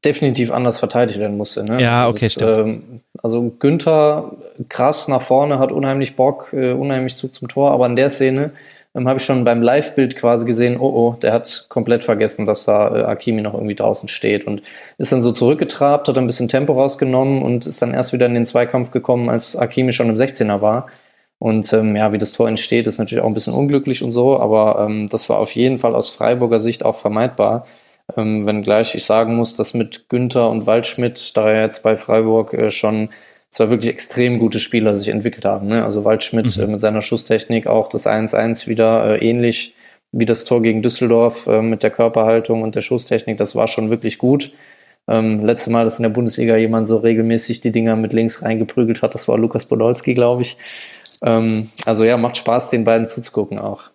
[0.05, 1.65] definitiv anders verteidigt werden musste.
[1.65, 1.81] Ne?
[1.81, 2.59] Ja, okay, das, stimmt.
[2.59, 4.33] Ähm, also Günther
[4.69, 8.51] krass nach vorne, hat unheimlich Bock, äh, unheimlich Zug zum Tor, aber in der Szene
[8.95, 12.65] ähm, habe ich schon beim Live-Bild quasi gesehen, oh oh, der hat komplett vergessen, dass
[12.65, 14.63] da äh, Akimi noch irgendwie draußen steht und
[14.99, 18.35] ist dann so zurückgetrabt, hat ein bisschen Tempo rausgenommen und ist dann erst wieder in
[18.35, 20.89] den Zweikampf gekommen, als Akimi schon im 16er war.
[21.45, 24.41] Und ähm, ja, wie das Tor entsteht, ist natürlich auch ein bisschen unglücklich und so,
[24.41, 27.67] aber ähm, das war auf jeden Fall aus Freiburger Sicht auch vermeidbar.
[28.17, 32.55] Ähm, wenngleich ich sagen muss, dass mit Günther und Waldschmidt, da er jetzt bei Freiburg
[32.55, 33.11] äh, schon
[33.51, 35.67] zwei wirklich extrem gute Spieler sich entwickelt haben.
[35.67, 35.85] Ne?
[35.85, 36.63] Also Waldschmidt mhm.
[36.63, 39.75] äh, mit seiner Schusstechnik auch das 1-1 wieder äh, ähnlich
[40.13, 43.37] wie das Tor gegen Düsseldorf äh, mit der Körperhaltung und der Schusstechnik.
[43.37, 44.51] Das war schon wirklich gut.
[45.07, 49.03] Ähm, letzte Mal, dass in der Bundesliga jemand so regelmäßig die Dinger mit links reingeprügelt
[49.03, 50.57] hat, das war Lukas Podolski, glaube ich.
[51.25, 53.91] Ähm, also ja, macht Spaß, den beiden zuzugucken auch.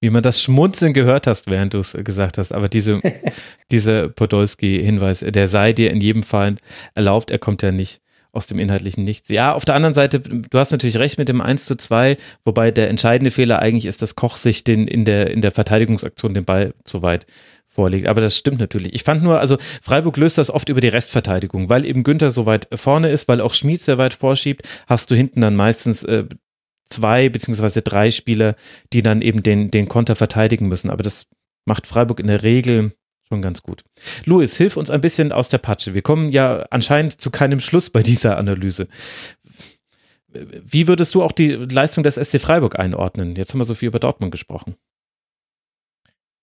[0.00, 3.00] Wie man das Schmunzeln gehört hast, während du es gesagt hast, aber diese,
[3.70, 6.56] diese Podolski-Hinweis, der sei dir in jedem Fall
[6.94, 8.00] erlaubt, er kommt ja nicht
[8.32, 9.28] aus dem inhaltlichen Nichts.
[9.28, 12.70] Ja, auf der anderen Seite, du hast natürlich recht mit dem 1 zu 2, wobei
[12.70, 16.46] der entscheidende Fehler eigentlich ist, dass Koch sich den, in, der, in der Verteidigungsaktion den
[16.46, 17.26] Ball zu weit
[17.66, 18.08] vorlegt.
[18.08, 18.94] Aber das stimmt natürlich.
[18.94, 22.46] Ich fand nur, also Freiburg löst das oft über die Restverteidigung, weil eben Günther so
[22.46, 26.24] weit vorne ist, weil auch Schmid sehr weit vorschiebt, hast du hinten dann meistens äh,
[26.92, 28.54] zwei beziehungsweise drei Spieler,
[28.92, 30.90] die dann eben den, den Konter verteidigen müssen.
[30.90, 31.26] Aber das
[31.64, 32.92] macht Freiburg in der Regel
[33.32, 33.82] Schon ganz gut.
[34.26, 35.94] Luis, hilf uns ein bisschen aus der Patsche.
[35.94, 38.88] Wir kommen ja anscheinend zu keinem Schluss bei dieser Analyse.
[40.28, 43.34] Wie würdest du auch die Leistung des SC Freiburg einordnen?
[43.34, 44.76] Jetzt haben wir so viel über Dortmund gesprochen.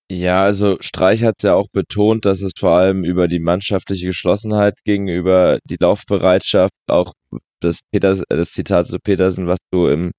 [0.09, 4.79] Ja, also Streich hat ja auch betont, dass es vor allem über die mannschaftliche Geschlossenheit
[4.83, 7.13] ging, über die Laufbereitschaft, auch
[7.59, 10.09] das, Peters, das Zitat zu Petersen, was du im,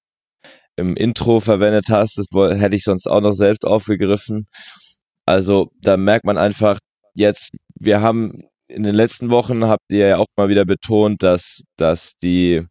[0.77, 4.45] im Intro verwendet hast, das hätte ich sonst auch noch selbst aufgegriffen.
[5.25, 6.79] Also da merkt man einfach
[7.13, 11.61] jetzt, wir haben in den letzten Wochen habt ihr ja auch mal wieder betont, dass,
[11.77, 12.65] dass die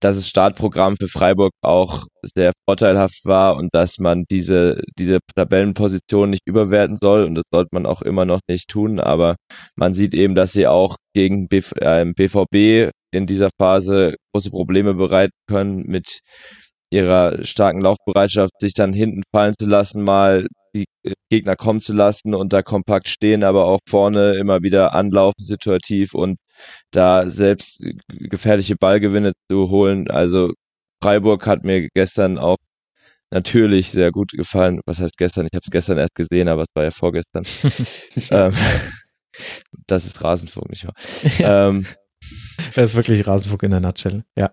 [0.00, 6.30] dass das Startprogramm für Freiburg auch sehr vorteilhaft war und dass man diese, diese Tabellenposition
[6.30, 9.36] nicht überwerten soll und das sollte man auch immer noch nicht tun, aber
[9.74, 14.94] man sieht eben, dass sie auch gegen BV, äh, BVB in dieser Phase große Probleme
[14.94, 16.20] bereiten können mit
[16.90, 20.86] ihrer starken Laufbereitschaft, sich dann hinten fallen zu lassen, mal die
[21.30, 26.14] Gegner kommen zu lassen und da kompakt stehen, aber auch vorne immer wieder anlaufen situativ
[26.14, 26.38] und
[26.90, 30.10] da selbst gefährliche Ballgewinne zu holen.
[30.10, 30.52] Also
[31.02, 32.56] Freiburg hat mir gestern auch
[33.30, 34.80] natürlich sehr gut gefallen.
[34.86, 35.46] Was heißt gestern?
[35.46, 37.44] Ich habe es gestern erst gesehen, aber es war ja vorgestern.
[38.30, 38.54] ähm,
[39.86, 40.94] das ist Rasenfunk, nicht wahr?
[41.40, 41.86] Ähm,
[42.74, 44.52] das ist wirklich Rasenfunk in der Nutshell, ja.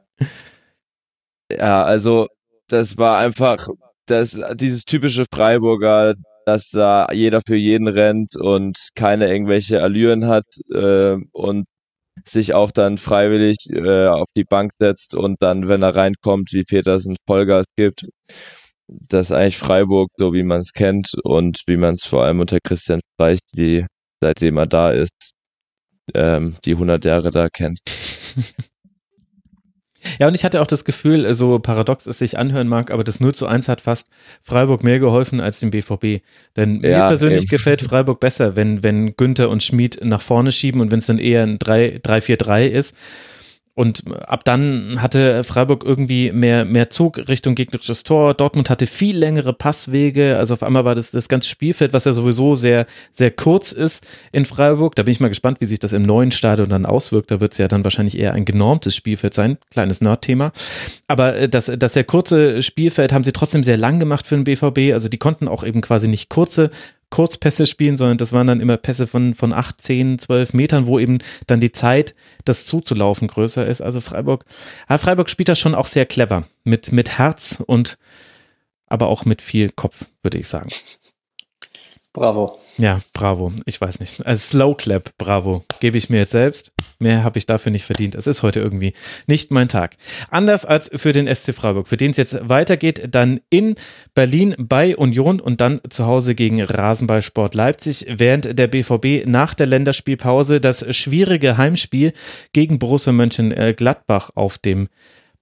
[1.58, 2.28] Ja, also
[2.68, 3.68] das war einfach
[4.06, 6.16] das, dieses typische Freiburger,
[6.46, 11.66] dass da jeder für jeden rennt und keine irgendwelche Allüren hat äh, und
[12.26, 16.64] sich auch dann freiwillig äh, auf die Bank setzt und dann, wenn er reinkommt, wie
[16.64, 18.06] Petersen Vollgas gibt.
[18.88, 22.40] Das ist eigentlich Freiburg, so wie man es kennt und wie man es vor allem
[22.42, 23.86] unter Christian Streich, die
[24.22, 25.34] seitdem er da ist,
[26.14, 27.80] ähm, die 100 Jahre da kennt.
[30.20, 33.20] Ja, und ich hatte auch das Gefühl, so paradox es sich anhören mag, aber das
[33.20, 34.08] 0 zu 1 hat fast
[34.42, 36.24] Freiburg mehr geholfen als dem BVB.
[36.56, 37.50] Denn ja, mir persönlich eben.
[37.50, 41.20] gefällt Freiburg besser, wenn, wenn Günther und Schmid nach vorne schieben und wenn es dann
[41.20, 42.96] eher ein 3-4-3 ist.
[43.76, 48.36] Und ab dann hatte Freiburg irgendwie mehr, mehr Zug Richtung gegnerisches Tor.
[48.36, 50.38] Dortmund hatte viel längere Passwege.
[50.38, 54.06] Also auf einmal war das das ganze Spielfeld, was ja sowieso sehr, sehr kurz ist
[54.32, 54.96] in Freiburg.
[54.96, 57.32] Da bin ich mal gespannt, wie sich das im neuen Stadion dann auswirkt.
[57.32, 59.58] Da wird es ja dann wahrscheinlich eher ein genormtes Spielfeld sein.
[59.72, 60.52] Kleines Nerd-Thema.
[61.08, 64.44] Aber äh, das, das sehr kurze Spielfeld haben sie trotzdem sehr lang gemacht für den
[64.44, 64.94] BVB.
[64.94, 66.70] Also die konnten auch eben quasi nicht kurze
[67.14, 70.98] Kurzpässe spielen, sondern das waren dann immer Pässe von, von 8, 10, 12 Metern, wo
[70.98, 73.82] eben dann die Zeit, das zuzulaufen, größer ist.
[73.82, 74.46] Also Freiburg,
[74.90, 76.46] ja, Freiburg spielt das schon auch sehr clever.
[76.64, 78.00] Mit, mit Herz und
[78.88, 80.70] aber auch mit viel Kopf, würde ich sagen.
[82.14, 82.60] Bravo.
[82.80, 83.52] Ja, bravo.
[83.68, 84.26] Ich weiß nicht.
[84.26, 85.64] Also Slow Clap, bravo.
[85.82, 86.73] Gebe ich mir jetzt selbst.
[87.04, 88.16] Mehr habe ich dafür nicht verdient.
[88.16, 88.94] Es ist heute irgendwie
[89.28, 89.98] nicht mein Tag.
[90.32, 93.76] Anders als für den SC Freiburg, für den es jetzt weitergeht, dann in
[94.16, 99.68] Berlin bei Union und dann zu Hause gegen Rasenballsport Leipzig, während der BVB nach der
[99.68, 102.14] Länderspielpause das schwierige Heimspiel
[102.54, 104.88] gegen Borussia Mönchengladbach auf dem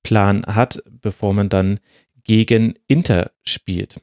[0.02, 1.80] Plan hat, bevor man dann
[2.24, 4.02] gegen Inter spielt.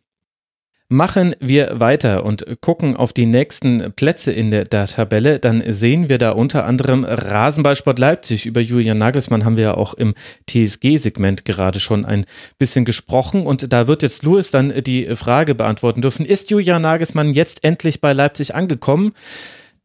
[0.91, 5.39] Machen wir weiter und gucken auf die nächsten Plätze in der, der, Tabelle.
[5.39, 8.47] Dann sehen wir da unter anderem Rasenballsport Leipzig.
[8.47, 10.15] Über Julian Nagelsmann haben wir ja auch im
[10.49, 12.25] TSG-Segment gerade schon ein
[12.57, 13.47] bisschen gesprochen.
[13.47, 16.25] Und da wird jetzt Louis dann die Frage beantworten dürfen.
[16.25, 19.13] Ist Julian Nagelsmann jetzt endlich bei Leipzig angekommen?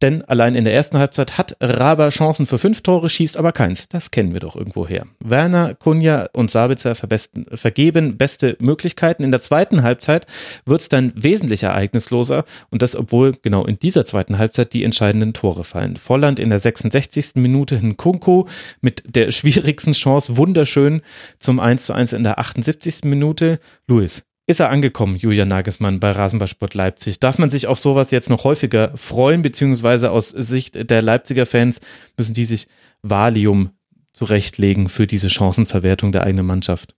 [0.02, 3.88] Denn allein in der ersten Halbzeit hat Raber Chancen für fünf Tore, schießt aber keins.
[3.88, 5.06] Das kennen wir doch irgendwo her.
[5.20, 9.22] Werner, Kunja und Sabitzer vergeben beste Möglichkeiten.
[9.22, 10.26] In der zweiten Halbzeit
[10.66, 15.32] wird es dann wesentlich ereignisloser und das, obwohl genau in dieser zweiten Halbzeit die entscheidenden
[15.32, 15.96] Tore fallen.
[15.96, 17.36] Volland in der 66.
[17.36, 18.46] Minute Nkunku
[18.80, 21.02] mit der schwierigsten Chance wunderschön
[21.38, 23.04] zum 1 zu 1 in der 78.
[23.04, 23.58] Minute.
[23.86, 27.18] Luis, ist er angekommen, Julian Nagelsmann bei Rasenballsport Leipzig?
[27.18, 31.80] Darf man sich auf sowas jetzt noch häufiger freuen, beziehungsweise aus Sicht der Leipziger Fans
[32.16, 32.68] müssen die sich
[33.02, 33.70] Valium
[34.12, 36.94] zurechtlegen für diese Chancenverwertung der eigenen Mannschaft?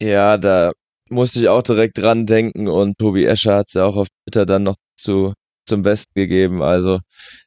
[0.00, 0.72] Ja, da
[1.08, 4.44] musste ich auch direkt dran denken und Tobi Escher hat es ja auch auf Twitter
[4.44, 5.32] dann noch zu,
[5.66, 6.62] zum Besten gegeben.
[6.62, 7.00] Also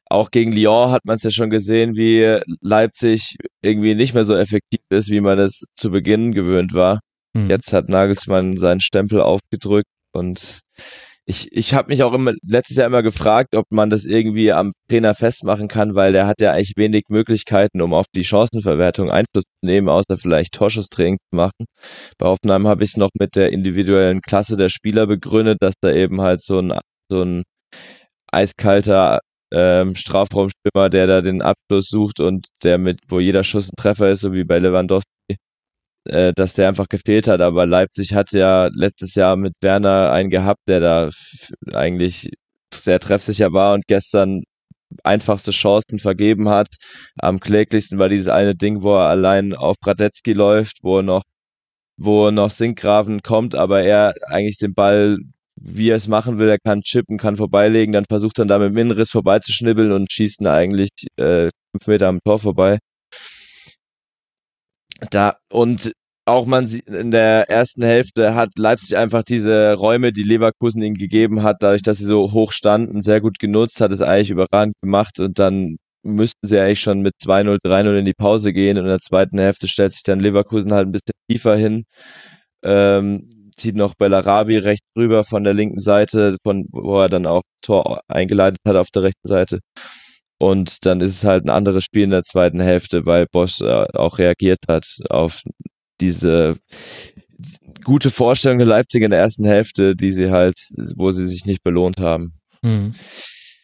[0.06, 4.34] auch gegen Lyon hat man es ja schon gesehen, wie Leipzig irgendwie nicht mehr so
[4.34, 7.00] effektiv ist, wie man es zu Beginn gewöhnt war.
[7.38, 7.50] Mhm.
[7.50, 10.60] Jetzt hat Nagelsmann seinen Stempel aufgedrückt und
[11.30, 14.72] ich, ich habe mich auch immer letztes Jahr immer gefragt, ob man das irgendwie am
[14.90, 19.44] Trainer festmachen kann, weil der hat ja eigentlich wenig Möglichkeiten, um auf die Chancenverwertung Einfluss
[19.44, 21.66] zu nehmen, außer vielleicht Torschusstraining zu machen.
[22.16, 25.92] Bei Hoffenheim habe ich es noch mit der individuellen Klasse der Spieler begründet, dass da
[25.92, 26.72] eben halt so ein,
[27.10, 27.42] so ein
[28.32, 29.20] eiskalter
[29.52, 34.10] ähm, Strafraumstürmer, der da den Abschluss sucht und der mit, wo jeder Schuss ein Treffer
[34.10, 35.17] ist, so wie bei Lewandowski,
[36.08, 37.40] äh, dass der einfach gefehlt hat.
[37.40, 41.10] Aber Leipzig hat ja letztes Jahr mit Werner einen gehabt, der da
[41.72, 42.30] eigentlich
[42.72, 44.42] sehr treffsicher war und gestern
[45.04, 46.68] einfachste Chancen vergeben hat.
[47.18, 51.22] Am kläglichsten war dieses eine Ding, wo er allein auf Radetzky läuft, wo er noch,
[51.98, 55.18] wo noch Sinkgraven kommt, aber er eigentlich den Ball,
[55.56, 58.58] wie er es machen will, er kann chippen, kann vorbeilegen, dann versucht er dann da
[58.58, 62.78] mit dem Innenriss vorbeizuschnibbeln und schießt ihn eigentlich äh, fünf Meter am Tor vorbei.
[65.10, 65.92] Da, und
[66.28, 70.94] auch man sieht, in der ersten Hälfte hat Leipzig einfach diese Räume, die Leverkusen ihnen
[70.94, 74.74] gegeben hat, dadurch, dass sie so hoch standen, sehr gut genutzt, hat es eigentlich überragend
[74.82, 78.84] gemacht und dann müssten sie eigentlich schon mit 2-0, 3-0 in die Pause gehen und
[78.84, 81.84] in der zweiten Hälfte stellt sich dann Leverkusen halt ein bisschen tiefer hin,
[82.62, 87.42] ähm, zieht noch Bellarabi rechts rüber von der linken Seite, von wo er dann auch
[87.62, 89.60] Tor eingeleitet hat auf der rechten Seite.
[90.40, 93.86] Und dann ist es halt ein anderes Spiel in der zweiten Hälfte, weil Bosch äh,
[93.94, 95.42] auch reagiert hat auf
[96.00, 96.56] diese
[97.84, 100.58] gute Vorstellung der Leipzig in der ersten Hälfte, die sie halt,
[100.96, 102.32] wo sie sich nicht belohnt haben.
[102.62, 102.92] Mhm.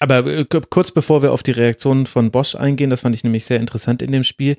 [0.00, 3.46] Aber äh, kurz bevor wir auf die Reaktion von Bosch eingehen, das fand ich nämlich
[3.46, 4.56] sehr interessant in dem Spiel.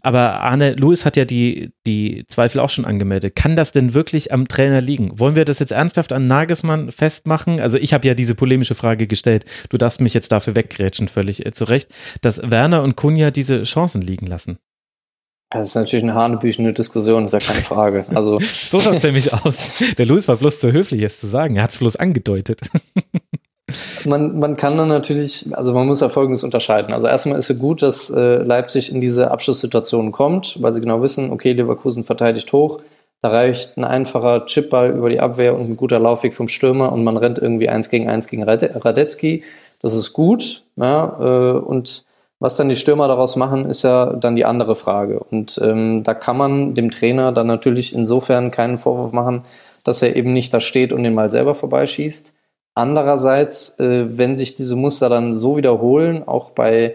[0.00, 3.36] Aber Arne, Louis hat ja die, die Zweifel auch schon angemeldet.
[3.36, 5.18] Kann das denn wirklich am Trainer liegen?
[5.18, 7.60] Wollen wir das jetzt ernsthaft an Nagelsmann festmachen?
[7.60, 9.44] Also ich habe ja diese polemische Frage gestellt.
[9.68, 11.90] Du darfst mich jetzt dafür weggrätschen, völlig äh, zu Recht,
[12.22, 14.58] dass Werner und Kunja diese Chancen liegen lassen.
[15.50, 18.04] Das ist natürlich eine hanebüchene Diskussion, ist ja keine Frage.
[18.14, 18.38] Also
[18.68, 19.56] so schaut es nämlich aus.
[19.96, 21.56] Der Louis war bloß zu höflich, es zu sagen.
[21.56, 22.60] Er hat es bloß angedeutet.
[24.06, 26.94] Man, man kann dann natürlich, also man muss ja Folgendes unterscheiden.
[26.94, 31.02] Also erstmal ist es gut, dass äh, Leipzig in diese Abschlusssituation kommt, weil sie genau
[31.02, 32.80] wissen, okay, Leverkusen verteidigt hoch,
[33.20, 37.04] da reicht ein einfacher Chipball über die Abwehr und ein guter Laufweg vom Stürmer und
[37.04, 39.42] man rennt irgendwie eins gegen eins gegen Radetzky.
[39.82, 40.64] Das ist gut.
[40.76, 42.06] Ja, äh, und
[42.40, 45.20] was dann die Stürmer daraus machen, ist ja dann die andere Frage.
[45.20, 49.44] Und ähm, da kann man dem Trainer dann natürlich insofern keinen Vorwurf machen,
[49.82, 52.34] dass er eben nicht da steht und den mal selber vorbeischießt.
[52.74, 56.94] Andererseits, äh, wenn sich diese Muster dann so wiederholen, auch bei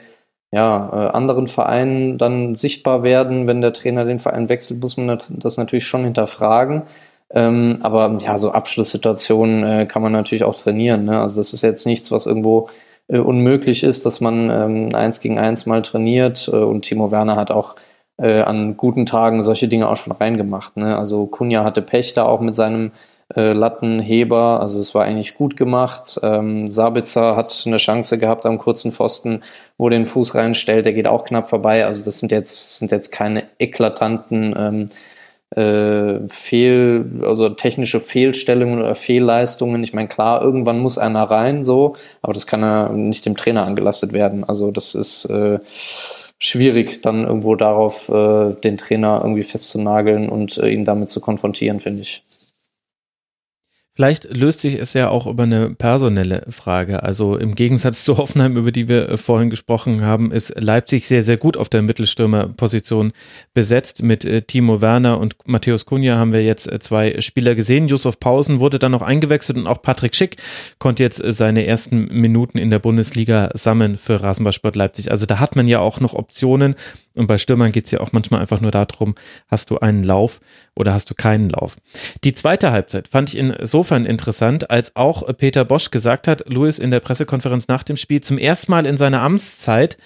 [0.51, 5.19] ja, äh, anderen Vereinen dann sichtbar werden, wenn der Trainer den Verein wechselt, muss man
[5.29, 6.83] das natürlich schon hinterfragen.
[7.31, 11.05] Ähm, aber ja, so Abschlusssituationen äh, kann man natürlich auch trainieren.
[11.05, 11.19] Ne?
[11.19, 12.69] Also das ist jetzt nichts, was irgendwo
[13.07, 16.49] äh, unmöglich ist, dass man ähm, eins gegen eins mal trainiert.
[16.51, 17.75] Äh, und Timo Werner hat auch
[18.17, 20.77] äh, an guten Tagen solche Dinge auch schon reingemacht.
[20.77, 20.97] Ne?
[20.97, 22.91] Also Kunja hatte Pech da auch mit seinem
[23.35, 26.19] äh, Lattenheber, also es war eigentlich gut gemacht.
[26.21, 29.41] Ähm, Sabitzer hat eine Chance gehabt am kurzen Pfosten,
[29.77, 31.85] wo den Fuß reinstellt, der geht auch knapp vorbei.
[31.85, 34.89] Also das sind jetzt, sind jetzt keine eklatanten ähm,
[35.55, 39.83] äh, Fehl, also technische Fehlstellungen oder Fehlleistungen.
[39.83, 43.65] Ich meine, klar, irgendwann muss einer rein, so, aber das kann ja nicht dem Trainer
[43.65, 44.43] angelastet werden.
[44.43, 45.59] Also das ist äh,
[46.39, 51.79] schwierig, dann irgendwo darauf äh, den Trainer irgendwie festzunageln und äh, ihn damit zu konfrontieren,
[51.79, 52.23] finde ich.
[53.95, 57.03] Vielleicht löst sich es ja auch über eine personelle Frage.
[57.03, 61.21] Also im Gegensatz zu Hoffenheim, über die wir äh, vorhin gesprochen haben, ist Leipzig sehr,
[61.21, 63.13] sehr gut auf der Mittelstürmerposition
[63.53, 64.01] besetzt.
[64.01, 67.87] Mit äh, Timo Werner und Matthäus Kunja haben wir jetzt äh, zwei Spieler gesehen.
[67.87, 70.37] Yusuf Pausen wurde dann noch eingewechselt und auch Patrick Schick
[70.79, 75.11] konnte jetzt seine ersten Minuten in der Bundesliga sammeln für Rasenballsport Leipzig.
[75.11, 76.73] Also da hat man ja auch noch Optionen.
[77.15, 79.13] Und bei Stürmern geht es ja auch manchmal einfach nur darum,
[79.47, 80.39] hast du einen Lauf
[80.75, 81.75] oder hast du keinen Lauf.
[82.23, 83.37] Die zweite Halbzeit fand ich
[83.83, 88.21] insofern interessant, als auch Peter Bosch gesagt hat, Louis in der Pressekonferenz nach dem Spiel,
[88.21, 89.97] zum ersten Mal in seiner Amtszeit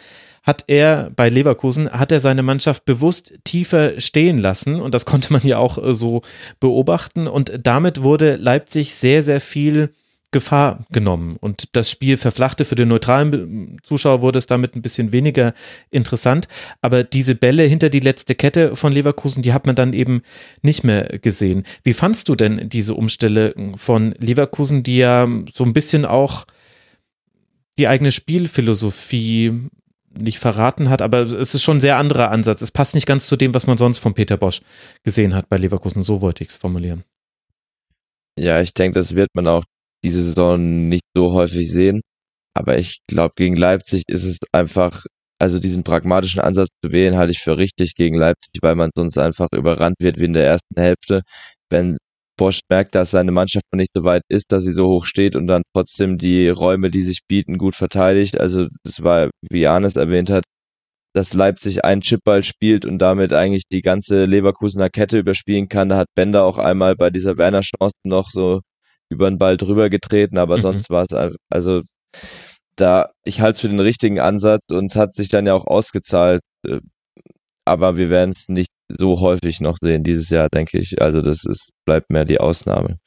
[0.41, 4.81] hat er bei Leverkusen, hat er seine Mannschaft bewusst tiefer stehen lassen.
[4.81, 6.23] Und das konnte man ja auch so
[6.59, 7.27] beobachten.
[7.27, 9.93] Und damit wurde Leipzig sehr, sehr viel
[10.31, 11.37] Gefahr genommen.
[11.39, 15.53] Und das Spiel verflachte für den neutralen Zuschauer wurde es damit ein bisschen weniger
[15.89, 16.49] interessant.
[16.81, 20.21] Aber diese Bälle hinter die letzte Kette von Leverkusen, die hat man dann eben
[20.61, 21.63] nicht mehr gesehen.
[21.83, 26.45] Wie fandst du denn diese Umstelle von Leverkusen, die ja so ein bisschen auch
[27.77, 29.69] die eigene Spielphilosophie
[30.19, 32.61] nicht verraten hat, aber es ist schon ein sehr anderer Ansatz.
[32.61, 34.61] Es passt nicht ganz zu dem, was man sonst von Peter Bosch
[35.03, 36.01] gesehen hat bei Leverkusen.
[36.01, 37.03] So wollte ich es formulieren.
[38.37, 39.63] Ja, ich denke, das wird man auch
[40.03, 42.01] diese Saison nicht so häufig sehen.
[42.53, 45.05] Aber ich glaube, gegen Leipzig ist es einfach,
[45.39, 49.17] also diesen pragmatischen Ansatz zu wählen, halte ich für richtig gegen Leipzig, weil man sonst
[49.17, 51.21] einfach überrannt wird wie in der ersten Hälfte.
[51.69, 51.97] Wenn
[52.37, 55.35] Bosch merkt, dass seine Mannschaft noch nicht so weit ist, dass sie so hoch steht
[55.35, 58.39] und dann trotzdem die Räume, die sich bieten, gut verteidigt.
[58.39, 60.43] Also das war, wie Janis erwähnt hat,
[61.13, 65.89] dass Leipzig einen Chipball spielt und damit eigentlich die ganze Leverkusener Kette überspielen kann.
[65.89, 68.61] Da hat Bender auch einmal bei dieser Werner-Chance noch so
[69.09, 70.61] über den Ball drüber getreten, aber mhm.
[70.61, 71.81] sonst war es also
[72.75, 75.65] da, ich halte es für den richtigen Ansatz und es hat sich dann ja auch
[75.65, 76.41] ausgezahlt.
[76.65, 76.79] Äh,
[77.65, 81.01] aber wir werden es nicht so häufig noch sehen dieses Jahr, denke ich.
[81.01, 82.97] Also das ist, bleibt mehr die Ausnahme.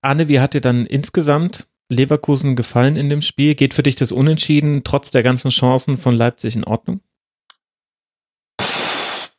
[0.00, 3.54] Anne, wie hat dir dann insgesamt Leverkusen gefallen in dem Spiel?
[3.54, 7.00] Geht für dich das Unentschieden trotz der ganzen Chancen von Leipzig in Ordnung?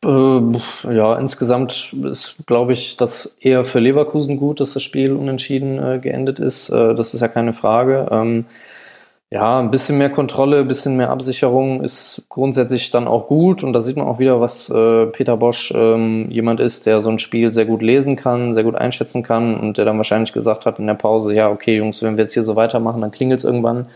[0.07, 5.83] Äh, ja, insgesamt ist, glaube ich, das eher für Leverkusen gut, dass das Spiel unentschieden
[5.83, 6.69] äh, geendet ist.
[6.69, 8.07] Äh, das ist ja keine Frage.
[8.09, 8.45] Ähm,
[9.29, 13.61] ja, ein bisschen mehr Kontrolle, ein bisschen mehr Absicherung ist grundsätzlich dann auch gut.
[13.61, 17.09] Und da sieht man auch wieder, was äh, Peter Bosch ähm, jemand ist, der so
[17.09, 20.65] ein Spiel sehr gut lesen kann, sehr gut einschätzen kann und der dann wahrscheinlich gesagt
[20.65, 23.39] hat in der Pause, ja, okay, Jungs, wenn wir jetzt hier so weitermachen, dann klingelt
[23.39, 23.87] es irgendwann.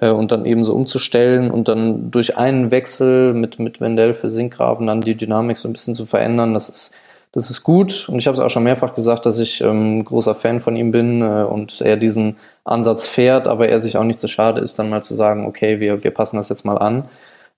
[0.00, 4.30] Äh, und dann eben so umzustellen und dann durch einen Wechsel mit, mit Wendell für
[4.30, 6.92] Sinkgrafen dann die Dynamik so ein bisschen zu verändern, das ist
[7.34, 10.34] das ist gut und ich habe es auch schon mehrfach gesagt, dass ich ähm, großer
[10.34, 14.20] Fan von ihm bin äh, und er diesen Ansatz fährt, aber er sich auch nicht
[14.20, 17.08] so schade ist, dann mal zu sagen, okay, wir, wir passen das jetzt mal an.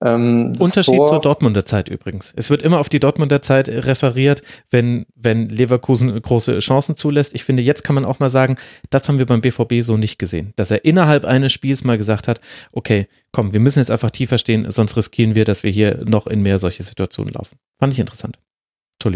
[0.03, 2.33] Ähm, Unterschied Tor, zur Dortmunder Zeit übrigens.
[2.37, 7.35] Es wird immer auf die Dortmunder Zeit referiert, wenn, wenn Leverkusen große Chancen zulässt.
[7.35, 8.57] Ich finde, jetzt kann man auch mal sagen,
[8.91, 10.53] das haben wir beim BVB so nicht gesehen.
[10.57, 12.41] Dass er innerhalb eines Spiels mal gesagt hat,
[12.73, 16.27] okay, komm, wir müssen jetzt einfach tiefer stehen, sonst riskieren wir, dass wir hier noch
[16.27, 17.57] in mehr solche Situationen laufen.
[17.79, 18.39] Fand ich interessant.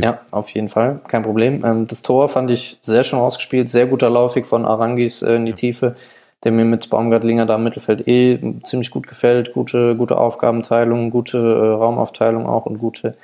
[0.02, 1.64] Ja, auf jeden Fall, kein Problem.
[1.64, 5.46] Ähm, das Tor fand ich sehr schön ausgespielt, sehr guter Laufweg von Arangis äh, in
[5.46, 5.56] die ja.
[5.56, 5.96] Tiefe,
[6.44, 9.52] der mir mit Baumgartlinger da im Mittelfeld eh ziemlich gut gefällt.
[9.52, 13.16] Gute, gute Aufgabenteilung, gute äh, Raumaufteilung auch und gute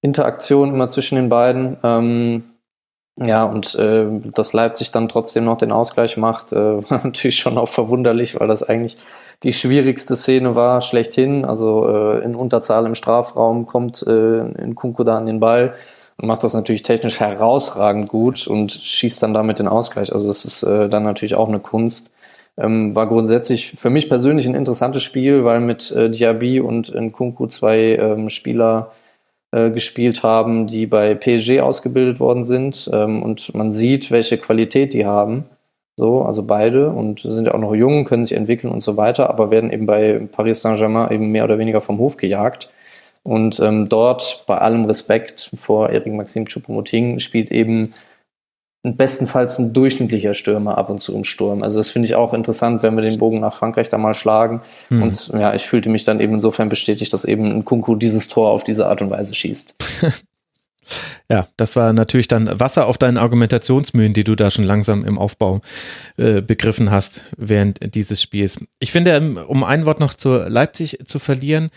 [0.00, 1.76] Interaktion immer zwischen den beiden.
[1.82, 2.44] Ähm,
[3.20, 7.58] ja, und äh, dass Leipzig dann trotzdem noch den Ausgleich macht, äh, war natürlich schon
[7.58, 8.96] auch verwunderlich, weil das eigentlich
[9.42, 11.44] die schwierigste Szene war, schlechthin.
[11.44, 15.74] Also äh, in Unterzahl im Strafraum kommt äh, in Kunku da an den Ball
[16.16, 20.12] und macht das natürlich technisch herausragend gut und schießt dann damit den Ausgleich.
[20.12, 22.12] Also das ist äh, dann natürlich auch eine Kunst.
[22.58, 27.46] Ähm, war grundsätzlich für mich persönlich ein interessantes Spiel, weil mit äh, Diaby und Nkunku
[27.46, 28.92] zwei ähm, Spieler
[29.52, 32.90] äh, gespielt haben, die bei PSG ausgebildet worden sind.
[32.92, 35.44] Ähm, und man sieht, welche Qualität die haben.
[35.96, 39.30] So, also beide und sind ja auch noch jung, können sich entwickeln und so weiter,
[39.30, 42.68] aber werden eben bei Paris Saint-Germain eben mehr oder weniger vom Hof gejagt.
[43.24, 47.94] Und ähm, dort, bei allem Respekt vor Erik Maxim Choupo-Moting, spielt eben
[48.82, 51.62] bestenfalls ein durchschnittlicher Stürmer ab und zu im Sturm.
[51.62, 54.62] Also das finde ich auch interessant, wenn wir den Bogen nach Frankreich da mal schlagen.
[54.88, 55.02] Mhm.
[55.02, 58.50] Und ja, ich fühlte mich dann eben insofern bestätigt, dass eben ein Kunku dieses Tor
[58.50, 59.74] auf diese Art und Weise schießt.
[61.30, 65.18] Ja, das war natürlich dann Wasser auf deinen Argumentationsmühen, die du da schon langsam im
[65.18, 65.60] Aufbau
[66.16, 68.58] äh, begriffen hast während dieses Spiels.
[68.78, 71.68] Ich finde, um ein Wort noch zu Leipzig zu verlieren,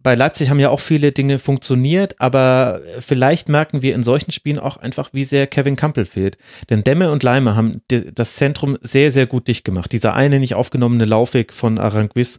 [0.00, 4.58] bei Leipzig haben ja auch viele Dinge funktioniert, aber vielleicht merken wir in solchen Spielen
[4.58, 6.38] auch einfach, wie sehr Kevin Campbell fehlt.
[6.70, 9.90] Denn Demme und Leimer haben das Zentrum sehr, sehr gut dicht gemacht.
[9.92, 12.38] Dieser eine nicht aufgenommene Laufweg von Aranguiz,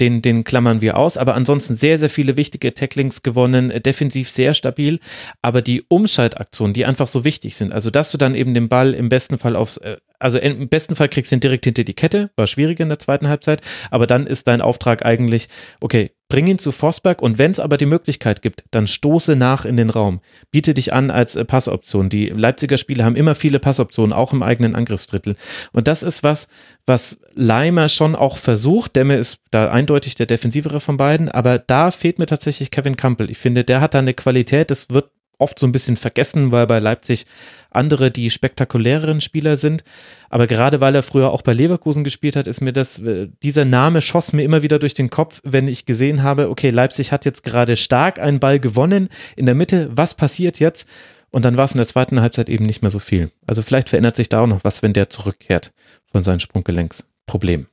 [0.00, 4.54] den, den klammern wir aus, aber ansonsten sehr, sehr viele wichtige Tacklings gewonnen, defensiv sehr
[4.54, 5.00] stabil,
[5.42, 8.94] aber die Umschaltaktionen, die einfach so wichtig sind, also dass du dann eben den Ball
[8.94, 11.94] im besten Fall aufs, äh, also im besten Fall kriegst du ihn direkt hinter die
[11.94, 15.48] Kette, war schwierig in der zweiten Halbzeit, aber dann ist dein Auftrag eigentlich,
[15.80, 19.64] okay, bring ihn zu Forsberg und wenn es aber die Möglichkeit gibt, dann stoße nach
[19.64, 20.20] in den Raum.
[20.50, 22.08] Biete dich an als äh, Passoption.
[22.08, 25.36] Die Leipziger Spieler haben immer viele Passoptionen, auch im eigenen Angriffsdrittel.
[25.72, 26.48] Und das ist was,
[26.86, 28.96] was Leimer schon auch versucht.
[28.96, 33.30] Demme ist da eindeutig der defensivere von beiden, aber da fehlt mir tatsächlich Kevin Campbell.
[33.30, 36.66] Ich finde, der hat da eine Qualität, das wird oft so ein bisschen vergessen, weil
[36.66, 37.26] bei Leipzig
[37.70, 39.84] andere die spektakuläreren Spieler sind.
[40.30, 43.64] Aber gerade weil er früher auch bei Leverkusen gespielt hat, ist mir das, äh, dieser
[43.64, 47.24] Name schoss mir immer wieder durch den Kopf, wenn ich gesehen habe, okay, Leipzig hat
[47.24, 49.90] jetzt gerade stark einen Ball gewonnen in der Mitte.
[49.92, 50.88] Was passiert jetzt?
[51.30, 53.30] Und dann war es in der zweiten Halbzeit eben nicht mehr so viel.
[53.46, 55.72] Also vielleicht verändert sich da auch noch was, wenn der zurückkehrt
[56.10, 57.66] von seinen Sprunggelenksproblemen.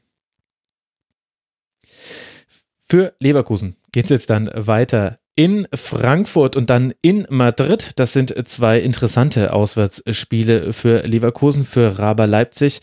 [2.89, 7.91] Für Leverkusen geht es jetzt dann weiter in Frankfurt und dann in Madrid.
[7.95, 12.81] Das sind zwei interessante Auswärtsspiele für Leverkusen, für Raber Leipzig.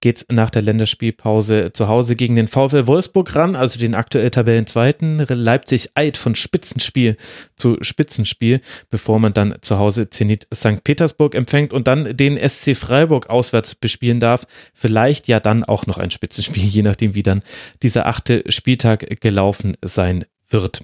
[0.00, 5.26] Geht's nach der Länderspielpause zu Hause gegen den VfL Wolfsburg ran, also den aktuell Tabellenzweiten.
[5.28, 7.16] Leipzig eilt von Spitzenspiel
[7.56, 8.60] zu Spitzenspiel,
[8.90, 10.84] bevor man dann zu Hause Zenit St.
[10.84, 14.46] Petersburg empfängt und dann den SC Freiburg auswärts bespielen darf.
[14.72, 17.42] Vielleicht ja dann auch noch ein Spitzenspiel, je nachdem, wie dann
[17.82, 20.82] dieser achte Spieltag gelaufen sein wird.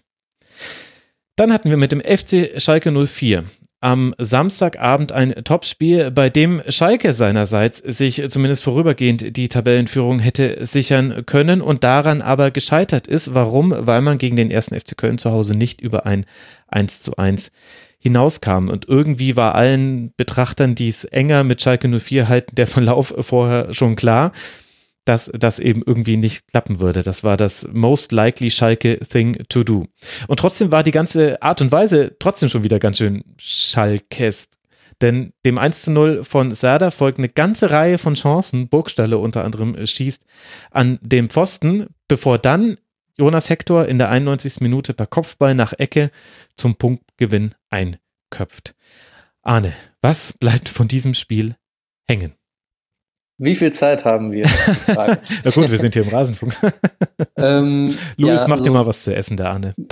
[1.36, 3.44] Dann hatten wir mit dem FC Schalke 04
[3.84, 11.26] am Samstagabend ein Topspiel, bei dem Schalke seinerseits sich zumindest vorübergehend die Tabellenführung hätte sichern
[11.26, 13.34] können und daran aber gescheitert ist.
[13.34, 13.74] Warum?
[13.76, 16.24] Weil man gegen den ersten FC Köln zu Hause nicht über ein
[16.68, 17.52] 1 zu 1
[17.98, 18.70] hinauskam.
[18.70, 23.74] Und irgendwie war allen Betrachtern, die es enger mit Schalke 04 halten, der Verlauf vorher
[23.74, 24.32] schon klar
[25.04, 27.02] dass das eben irgendwie nicht klappen würde.
[27.02, 29.86] Das war das most likely Schalke thing to do.
[30.28, 34.58] Und trotzdem war die ganze Art und Weise trotzdem schon wieder ganz schön Schalkest.
[35.00, 38.68] Denn dem 1 zu 0 von Serda folgt eine ganze Reihe von Chancen.
[38.68, 40.24] Burgstalle unter anderem äh, schießt
[40.70, 42.78] an dem Pfosten, bevor dann
[43.16, 44.60] Jonas Hector in der 91.
[44.60, 46.10] Minute per Kopfball nach Ecke
[46.56, 48.74] zum Punktgewinn einköpft.
[49.42, 51.56] Arne, was bleibt von diesem Spiel
[52.08, 52.34] hängen?
[53.38, 54.48] Wie viel Zeit haben wir?
[54.86, 56.54] Na gut, wir sind hier im Rasenfunk.
[57.36, 59.74] ähm, Luis, ja, mach also, dir mal was zu essen, der Arne.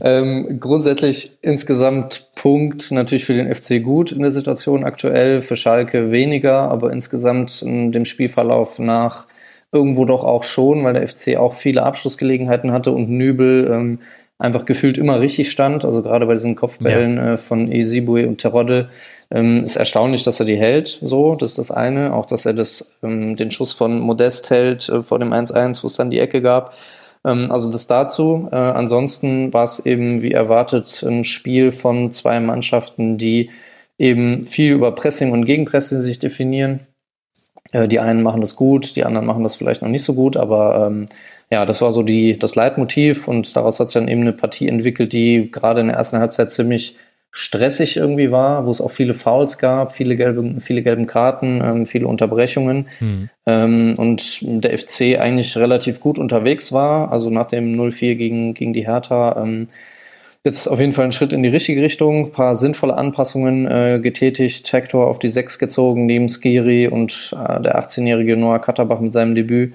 [0.00, 6.12] ähm, grundsätzlich insgesamt Punkt natürlich für den FC gut in der Situation aktuell, für Schalke
[6.12, 9.26] weniger, aber insgesamt in dem Spielverlauf nach
[9.72, 13.98] irgendwo doch auch schon, weil der FC auch viele Abschlussgelegenheiten hatte und Nübel ähm,
[14.38, 15.84] einfach gefühlt immer richtig stand.
[15.84, 17.32] Also gerade bei diesen Kopfbällen ja.
[17.32, 18.88] äh, von Esibue und Terodde
[19.32, 20.98] ähm, ist erstaunlich, dass er die hält.
[21.00, 22.12] So, das ist das eine.
[22.12, 25.86] Auch, dass er das, ähm, den Schuss von Modest hält äh, vor dem 1-1, wo
[25.86, 26.74] es dann die Ecke gab.
[27.24, 28.48] Ähm, also das dazu.
[28.52, 33.50] Äh, ansonsten war es eben, wie erwartet, ein Spiel von zwei Mannschaften, die
[33.98, 36.80] eben viel über Pressing und Gegenpressing sich definieren.
[37.72, 40.36] Äh, die einen machen das gut, die anderen machen das vielleicht noch nicht so gut,
[40.36, 41.06] aber ähm,
[41.50, 44.68] ja, das war so die, das Leitmotiv und daraus hat sich dann eben eine Partie
[44.68, 46.96] entwickelt, die gerade in der ersten Halbzeit ziemlich
[47.34, 51.86] stressig irgendwie war, wo es auch viele Fouls gab, viele gelbe, viele gelben Karten, ähm,
[51.86, 53.30] viele Unterbrechungen mhm.
[53.46, 57.10] ähm, und der FC eigentlich relativ gut unterwegs war.
[57.10, 59.68] Also nach dem 0-4 gegen, gegen die Hertha ähm,
[60.44, 64.00] jetzt auf jeden Fall ein Schritt in die richtige Richtung, ein paar sinnvolle Anpassungen äh,
[64.02, 69.14] getätigt, Hector auf die 6 gezogen, neben Skiri und äh, der 18-jährige Noah Katterbach mit
[69.14, 69.72] seinem Debüt.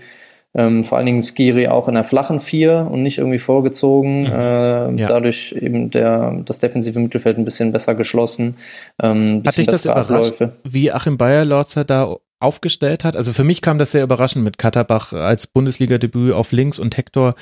[0.58, 4.22] Ähm, vor allen Dingen Skiri auch in der flachen Vier und nicht irgendwie vorgezogen.
[4.22, 4.34] Mhm.
[4.34, 5.08] Äh, ja.
[5.08, 8.56] Dadurch eben der, das defensive Mittelfeld ein bisschen besser geschlossen.
[9.02, 10.54] Ähm, Hat dich das überrascht, Abläufe.
[10.64, 13.16] wie Achim Bayer-Lorzer da aufgestellt hat?
[13.16, 17.36] Also für mich kam das sehr überraschend mit Katterbach als Bundesliga-Debüt auf links und Hector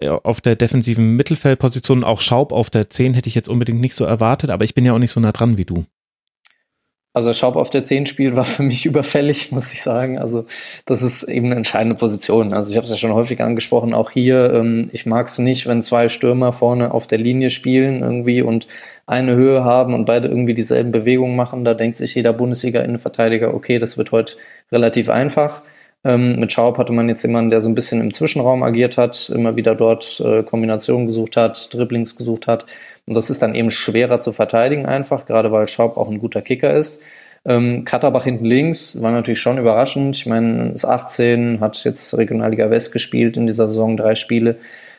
[0.00, 2.04] äh, auf der defensiven Mittelfeldposition.
[2.04, 4.86] Auch Schaub auf der 10 hätte ich jetzt unbedingt nicht so erwartet, aber ich bin
[4.86, 5.84] ja auch nicht so nah dran wie du.
[7.14, 10.18] Also Schaub auf der 10 spielen war für mich überfällig, muss ich sagen.
[10.18, 10.46] Also
[10.86, 12.52] das ist eben eine entscheidende Position.
[12.52, 15.66] Also ich habe es ja schon häufig angesprochen, auch hier, ähm, ich mag es nicht,
[15.66, 18.66] wenn zwei Stürmer vorne auf der Linie spielen irgendwie und
[19.06, 21.64] eine Höhe haben und beide irgendwie dieselben Bewegungen machen.
[21.64, 24.36] Da denkt sich jeder Bundesliga-Innenverteidiger, okay, das wird heute
[24.70, 25.62] relativ einfach.
[26.04, 29.30] Ähm, mit Schaub hatte man jetzt jemanden, der so ein bisschen im Zwischenraum agiert hat,
[29.30, 32.66] immer wieder dort äh, Kombinationen gesucht hat, Dribblings gesucht hat.
[33.06, 36.42] Und das ist dann eben schwerer zu verteidigen einfach, gerade weil Schaub auch ein guter
[36.42, 37.02] Kicker ist.
[37.44, 40.16] Ähm, Katterbach hinten links war natürlich schon überraschend.
[40.16, 44.58] Ich meine, ist 18, hat jetzt Regionalliga West gespielt in dieser Saison, drei Spiele.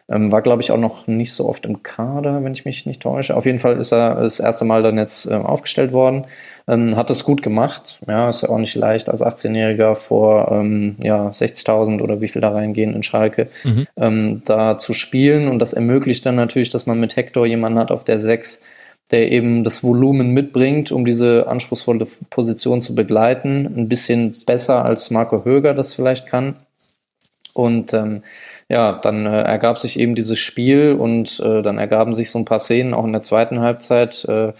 [0.09, 3.01] Ähm, war, glaube ich, auch noch nicht so oft im Kader, wenn ich mich nicht
[3.01, 3.37] täusche.
[3.37, 6.25] Auf jeden Fall ist er das erste Mal dann jetzt ähm, aufgestellt worden.
[6.65, 7.99] Ähm, hat das gut gemacht.
[8.07, 12.41] Ja, ist ja auch nicht leicht als 18-Jähriger vor ähm, ja, 60.000 oder wie viel
[12.41, 13.87] da reingehen in Schalke, mhm.
[13.97, 15.49] ähm, da zu spielen.
[15.49, 18.61] Und das ermöglicht dann natürlich, dass man mit Hector jemanden hat auf der 6,
[19.11, 23.65] der eben das Volumen mitbringt, um diese anspruchsvolle Position zu begleiten.
[23.65, 26.55] Ein bisschen besser als Marco Höger das vielleicht kann.
[27.53, 28.23] Und ähm,
[28.69, 32.45] ja, dann äh, ergab sich eben dieses Spiel und äh, dann ergaben sich so ein
[32.45, 34.25] paar Szenen auch in der zweiten Halbzeit.
[34.25, 34.53] Äh,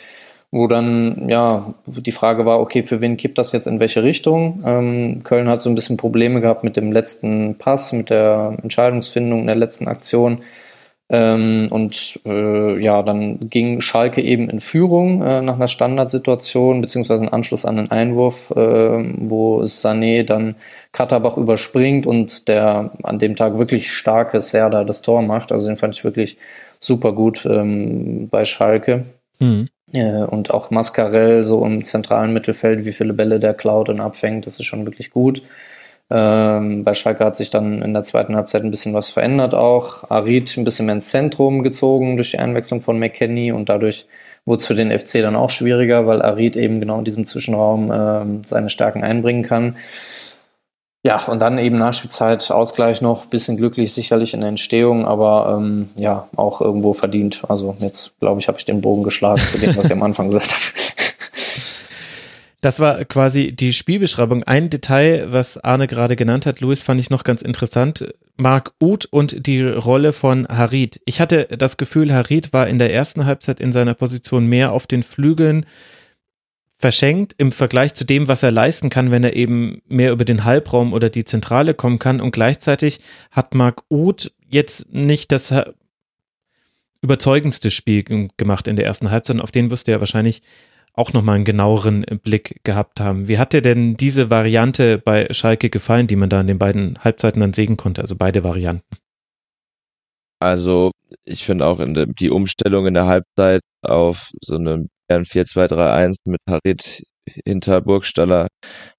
[0.53, 4.61] wo dann ja die Frage war, okay, für wen kippt das jetzt in welche Richtung?
[4.63, 9.41] Ähm, Köln hat so ein bisschen Probleme gehabt mit dem letzten Pass, mit der Entscheidungsfindung
[9.41, 10.43] in der letzten Aktion.
[11.09, 17.23] Ähm, und äh, ja, dann ging Schalke eben in Führung äh, nach einer Standardsituation, beziehungsweise
[17.23, 20.53] einen Anschluss an einen Einwurf, äh, wo Sané dann
[20.91, 25.51] Katterbach überspringt und der an dem Tag wirklich starke Serda das Tor macht.
[25.51, 26.37] Also den fand ich wirklich
[26.79, 29.05] super gut ähm, bei Schalke.
[29.39, 29.69] Mhm.
[29.93, 34.45] Äh, und auch Mascarell so im zentralen Mittelfeld, wie viele Bälle der klaut und abfängt,
[34.45, 35.43] das ist schon wirklich gut.
[36.09, 40.09] Ähm, bei Schalke hat sich dann in der zweiten Halbzeit ein bisschen was verändert auch.
[40.09, 44.05] Arid ein bisschen mehr ins Zentrum gezogen durch die Einwechslung von McKenny und dadurch
[44.45, 47.91] wurde es für den FC dann auch schwieriger, weil Arid eben genau in diesem Zwischenraum
[47.91, 49.77] äh, seine Stärken einbringen kann.
[51.05, 55.89] Ja, und dann eben Nachspielzeit, Ausgleich noch, bisschen glücklich sicherlich in der Entstehung, aber ähm,
[55.95, 57.43] ja, auch irgendwo verdient.
[57.49, 60.27] Also jetzt, glaube ich, habe ich den Bogen geschlagen zu dem, was ich am Anfang
[60.27, 60.63] gesagt habe.
[62.61, 64.43] Das war quasi die Spielbeschreibung.
[64.43, 68.13] Ein Detail, was Arne gerade genannt hat, Luis, fand ich noch ganz interessant.
[68.37, 71.01] Marc Uth und die Rolle von Harid.
[71.03, 74.87] Ich hatte das Gefühl, Harid war in der ersten Halbzeit in seiner Position mehr auf
[74.87, 75.65] den Flügeln,
[76.83, 80.43] verschenkt im Vergleich zu dem, was er leisten kann, wenn er eben mehr über den
[80.43, 82.19] Halbraum oder die Zentrale kommen kann.
[82.19, 82.99] Und gleichzeitig
[83.31, 85.53] hat Marc Uth jetzt nicht das
[87.01, 88.03] überzeugendste Spiel
[88.35, 89.39] gemacht in der ersten Halbzeit.
[89.39, 90.41] Auf den wirst du ja wahrscheinlich
[90.91, 93.29] auch nochmal einen genaueren Blick gehabt haben.
[93.29, 96.99] Wie hat dir denn diese Variante bei Schalke gefallen, die man da in den beiden
[97.01, 98.97] Halbzeiten dann sehen konnte, also beide Varianten?
[100.41, 100.91] Also
[101.23, 106.39] ich finde auch de, die Umstellung in der Halbzeit auf so einen ein 4-2-3-1 mit
[106.49, 107.03] Harit
[107.45, 108.47] hinter Burgstaller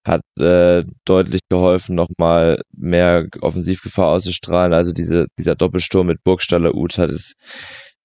[0.07, 4.73] hat äh, deutlich geholfen, nochmal mehr Offensivgefahr auszustrahlen.
[4.73, 7.35] Also diese, dieser Doppelsturm mit Burgstaller Ut hat es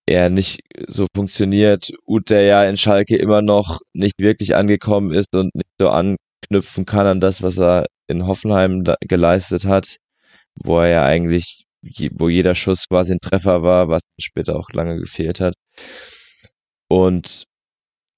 [0.05, 1.91] eher nicht so funktioniert.
[2.07, 6.85] Ut, der ja in Schalke immer noch nicht wirklich angekommen ist und nicht so anknüpfen
[6.85, 9.97] kann an das, was er in Hoffenheim geleistet hat,
[10.55, 11.63] wo er ja eigentlich,
[12.13, 15.53] wo jeder Schuss quasi ein Treffer war, was später auch lange gefehlt hat.
[16.89, 17.43] Und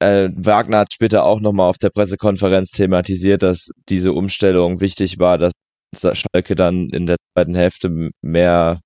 [0.01, 5.37] äh, Wagner hat später auch nochmal auf der Pressekonferenz thematisiert, dass diese Umstellung wichtig war,
[5.37, 5.51] dass
[5.93, 8.79] Schalke dann in der zweiten Hälfte mehr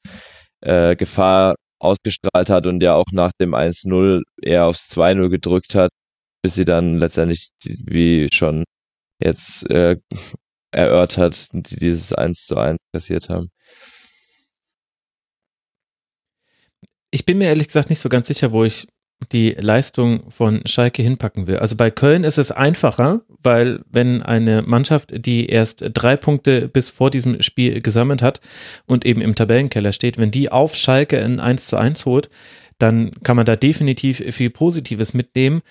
[0.62, 5.90] äh, Gefahr ausgestrahlt hat und ja auch nach dem 1-0 eher aufs 2-0 gedrückt hat,
[6.44, 8.64] bis sie dann letztendlich, wie schon
[9.22, 9.98] jetzt äh,
[10.72, 13.50] erörtert, dieses 1 zu 1 kassiert haben.
[17.12, 18.88] Ich bin mir ehrlich gesagt nicht so ganz sicher, wo ich
[19.32, 21.58] die Leistung von Schalke hinpacken will.
[21.58, 26.90] Also bei Köln ist es einfacher, weil wenn eine Mannschaft, die erst drei Punkte bis
[26.90, 28.42] vor diesem Spiel gesammelt hat
[28.86, 32.30] und eben im Tabellenkeller steht, wenn die auf Schalke ein 1 zu 1 holt,
[32.78, 35.62] dann kann man da definitiv viel Positives mitnehmen.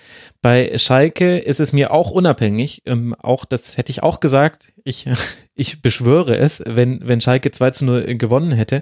[0.41, 5.05] Bei Schalke ist es mir auch unabhängig, ähm, auch das hätte ich auch gesagt, ich,
[5.55, 8.81] ich beschwöre es, wenn, wenn Schalke 2 zu 0 gewonnen hätte.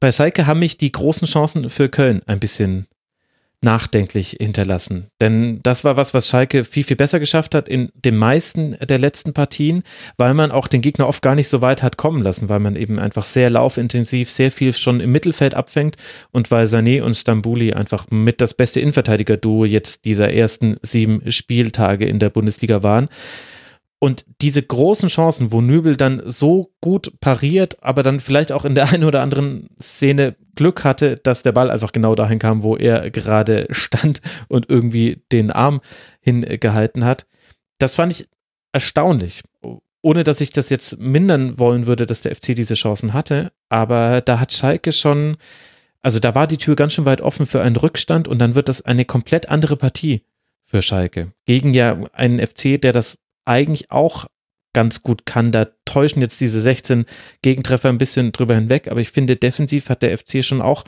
[0.00, 2.86] Bei Schalke haben mich die großen Chancen für Köln ein bisschen
[3.62, 5.08] nachdenklich hinterlassen.
[5.20, 8.98] Denn das war was, was Schalke viel, viel besser geschafft hat in den meisten der
[8.98, 9.82] letzten Partien,
[10.18, 12.76] weil man auch den Gegner oft gar nicht so weit hat kommen lassen, weil man
[12.76, 15.96] eben einfach sehr laufintensiv, sehr viel schon im Mittelfeld abfängt
[16.32, 22.06] und weil Sané und Stambouli einfach mit das beste Innenverteidiger-Duo jetzt dieser ersten sieben Spieltage
[22.06, 23.08] in der Bundesliga waren.
[23.98, 28.74] Und diese großen Chancen, wo Nübel dann so gut pariert, aber dann vielleicht auch in
[28.74, 32.76] der einen oder anderen Szene Glück hatte, dass der Ball einfach genau dahin kam, wo
[32.76, 35.80] er gerade stand und irgendwie den Arm
[36.20, 37.26] hingehalten hat.
[37.78, 38.28] Das fand ich
[38.72, 39.42] erstaunlich.
[40.02, 43.50] Ohne dass ich das jetzt mindern wollen würde, dass der FC diese Chancen hatte.
[43.68, 45.36] Aber da hat Schalke schon,
[46.00, 48.68] also da war die Tür ganz schön weit offen für einen Rückstand und dann wird
[48.68, 50.22] das eine komplett andere Partie
[50.64, 51.32] für Schalke.
[51.46, 54.26] Gegen ja einen FC, der das eigentlich auch
[54.72, 55.52] ganz gut kann.
[55.52, 57.06] Da täuschen jetzt diese 16
[57.40, 60.84] Gegentreffer ein bisschen drüber hinweg, aber ich finde, defensiv hat der FC schon auch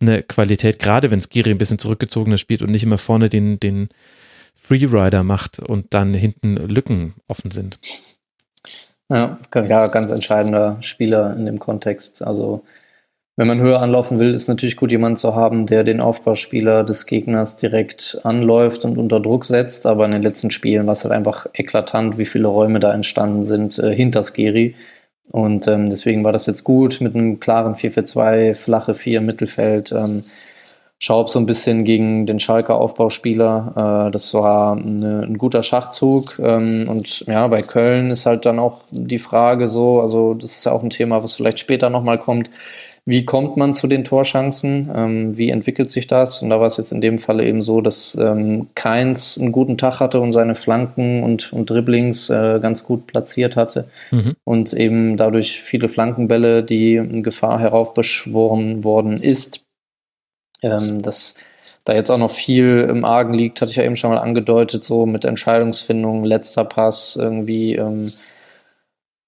[0.00, 3.88] eine Qualität, gerade wenn Skiri ein bisschen zurückgezogener spielt und nicht immer vorne den, den
[4.54, 7.78] Freerider macht und dann hinten Lücken offen sind.
[9.08, 12.22] Ja, ja, ganz entscheidender Spieler in dem Kontext.
[12.22, 12.64] Also
[13.36, 17.06] wenn man höher anlaufen will, ist natürlich gut, jemanden zu haben, der den Aufbauspieler des
[17.06, 19.86] Gegners direkt anläuft und unter Druck setzt.
[19.86, 23.44] Aber in den letzten Spielen war es halt einfach eklatant, wie viele Räume da entstanden
[23.44, 24.74] sind äh, hinter Skeri.
[25.30, 29.92] Und ähm, deswegen war das jetzt gut mit einem klaren 4-4-2, flache 4 im Mittelfeld.
[29.92, 30.24] Ähm,
[30.98, 34.08] Schaub so ein bisschen gegen den Schalker Aufbauspieler.
[34.08, 36.38] Äh, das war eine, ein guter Schachzug.
[36.38, 40.66] Ähm, und ja, bei Köln ist halt dann auch die Frage so, also das ist
[40.66, 42.50] ja auch ein Thema, was vielleicht später nochmal kommt
[43.04, 44.90] wie kommt man zu den Torchancen?
[44.94, 46.40] Ähm, wie entwickelt sich das?
[46.40, 49.76] Und da war es jetzt in dem Falle eben so, dass ähm, Keins einen guten
[49.76, 53.88] Tag hatte und seine Flanken und, und Dribblings äh, ganz gut platziert hatte.
[54.12, 54.36] Mhm.
[54.44, 59.64] Und eben dadurch viele Flankenbälle, die in Gefahr heraufbeschworen worden ist.
[60.62, 61.34] Ähm, dass
[61.84, 64.84] da jetzt auch noch viel im Argen liegt, hatte ich ja eben schon mal angedeutet,
[64.84, 68.08] so mit Entscheidungsfindung, letzter Pass, irgendwie ähm,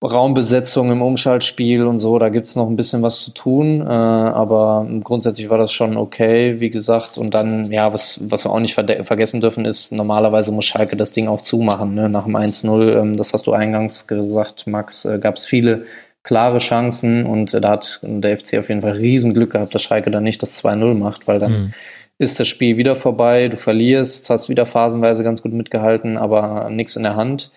[0.04, 3.84] Raumbesetzung im Umschaltspiel und so, da gibt es noch ein bisschen was zu tun, äh,
[3.84, 7.16] aber grundsätzlich war das schon okay, wie gesagt.
[7.16, 10.96] Und dann, ja, was, was wir auch nicht ver vergessen dürfen, ist, normalerweise muss Schalke
[10.96, 12.08] das Ding auch zumachen, ne?
[12.10, 15.84] nach dem 1-0, ähm, das hast du eingangs gesagt, Max, äh, gab es viele
[16.22, 20.10] klare Chancen und äh, da hat der FC auf jeden Fall Riesenglück gehabt, dass Schalke
[20.10, 21.74] dann nicht das 2-0 macht, weil dann mhm.
[22.18, 26.96] ist das Spiel wieder vorbei, du verlierst, hast wieder phasenweise ganz gut mitgehalten, aber nichts
[26.96, 27.50] in der Hand.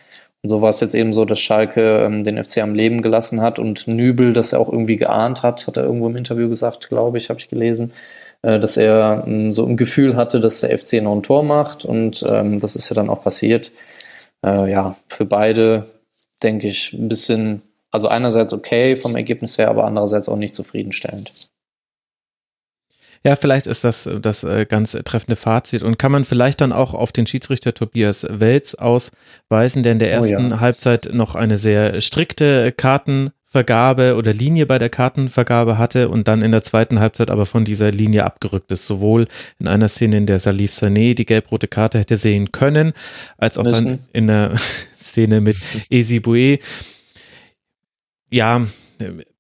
[0.44, 3.42] Und so war es jetzt eben so, dass Schalke ähm, den FC am Leben gelassen
[3.42, 7.18] hat und Nübel das auch irgendwie geahnt hat, hat er irgendwo im Interview gesagt, glaube
[7.18, 7.94] ich, habe ich gelesen,
[8.44, 11.86] äh, dass er ähm, so ein Gefühl hatte, dass der FC noch ein Tor macht
[11.86, 13.72] und ähm, das ist ja dann auch passiert.
[14.46, 15.88] Äh, ja, für beide
[16.44, 21.50] denke ich ein bisschen, also einerseits okay vom Ergebnis her, aber andererseits auch nicht zufriedenstellend.
[23.28, 26.94] Ja, vielleicht ist das das äh, ganz treffende Fazit und kann man vielleicht dann auch
[26.94, 30.60] auf den Schiedsrichter Tobias Welz ausweisen, der in der ersten oh ja.
[30.62, 36.54] Halbzeit noch eine sehr strikte Kartenvergabe oder Linie bei der Kartenvergabe hatte und dann in
[36.54, 38.88] der zweiten Halbzeit aber von dieser Linie abgerückt ist.
[38.88, 39.28] Sowohl
[39.60, 42.94] in einer Szene, in der Salif Sané die gelb-rote Karte hätte sehen können,
[43.38, 43.86] als auch Müssen.
[43.86, 44.54] dann in der
[44.98, 45.58] Szene mit
[45.90, 46.62] Esi Boué.
[48.32, 48.66] Ja,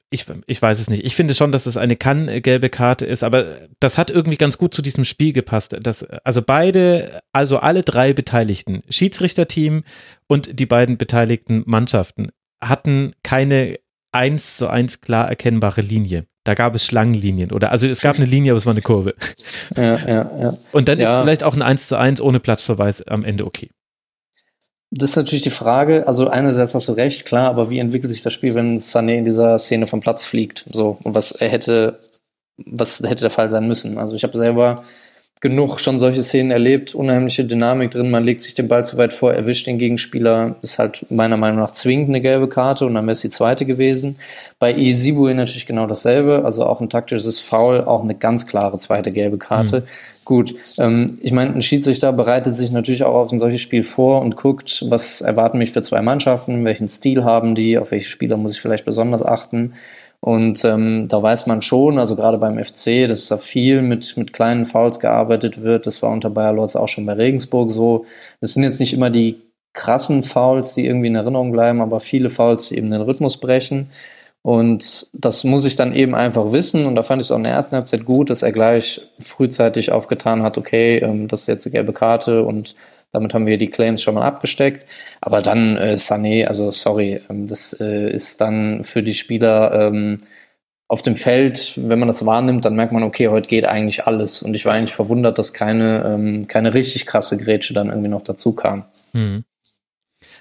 [0.09, 1.03] ich, ich weiß es nicht.
[1.03, 4.73] Ich finde schon, dass es eine kann-gelbe Karte ist, aber das hat irgendwie ganz gut
[4.73, 5.75] zu diesem Spiel gepasst.
[5.81, 9.84] Dass, also beide, also alle drei Beteiligten, Schiedsrichterteam
[10.27, 12.29] und die beiden beteiligten Mannschaften,
[12.61, 13.79] hatten keine
[14.13, 16.25] eins zu eins klar erkennbare Linie.
[16.45, 19.15] Da gab es Schlangenlinien oder also es gab eine Linie, aber es war eine Kurve.
[19.75, 20.57] Ja, ja, ja.
[20.71, 23.69] Und dann ist vielleicht auch ein 1 zu 1 ohne Platzverweis am Ende okay.
[24.89, 28.22] Das ist natürlich die Frage, also einerseits hast du recht, klar, aber wie entwickelt sich
[28.22, 30.64] das Spiel, wenn Sané in dieser Szene vom Platz fliegt?
[30.72, 31.99] So, und was hätte,
[32.57, 33.97] was hätte der Fall sein müssen?
[33.97, 34.84] Also ich habe selber
[35.41, 39.14] genug schon solche Szenen erlebt, unheimliche Dynamik drin, man legt sich den Ball zu weit
[39.14, 43.05] vor, erwischt den Gegenspieler, ist halt meiner Meinung nach zwingend eine gelbe Karte und dann
[43.05, 44.18] wäre es die zweite gewesen.
[44.57, 49.11] Bei Isibue natürlich genau dasselbe, also auch ein taktisches Foul, auch eine ganz klare zweite
[49.11, 49.85] gelbe Karte.
[50.27, 54.21] Gut, ähm, ich meine, ein Schiedsrichter bereitet sich natürlich auch auf ein solches Spiel vor
[54.21, 58.35] und guckt, was erwarten mich für zwei Mannschaften, welchen Stil haben die, auf welche Spieler
[58.35, 59.75] muss ich vielleicht besonders achten.
[60.19, 64.33] Und ähm, da weiß man schon, also gerade beim FC, dass da viel mit, mit
[64.33, 65.87] kleinen Fouls gearbeitet wird.
[65.87, 68.05] Das war unter Bayer Lorz auch schon bei Regensburg so.
[68.41, 69.37] Das sind jetzt nicht immer die
[69.71, 73.91] krassen Fouls, die irgendwie in Erinnerung bleiben, aber viele Fouls, die eben den Rhythmus brechen.
[74.48, 76.86] Und das muss ich dann eben einfach wissen.
[76.86, 79.91] Und da fand ich es auch in der ersten Halbzeit gut, dass er gleich frühzeitig
[79.91, 82.74] aufgetan hat, okay, ähm, das ist jetzt eine gelbe Karte und
[83.11, 84.90] damit haben wir die Claims schon mal abgesteckt.
[85.19, 90.22] Aber dann äh, Sané, also sorry, ähm, das äh, ist dann für die Spieler ähm,
[90.88, 94.44] auf dem Feld, wenn man das wahrnimmt, dann merkt man, okay, heute geht eigentlich alles.
[94.44, 98.24] Und ich war eigentlich verwundert, dass keine, ähm, keine richtig krasse Grätsche dann irgendwie noch
[98.24, 98.86] dazu kam.
[99.11, 99.44] Mhm.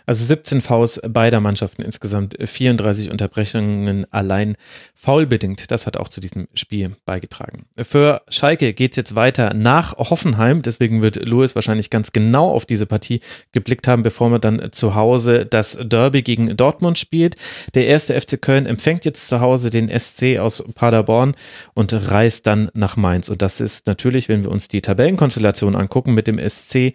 [0.06, 4.56] Also 17 Fouls beider Mannschaften insgesamt, 34 Unterbrechungen allein
[4.94, 5.70] faulbedingt.
[5.72, 7.66] Das hat auch zu diesem Spiel beigetragen.
[7.76, 10.62] Für Schalke geht's jetzt weiter nach Hoffenheim.
[10.62, 13.20] Deswegen wird Louis wahrscheinlich ganz genau auf diese Partie
[13.50, 17.34] geblickt haben, bevor man dann zu Hause das Derby gegen Dortmund spielt.
[17.74, 21.34] Der erste FC Köln empfängt jetzt zu Hause den SC aus Paderborn
[21.74, 23.28] und reist dann nach Mainz.
[23.28, 26.94] Und das ist natürlich, wenn wir uns die Tabellenkonstellation angucken, mit dem SC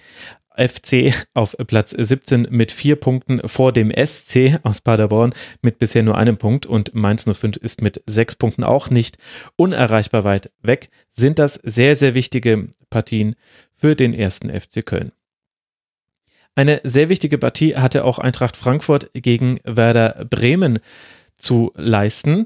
[0.56, 6.18] FC auf Platz 17 mit vier Punkten vor dem SC aus Paderborn mit bisher nur
[6.18, 9.18] einem Punkt und Mainz 05 ist mit sechs Punkten auch nicht
[9.56, 13.36] unerreichbar weit weg, sind das sehr, sehr wichtige Partien
[13.74, 15.12] für den ersten FC Köln.
[16.56, 20.80] Eine sehr wichtige Partie hatte auch Eintracht Frankfurt gegen Werder Bremen
[21.38, 22.44] zu leisten.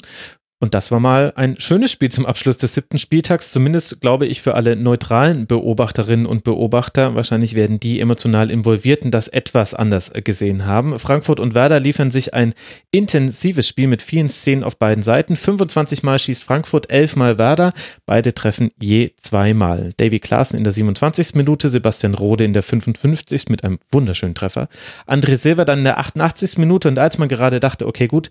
[0.61, 4.41] Und das war mal ein schönes Spiel zum Abschluss des siebten Spieltags, zumindest glaube ich
[4.41, 7.13] für alle neutralen Beobachterinnen und Beobachter.
[7.13, 10.97] Wahrscheinlich werden die emotional Involvierten das etwas anders gesehen haben.
[10.97, 12.53] Frankfurt und Werder liefern sich ein
[12.91, 15.35] intensives Spiel mit vielen Szenen auf beiden Seiten.
[15.35, 17.73] 25 Mal schießt Frankfurt, 11 Mal Werder.
[18.05, 19.89] Beide treffen je zweimal.
[19.97, 21.35] Davy Klaassen in der 27.
[21.35, 23.49] Minute, Sebastian Rode in der 55.
[23.49, 24.69] mit einem wunderschönen Treffer.
[25.05, 26.57] André Silva dann in der 88.
[26.59, 28.29] Minute und als man gerade dachte, okay gut,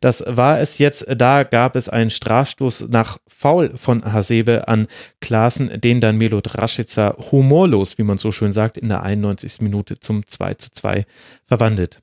[0.00, 4.86] das war es jetzt, da gab es einen Strafstoß nach Foul von Hasebe an
[5.20, 9.62] Klaassen, den dann Melod Rashica humorlos, wie man so schön sagt, in der 91.
[9.62, 11.06] Minute zum 2 zu 2
[11.46, 12.02] verwandelt.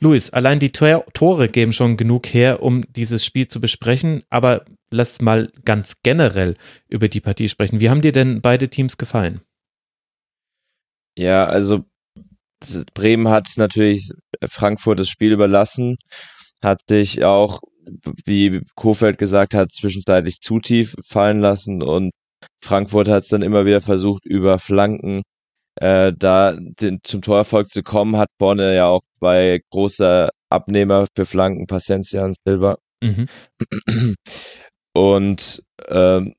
[0.00, 4.64] Luis, allein die Tor Tore geben schon genug her, um dieses Spiel zu besprechen, aber
[4.90, 6.56] lass mal ganz generell
[6.88, 7.80] über die Partie sprechen.
[7.80, 9.40] Wie haben dir denn beide Teams gefallen?
[11.16, 11.84] Ja, also
[12.94, 14.10] Bremen hat natürlich
[14.44, 15.96] Frankfurt das Spiel überlassen,
[16.62, 17.60] hat sich auch,
[18.24, 22.10] wie Kofeld gesagt hat, zwischenzeitlich zu tief fallen lassen und
[22.62, 25.22] Frankfurt hat es dann immer wieder versucht, über Flanken
[25.76, 31.26] äh, da den, zum Torerfolg zu kommen, hat vorne ja auch zwei große Abnehmer für
[31.26, 32.76] Flanken, Pacencia und Silva.
[33.02, 33.26] Mhm.
[34.92, 36.34] Und ähm,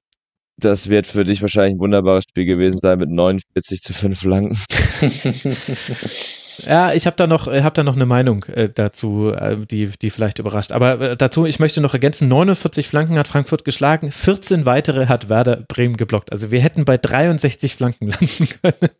[0.57, 4.57] das wird für dich wahrscheinlich ein wunderbares Spiel gewesen sein mit 49 zu 5 Flanken.
[6.59, 10.09] Ja, ich habe da noch, äh, da noch eine Meinung äh, dazu, äh, die, die
[10.09, 10.71] vielleicht überrascht.
[10.71, 15.29] Aber äh, dazu, ich möchte noch ergänzen, 49 Flanken hat Frankfurt geschlagen, 14 weitere hat
[15.29, 16.31] Werder Bremen geblockt.
[16.31, 18.91] Also wir hätten bei 63 Flanken landen können.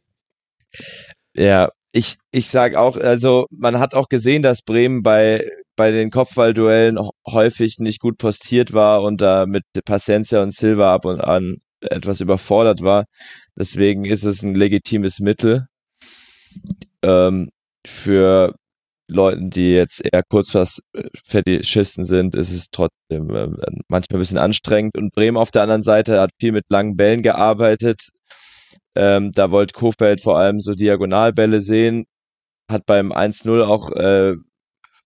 [1.34, 6.10] Ja, ich, ich sag auch, also man hat auch gesehen, dass Bremen bei, bei den
[6.10, 6.98] Kopfballduellen
[7.28, 12.22] häufig nicht gut postiert war und da mit Pacencia und Silva ab und an etwas
[12.22, 13.06] überfordert war.
[13.58, 15.68] Deswegen ist es ein legitimes Mittel
[17.04, 17.50] ähm,
[17.86, 18.56] für
[19.08, 20.82] Leuten, die jetzt eher kurz was
[21.24, 23.48] Fetischisten sind, ist es trotzdem äh,
[23.88, 24.98] manchmal ein bisschen anstrengend.
[24.98, 28.10] Und Bremen auf der anderen Seite hat viel mit langen Bällen gearbeitet.
[28.96, 32.06] Ähm, da wollte Kofeld vor allem so Diagonalbälle sehen.
[32.70, 34.36] Hat beim 1-0 auch äh,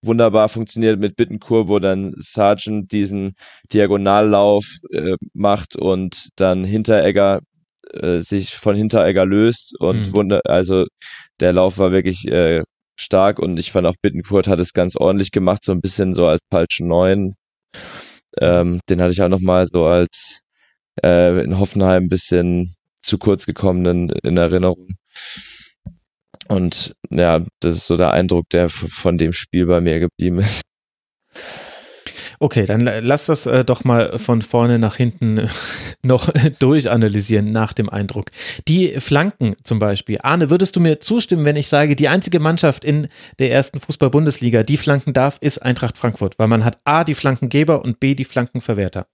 [0.01, 3.33] wunderbar funktioniert mit Bittenkur, wo dann Sargent diesen
[3.73, 7.41] Diagonallauf äh, macht und dann Hinteregger
[7.93, 10.13] äh, sich von Hinteregger löst und Mhm.
[10.13, 10.85] wunder also
[11.39, 12.63] der Lauf war wirklich äh,
[12.97, 16.27] stark und ich fand auch Bittenkurt hat es ganz ordentlich gemacht, so ein bisschen so
[16.27, 17.35] als falsche Neun.
[18.39, 20.41] Ähm, den hatte ich auch nochmal so als
[21.03, 24.89] äh, in Hoffenheim ein bisschen zu kurz gekommenen in Erinnerung.
[26.47, 30.61] Und ja, das ist so der Eindruck, der von dem Spiel bei mir geblieben ist.
[32.39, 35.49] Okay, dann lass das äh, doch mal von vorne nach hinten
[36.03, 36.29] noch
[36.59, 38.31] durchanalysieren nach dem Eindruck.
[38.67, 40.17] Die Flanken zum Beispiel.
[40.21, 43.07] Arne, würdest du mir zustimmen, wenn ich sage, die einzige Mannschaft in
[43.39, 47.83] der ersten Fußball-Bundesliga, die flanken darf, ist Eintracht Frankfurt, weil man hat A, die Flankengeber
[47.83, 49.07] und B, die Flankenverwerter.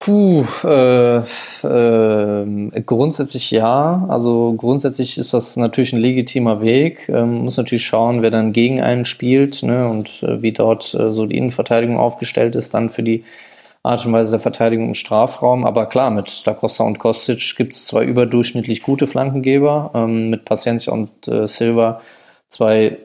[0.00, 4.06] Puh, äh, äh, grundsätzlich ja.
[4.08, 7.08] Also grundsätzlich ist das natürlich ein legitimer Weg.
[7.08, 11.12] Ähm, muss natürlich schauen, wer dann gegen einen spielt ne, und äh, wie dort äh,
[11.12, 13.24] so die Innenverteidigung aufgestellt ist, dann für die
[13.82, 15.64] Art und Weise der Verteidigung im Strafraum.
[15.64, 20.44] Aber klar, mit Da Costa und Kostic gibt es zwei überdurchschnittlich gute Flankengeber, ähm, mit
[20.44, 22.00] Paciencia und äh, Silva
[22.48, 22.98] zwei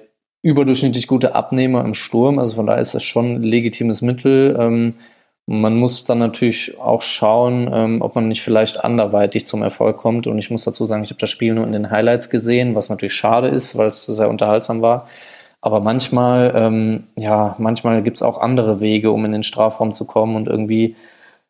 [0.43, 2.37] überdurchschnittlich gute Abnehmer im Sturm.
[2.37, 4.55] Also von daher ist das schon ein legitimes Mittel.
[4.59, 4.95] Ähm,
[5.45, 10.25] man muss dann natürlich auch schauen, ähm, ob man nicht vielleicht anderweitig zum Erfolg kommt.
[10.27, 12.89] Und ich muss dazu sagen, ich habe das Spiel nur in den Highlights gesehen, was
[12.89, 15.07] natürlich schade ist, weil es sehr unterhaltsam war.
[15.59, 20.05] Aber manchmal, ähm, ja, manchmal gibt es auch andere Wege, um in den Strafraum zu
[20.05, 20.95] kommen und irgendwie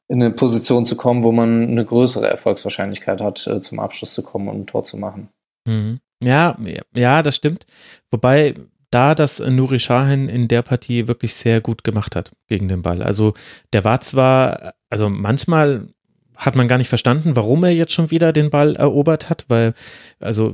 [0.07, 4.23] in eine Position zu kommen, wo man eine größere Erfolgswahrscheinlichkeit hat, äh, zum Abschluss zu
[4.23, 5.29] kommen und ein Tor zu machen.
[5.67, 5.99] Mhm.
[6.23, 6.57] Ja,
[6.95, 7.65] ja, das stimmt.
[8.11, 8.53] Wobei
[8.93, 13.01] da das Nuri Sahin in der Partie wirklich sehr gut gemacht hat gegen den Ball.
[13.01, 13.33] Also
[13.73, 15.87] der war zwar, also manchmal
[16.35, 19.73] hat man gar nicht verstanden, warum er jetzt schon wieder den Ball erobert hat, weil,
[20.19, 20.53] also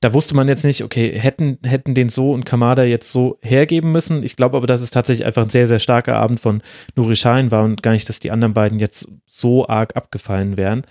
[0.00, 3.92] da wusste man jetzt nicht, okay, hätten, hätten den so und Kamada jetzt so hergeben
[3.92, 4.22] müssen.
[4.22, 6.62] Ich glaube aber, dass es tatsächlich einfach ein sehr, sehr starker Abend von
[6.96, 10.82] Nuri Sahin war und gar nicht, dass die anderen beiden jetzt so arg abgefallen wären.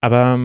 [0.00, 0.38] Aber,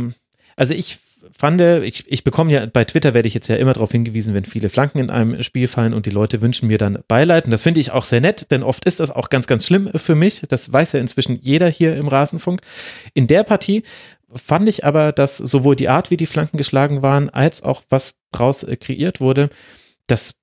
[0.56, 1.00] also ich
[1.36, 4.46] fand, ich, ich bekomme ja, bei Twitter werde ich jetzt ja immer darauf hingewiesen, wenn
[4.46, 7.46] viele Flanken in einem Spiel fallen und die Leute wünschen mir dann Beileid.
[7.46, 9.90] Und das finde ich auch sehr nett, denn oft ist das auch ganz, ganz schlimm
[9.96, 10.44] für mich.
[10.50, 12.62] Das weiß ja inzwischen jeder hier im Rasenfunk.
[13.14, 13.84] In der Partie
[14.34, 18.18] fand ich aber, dass sowohl die Art, wie die Flanken geschlagen waren, als auch was
[18.32, 19.50] draus kreiert wurde,
[20.08, 20.36] das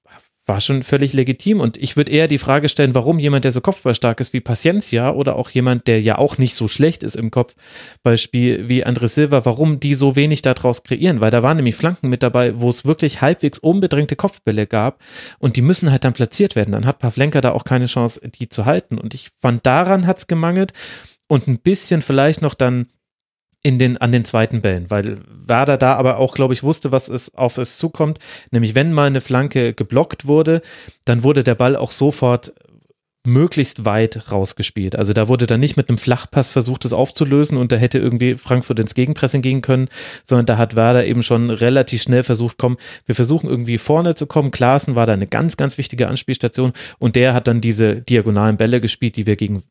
[0.49, 1.61] war schon völlig legitim.
[1.61, 5.13] Und ich würde eher die Frage stellen, warum jemand, der so kopfballstark ist wie Paciencia
[5.13, 9.45] oder auch jemand, der ja auch nicht so schlecht ist im Kopfballspiel wie André Silva,
[9.45, 11.21] warum die so wenig daraus kreieren.
[11.21, 15.01] Weil da waren nämlich Flanken mit dabei, wo es wirklich halbwegs unbedrängte Kopfbälle gab
[15.39, 16.73] und die müssen halt dann platziert werden.
[16.73, 18.99] Dann hat Pavlenka da auch keine Chance, die zu halten.
[18.99, 20.73] Und ich fand, daran hat es gemangelt
[21.29, 22.87] und ein bisschen vielleicht noch dann
[23.69, 27.11] in den, an den zweiten Bällen, weil Werder da aber auch, glaube ich, wusste, was
[27.11, 28.19] es auf es zukommt.
[28.51, 30.63] Nämlich, wenn mal eine Flanke geblockt wurde,
[31.05, 32.55] dann wurde der Ball auch sofort
[33.27, 34.97] möglichst weit rausgespielt.
[34.97, 38.37] Also da wurde dann nicht mit einem Flachpass versucht, es aufzulösen und da hätte irgendwie
[38.37, 39.89] Frankfurt ins Gegenpressing gehen können,
[40.25, 44.27] sondern da hat Werder eben schon relativ schnell versucht, komm, wir versuchen irgendwie vorne zu
[44.27, 44.51] kommen.
[44.51, 48.81] Klaassen war da eine ganz, ganz wichtige Anspielstation und der hat dann diese diagonalen Bälle
[48.81, 49.63] gespielt, die wir gegen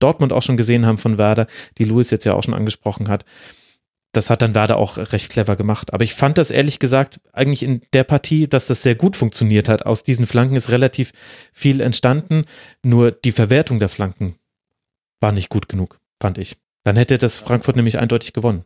[0.00, 1.46] Dortmund auch schon gesehen haben von Werder,
[1.78, 3.24] die Louis jetzt ja auch schon angesprochen hat.
[4.12, 5.94] Das hat dann Werder auch recht clever gemacht.
[5.94, 9.68] Aber ich fand das ehrlich gesagt eigentlich in der Partie, dass das sehr gut funktioniert
[9.68, 9.86] hat.
[9.86, 11.12] Aus diesen Flanken ist relativ
[11.52, 12.44] viel entstanden.
[12.82, 14.34] Nur die Verwertung der Flanken
[15.20, 16.56] war nicht gut genug, fand ich.
[16.82, 18.64] Dann hätte das Frankfurt nämlich eindeutig gewonnen.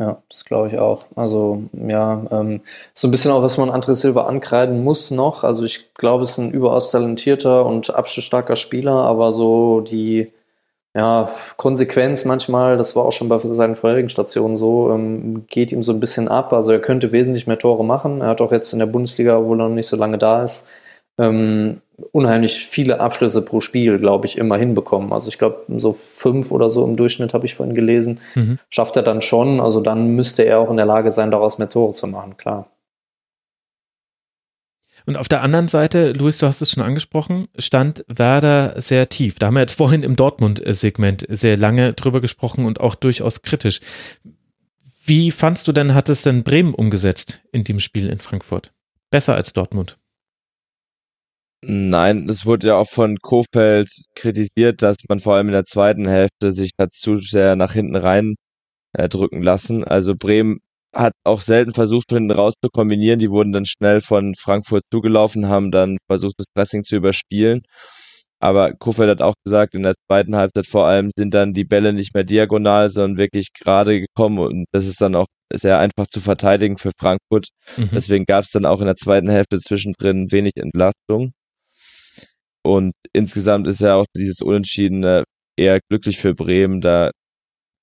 [0.00, 1.04] Ja, das glaube ich auch.
[1.14, 2.62] Also ja, ähm,
[2.94, 5.44] so ein bisschen auch, was man André Silva ankreiden muss noch.
[5.44, 10.32] Also ich glaube, es ist ein überaus talentierter und abschlussstarker Spieler, aber so die
[10.94, 15.84] ja, Konsequenz manchmal, das war auch schon bei seinen vorherigen Stationen so, ähm, geht ihm
[15.84, 16.52] so ein bisschen ab.
[16.52, 18.22] Also er könnte wesentlich mehr Tore machen.
[18.22, 20.66] Er hat auch jetzt in der Bundesliga, obwohl er noch nicht so lange da ist,
[21.18, 21.80] ähm,
[22.12, 25.12] unheimlich viele Abschlüsse pro Spiel, glaube ich, immer hinbekommen.
[25.12, 28.20] Also ich glaube, so fünf oder so im Durchschnitt habe ich vorhin gelesen.
[28.34, 28.58] Mhm.
[28.68, 29.60] Schafft er dann schon.
[29.60, 32.66] Also dann müsste er auch in der Lage sein, daraus mehr Tore zu machen, klar.
[35.06, 39.38] Und auf der anderen Seite, Luis, du hast es schon angesprochen, stand Werder sehr tief.
[39.38, 43.80] Da haben wir jetzt vorhin im Dortmund-Segment sehr lange drüber gesprochen und auch durchaus kritisch.
[45.04, 48.72] Wie fandst du denn, hat es denn Bremen umgesetzt in dem Spiel in Frankfurt?
[49.10, 49.98] Besser als Dortmund?
[51.62, 56.08] Nein, es wurde ja auch von Kofeld kritisiert, dass man vor allem in der zweiten
[56.08, 58.34] Hälfte sich dazu sehr nach hinten rein
[58.92, 59.84] äh, drücken lassen.
[59.84, 60.60] Also Bremen
[60.94, 63.18] hat auch selten versucht, hinten raus zu kombinieren.
[63.18, 67.62] Die wurden dann schnell von Frankfurt zugelaufen, haben dann versucht, das Pressing zu überspielen.
[68.40, 71.92] Aber Kofeld hat auch gesagt, in der zweiten Halbzeit vor allem sind dann die Bälle
[71.92, 76.20] nicht mehr diagonal, sondern wirklich gerade gekommen und das ist dann auch sehr einfach zu
[76.20, 77.48] verteidigen für Frankfurt.
[77.76, 77.90] Mhm.
[77.92, 81.32] Deswegen gab es dann auch in der zweiten Hälfte zwischendrin wenig Entlastung.
[82.62, 85.24] Und insgesamt ist ja auch dieses Unentschiedene
[85.56, 86.80] eher glücklich für Bremen.
[86.80, 87.10] Da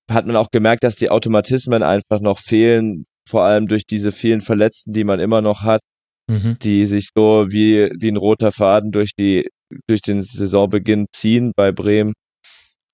[0.09, 4.41] hat man auch gemerkt, dass die Automatismen einfach noch fehlen, vor allem durch diese vielen
[4.41, 5.81] Verletzten, die man immer noch hat,
[6.29, 6.57] mhm.
[6.61, 9.49] die sich so wie, wie ein roter Faden durch die,
[9.87, 12.13] durch den Saisonbeginn ziehen bei Bremen.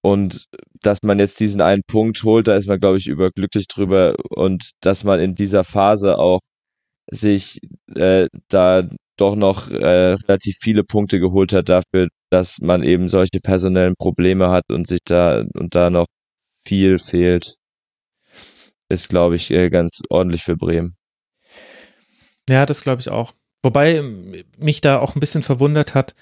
[0.06, 0.46] Und
[0.82, 4.16] dass man jetzt diesen einen Punkt holt, da ist man, glaube ich, überglücklich drüber.
[4.30, 6.40] Und dass man in dieser Phase auch
[7.10, 7.60] sich
[7.96, 8.88] äh, da
[9.18, 14.50] doch noch äh, relativ viele Punkte geholt hat dafür, dass man eben solche personellen Probleme
[14.50, 16.08] hat und sich da und da noch
[16.66, 17.56] viel fehlt,
[18.90, 20.96] ist, glaube ich, äh, ganz ordentlich für Bremen.
[22.50, 23.34] Ja, das glaube ich auch.
[23.62, 24.04] Wobei
[24.58, 26.16] mich da auch ein bisschen verwundert hat,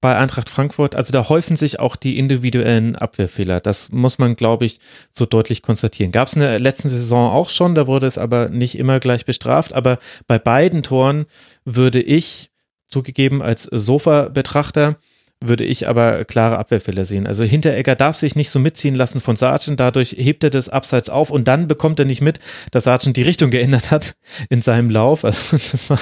[0.00, 3.60] bei Eintracht Frankfurt, also da häufen sich auch die individuellen Abwehrfehler.
[3.60, 4.78] Das muss man, glaube ich,
[5.10, 6.12] so deutlich konstatieren.
[6.12, 9.24] Gab es in der letzten Saison auch schon, da wurde es aber nicht immer gleich
[9.24, 9.72] bestraft.
[9.72, 11.26] Aber bei beiden Toren
[11.64, 12.50] würde ich,
[12.88, 14.96] zugegeben als Sofa-Betrachter,
[15.44, 17.26] würde ich aber klare Abwehrfehler sehen.
[17.26, 21.10] Also Hinteregger darf sich nicht so mitziehen lassen von Sargent, dadurch hebt er das Abseits
[21.10, 22.40] auf und dann bekommt er nicht mit,
[22.70, 24.16] dass Sargent die Richtung geändert hat
[24.48, 25.24] in seinem Lauf.
[25.24, 25.98] Also das war,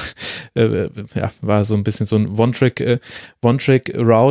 [0.55, 2.99] äh, ja, war so ein bisschen so ein One-Trick, äh,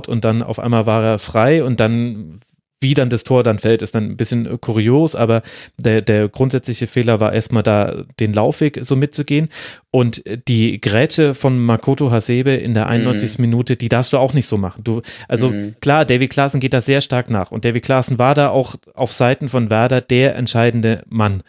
[0.07, 2.39] und dann auf einmal war er frei und dann
[2.83, 5.41] wie dann das Tor dann fällt, ist dann ein bisschen kurios, aber
[5.77, 9.49] der, der grundsätzliche Fehler war erstmal da, den Laufweg so mitzugehen.
[9.89, 13.37] Und die Grätsche von Makoto Hasebe in der 91.
[13.37, 13.41] Mhm.
[13.43, 14.83] Minute, die darfst du auch nicht so machen.
[14.83, 15.75] Du, also mhm.
[15.81, 17.51] klar, Davy Klaassen geht da sehr stark nach.
[17.51, 21.43] Und Davy Klaassen war da auch auf Seiten von Werder der entscheidende Mann.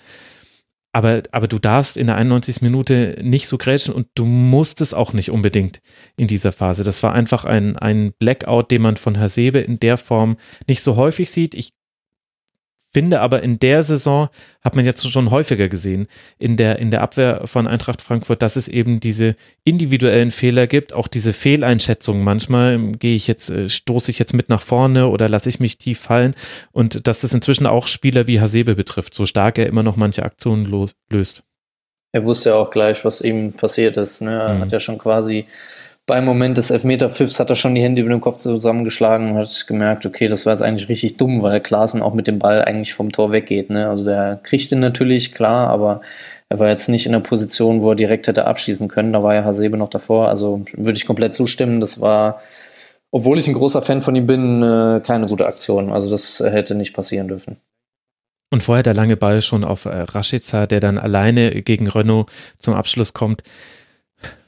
[0.94, 2.62] Aber, aber du darfst in der 91.
[2.62, 5.80] Minute nicht so grätschen und du musst es auch nicht unbedingt
[6.16, 6.84] in dieser Phase.
[6.84, 10.36] Das war einfach ein, ein Blackout, den man von Hasebe in der Form
[10.68, 11.56] nicht so häufig sieht.
[11.56, 11.72] Ich
[12.94, 14.28] finde aber in der Saison
[14.62, 16.06] hat man jetzt schon häufiger gesehen
[16.38, 19.34] in der, in der Abwehr von Eintracht Frankfurt, dass es eben diese
[19.64, 22.22] individuellen Fehler gibt, auch diese Fehleinschätzung.
[22.22, 25.76] Manchmal gehe ich jetzt, äh, stoße ich jetzt mit nach vorne oder lasse ich mich
[25.76, 26.34] tief fallen
[26.72, 30.22] und dass das inzwischen auch Spieler wie Hasebe betrifft, so stark er immer noch manche
[30.22, 31.42] Aktionen löst.
[32.12, 34.22] Er wusste ja auch gleich, was ihm passiert ist.
[34.22, 34.30] Ne?
[34.30, 34.60] Er mhm.
[34.60, 35.46] hat ja schon quasi
[36.06, 39.66] beim Moment des Elfmeter-Pfiffs hat er schon die Hände über den Kopf zusammengeschlagen und hat
[39.66, 42.92] gemerkt, okay, das war jetzt eigentlich richtig dumm, weil Klaassen auch mit dem Ball eigentlich
[42.92, 43.70] vom Tor weggeht.
[43.70, 43.88] Ne?
[43.88, 46.02] Also der kriegt ihn natürlich, klar, aber
[46.50, 49.14] er war jetzt nicht in der Position, wo er direkt hätte abschießen können.
[49.14, 50.28] Da war ja Hasebe noch davor.
[50.28, 51.80] Also würde ich komplett zustimmen.
[51.80, 52.42] Das war,
[53.10, 55.90] obwohl ich ein großer Fan von ihm bin, äh, keine gute Aktion.
[55.90, 57.56] Also das hätte nicht passieren dürfen.
[58.50, 62.74] Und vorher der lange Ball schon auf äh, Rashica, der dann alleine gegen Renault zum
[62.74, 63.42] Abschluss kommt.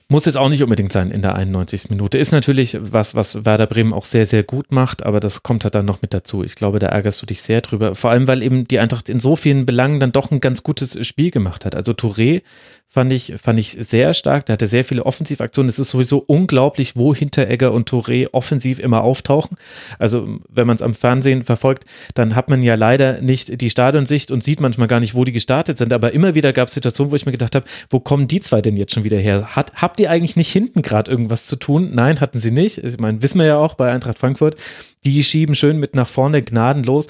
[0.08, 1.90] Muss jetzt auch nicht unbedingt sein in der 91.
[1.90, 2.16] Minute.
[2.16, 5.74] Ist natürlich was, was Werder Bremen auch sehr, sehr gut macht, aber das kommt halt
[5.74, 6.44] dann noch mit dazu.
[6.44, 7.96] Ich glaube, da ärgerst du dich sehr drüber.
[7.96, 11.04] Vor allem, weil eben die Eintracht in so vielen Belangen dann doch ein ganz gutes
[11.04, 11.74] Spiel gemacht hat.
[11.74, 12.42] Also Touré
[12.88, 14.46] fand ich, fand ich sehr stark.
[14.46, 15.68] Der hatte sehr viele Offensivaktionen.
[15.68, 19.56] Es ist sowieso unglaublich, wo Hinteregger und Touré offensiv immer auftauchen.
[19.98, 21.84] Also, wenn man es am Fernsehen verfolgt,
[22.14, 25.32] dann hat man ja leider nicht die Stadionsicht und sieht manchmal gar nicht, wo die
[25.32, 25.92] gestartet sind.
[25.92, 28.62] Aber immer wieder gab es Situationen, wo ich mir gedacht habe, wo kommen die zwei
[28.62, 29.56] denn jetzt schon wieder her?
[29.56, 31.90] Hat, habt ihr eigentlich nicht hinten gerade irgendwas zu tun?
[31.92, 32.78] Nein, hatten sie nicht.
[32.78, 34.56] Ich meine, wissen wir ja auch bei Eintracht Frankfurt.
[35.04, 37.08] Die schieben schön mit nach vorne gnadenlos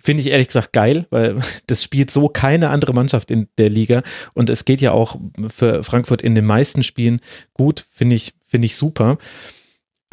[0.00, 1.36] finde ich ehrlich gesagt geil, weil
[1.66, 4.02] das spielt so keine andere Mannschaft in der Liga
[4.34, 5.16] und es geht ja auch
[5.48, 7.20] für Frankfurt in den meisten Spielen
[7.54, 9.18] gut, finde ich, finde ich super.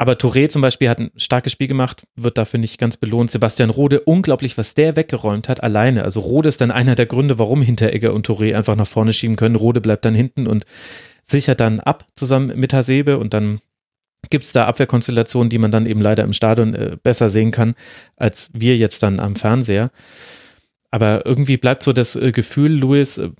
[0.00, 3.32] Aber Touré zum Beispiel hat ein starkes Spiel gemacht, wird dafür nicht ganz belohnt.
[3.32, 6.04] Sebastian Rode, unglaublich, was der weggeräumt hat, alleine.
[6.04, 9.34] Also Rode ist dann einer der Gründe, warum Hinteregger und Touré einfach nach vorne schieben
[9.34, 9.56] können.
[9.56, 10.64] Rode bleibt dann hinten und
[11.24, 13.60] sichert dann ab zusammen mit Hasebe und dann
[14.30, 17.74] gibt es da Abwehrkonstellationen, die man dann eben leider im Stadion äh, besser sehen kann,
[18.16, 19.90] als wir jetzt dann am Fernseher.
[20.90, 23.30] Aber irgendwie bleibt so das äh, Gefühl, Louis, äh,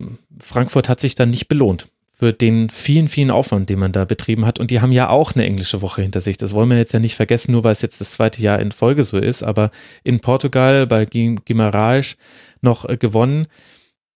[0.40, 1.88] Frankfurt hat sich dann nicht belohnt
[2.18, 4.58] für den vielen, vielen Aufwand, den man da betrieben hat.
[4.58, 6.36] Und die haben ja auch eine englische Woche hinter sich.
[6.36, 8.72] Das wollen wir jetzt ja nicht vergessen, nur weil es jetzt das zweite Jahr in
[8.72, 9.44] Folge so ist.
[9.44, 9.70] Aber
[10.02, 12.16] in Portugal bei Guimarães
[12.60, 13.46] noch gewonnen.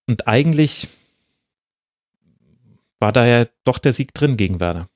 [0.08, 0.88] Und eigentlich
[2.98, 4.88] war da ja doch der Sieg drin gegen Werder.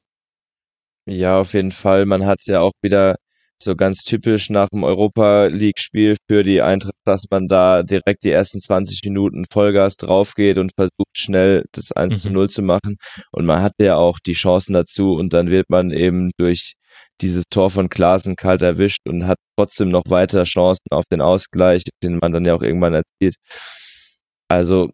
[1.08, 2.04] Ja, auf jeden Fall.
[2.06, 3.16] Man hat ja auch wieder
[3.62, 8.30] so ganz typisch nach dem Europa League-Spiel für die Eintracht, dass man da direkt die
[8.30, 12.48] ersten 20 Minuten Vollgas draufgeht und versucht schnell das 1 zu 0 mhm.
[12.48, 12.96] zu machen.
[13.32, 16.74] Und man hat ja auch die Chancen dazu und dann wird man eben durch
[17.20, 21.82] dieses Tor von Klaassen kalt erwischt und hat trotzdem noch weiter Chancen auf den Ausgleich,
[22.02, 23.36] den man dann ja auch irgendwann erzielt.
[24.48, 24.90] Also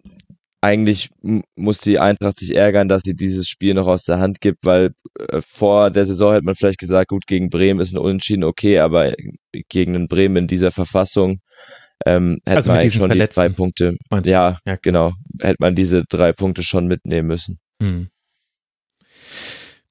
[0.62, 1.10] eigentlich
[1.56, 4.94] muss die Eintracht sich ärgern, dass sie dieses Spiel noch aus der Hand gibt, weil
[5.18, 8.78] äh, vor der Saison hätte man vielleicht gesagt, gut, gegen Bremen ist ein Unentschieden okay,
[8.78, 9.12] aber
[9.68, 11.40] gegen den Bremen in dieser Verfassung
[12.06, 13.96] ähm, hätte also man eigentlich schon die drei Punkte.
[14.24, 15.12] Ja, ja, genau.
[15.40, 17.58] Hätte man diese drei Punkte schon mitnehmen müssen.
[17.82, 18.08] Hm.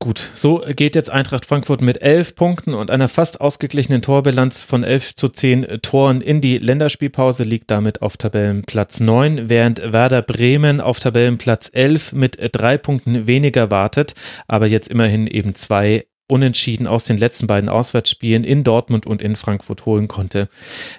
[0.01, 4.83] Gut, so geht jetzt Eintracht Frankfurt mit elf Punkten und einer fast ausgeglichenen Torbilanz von
[4.83, 10.81] elf zu zehn Toren in die Länderspielpause, liegt damit auf Tabellenplatz neun, während Werder Bremen
[10.81, 14.15] auf Tabellenplatz elf mit drei Punkten weniger wartet,
[14.47, 19.35] aber jetzt immerhin eben zwei Unentschieden aus den letzten beiden Auswärtsspielen in Dortmund und in
[19.35, 20.47] Frankfurt holen konnte.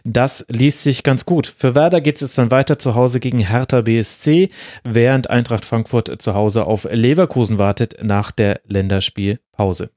[0.04, 1.46] Das liest sich ganz gut.
[1.46, 4.50] Für Werder geht es jetzt dann weiter zu Hause gegen Hertha BSC,
[4.84, 9.88] während Eintracht Frankfurt zu Hause auf Leverkusen wartet nach der Länderspielpause.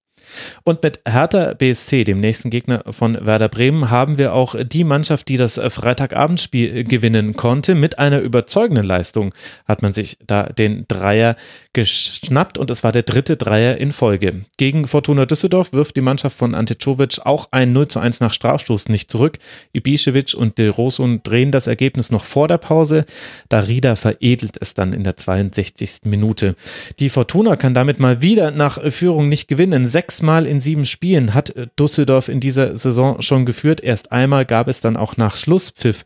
[0.63, 5.27] Und mit Hertha BSC, dem nächsten Gegner von Werder Bremen, haben wir auch die Mannschaft,
[5.27, 7.75] die das Freitagabendspiel gewinnen konnte.
[7.75, 9.33] Mit einer überzeugenden Leistung
[9.67, 11.35] hat man sich da den Dreier
[11.75, 14.45] geschnappt und es war der dritte Dreier in Folge.
[14.57, 18.33] Gegen Fortuna Düsseldorf wirft die Mannschaft von Ante Czovic auch ein 0 zu 1 nach
[18.33, 19.37] Strafstoß nicht zurück.
[19.75, 23.05] Ibišević und De Rosun drehen das Ergebnis noch vor der Pause.
[23.49, 26.05] Darida veredelt es dann in der 62.
[26.05, 26.55] Minute.
[26.99, 29.85] Die Fortuna kann damit mal wieder nach Führung nicht gewinnen.
[29.85, 33.81] Sechsmal in sieben Spielen hat Düsseldorf in dieser Saison schon geführt.
[33.81, 36.05] Erst einmal gab es dann auch nach Schlusspfiff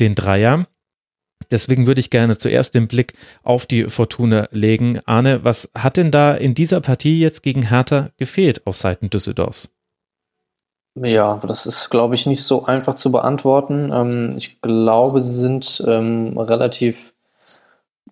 [0.00, 0.66] den Dreier.
[1.50, 5.00] Deswegen würde ich gerne zuerst den Blick auf die Fortuna legen.
[5.06, 9.70] Arne, was hat denn da in dieser Partie jetzt gegen Hertha gefehlt auf Seiten Düsseldorfs?
[10.94, 13.90] Ja, das ist, glaube ich, nicht so einfach zu beantworten.
[13.92, 17.14] Ähm, ich glaube, sie sind ähm, relativ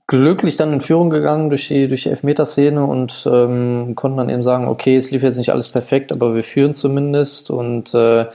[0.07, 4.43] glücklich dann in Führung gegangen durch die, durch die Elfmeterszene und ähm, konnten dann eben
[4.43, 8.27] sagen, okay, es lief jetzt nicht alles perfekt, aber wir führen zumindest und äh,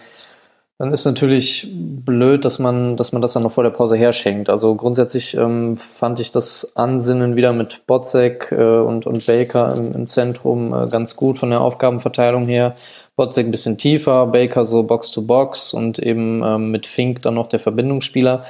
[0.78, 4.50] dann ist natürlich blöd, dass man, dass man das dann noch vor der Pause herschenkt.
[4.50, 9.94] Also grundsätzlich ähm, fand ich das Ansinnen wieder mit Botzek äh, und, und Baker im,
[9.94, 12.76] im Zentrum äh, ganz gut von der Aufgabenverteilung her.
[13.16, 17.36] Botzek ein bisschen tiefer, Baker so Box to Box und eben ähm, mit Fink dann
[17.36, 18.46] noch der Verbindungsspieler.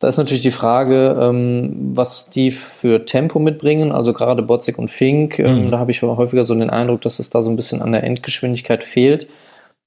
[0.00, 3.92] Da ist natürlich die Frage, ähm, was die für Tempo mitbringen.
[3.92, 5.70] Also gerade Botzek und Fink, ähm, mhm.
[5.70, 8.02] da habe ich häufiger so den Eindruck, dass es da so ein bisschen an der
[8.02, 9.28] Endgeschwindigkeit fehlt.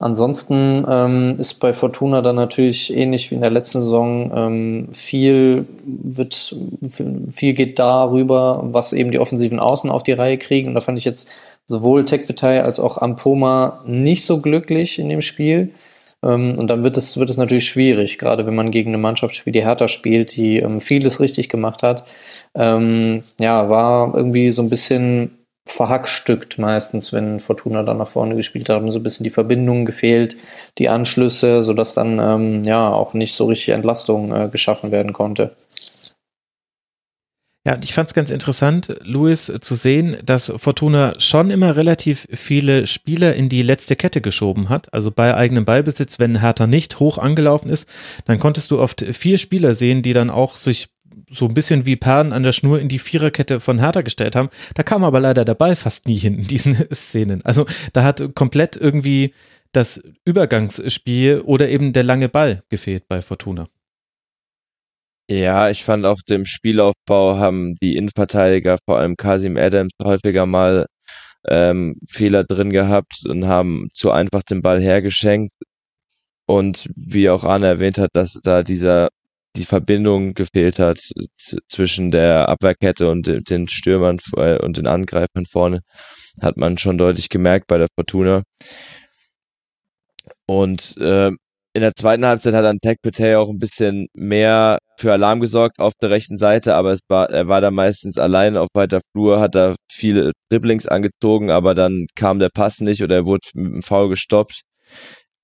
[0.00, 5.66] Ansonsten ähm, ist bei Fortuna dann natürlich ähnlich wie in der letzten Saison ähm, viel
[5.84, 6.56] wird
[7.30, 10.68] viel geht darüber, was eben die offensiven Außen auf die Reihe kriegen.
[10.68, 11.28] Und da fand ich jetzt
[11.66, 15.72] sowohl Tekbetei als auch Ampoma nicht so glücklich in dem Spiel.
[16.24, 19.46] Ähm, und dann wird es, wird es natürlich schwierig, gerade wenn man gegen eine Mannschaft
[19.46, 22.04] wie die Hertha spielt, die ähm, vieles richtig gemacht hat.
[22.54, 28.68] Ähm, ja, war irgendwie so ein bisschen verhackstückt meistens, wenn Fortuna dann nach vorne gespielt
[28.68, 30.36] hat, haben so ein bisschen die Verbindungen gefehlt,
[30.78, 35.56] die Anschlüsse, sodass dann ähm, ja auch nicht so richtig Entlastung äh, geschaffen werden konnte.
[37.66, 42.86] Ja, ich fand es ganz interessant, Luis, zu sehen, dass Fortuna schon immer relativ viele
[42.86, 44.92] Spieler in die letzte Kette geschoben hat.
[44.92, 47.88] Also bei eigenem Ballbesitz, wenn Hertha nicht hoch angelaufen ist,
[48.26, 50.88] dann konntest du oft vier Spieler sehen, die dann auch sich
[51.30, 54.50] so ein bisschen wie Perlen an der Schnur in die Viererkette von Hertha gestellt haben.
[54.74, 57.44] Da kam aber leider der Ball fast nie hin in diesen Szenen.
[57.44, 59.34] Also da hat komplett irgendwie
[59.72, 63.68] das Übergangsspiel oder eben der lange Ball gefehlt bei Fortuna.
[65.28, 70.86] Ja, ich fand auch dem Spielaufbau haben die Innenverteidiger, vor allem Kasim Adams, häufiger mal
[71.48, 75.52] ähm, Fehler drin gehabt und haben zu einfach den Ball hergeschenkt.
[76.46, 79.08] Und wie auch Arne erwähnt hat, dass da dieser
[79.56, 80.98] die Verbindung gefehlt hat
[81.68, 85.80] zwischen der Abwehrkette und den Stürmern äh, und den Angreifern vorne,
[86.40, 88.42] hat man schon deutlich gemerkt bei der Fortuna.
[90.46, 91.30] Und äh,
[91.76, 95.80] in der zweiten Halbzeit hat dann Tech Petey auch ein bisschen mehr für Alarm gesorgt
[95.80, 99.40] auf der rechten Seite, aber es war, er war da meistens allein auf weiter Flur,
[99.40, 103.72] hat da viele Dribblings angezogen, aber dann kam der Pass nicht oder er wurde mit
[103.72, 104.62] dem Foul gestoppt.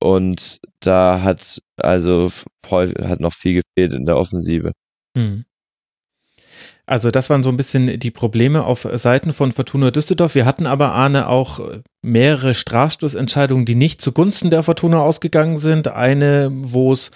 [0.01, 2.31] Und da hat also
[3.03, 4.73] hat noch viel gefehlt in der Offensive.
[5.15, 5.45] Mhm.
[6.91, 10.35] Also das waren so ein bisschen die Probleme auf Seiten von Fortuna Düsseldorf.
[10.35, 11.61] Wir hatten aber, Arne, auch
[12.03, 15.87] mehrere Strafstoßentscheidungen, die nicht zugunsten der Fortuna ausgegangen sind.
[15.87, 17.13] Eine, wo es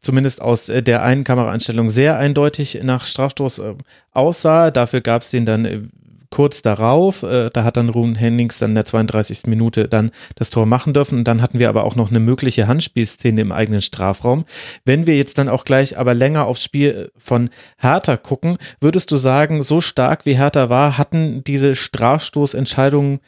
[0.00, 3.74] zumindest aus der einen Kameraeinstellung sehr eindeutig nach Strafstoß äh,
[4.12, 4.70] aussah.
[4.70, 5.90] Dafür gab es den dann
[6.30, 9.46] kurz darauf, äh, da hat dann Ruhn Hennings dann in der 32.
[9.46, 11.18] Minute dann das Tor machen dürfen.
[11.18, 14.44] Und dann hatten wir aber auch noch eine mögliche Handspielszene im eigenen Strafraum.
[14.84, 19.16] Wenn wir jetzt dann auch gleich aber länger aufs Spiel von Hertha gucken, würdest du
[19.16, 23.20] sagen, so stark wie Hertha war, hatten diese Strafstoßentscheidungen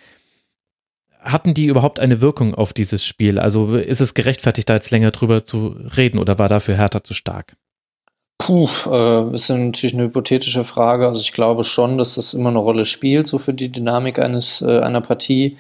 [1.21, 3.39] hatten die überhaupt eine Wirkung auf dieses Spiel?
[3.39, 7.13] Also ist es gerechtfertigt, da jetzt länger drüber zu reden oder war dafür Hertha zu
[7.13, 7.57] stark?
[8.39, 11.07] Puh, äh, ist natürlich eine hypothetische Frage.
[11.07, 14.63] Also ich glaube schon, dass das immer eine Rolle spielt, so für die Dynamik eines
[14.63, 15.57] äh, einer Partie.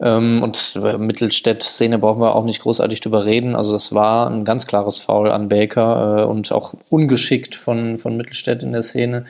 [0.00, 3.54] Ähm, und äh, Mittelstädt-Szene brauchen wir auch nicht großartig drüber reden.
[3.56, 8.16] Also das war ein ganz klares Foul an Baker äh, und auch ungeschickt von, von
[8.16, 9.24] Mittelstädt in der Szene.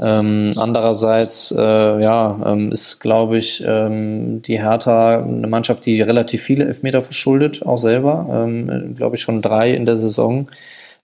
[0.00, 6.42] Ähm, andererseits, äh, ja, ähm, ist, glaube ich, ähm, die Hertha eine Mannschaft, die relativ
[6.42, 8.26] viele Elfmeter verschuldet, auch selber.
[8.32, 10.48] Ähm, glaube ich schon drei in der Saison.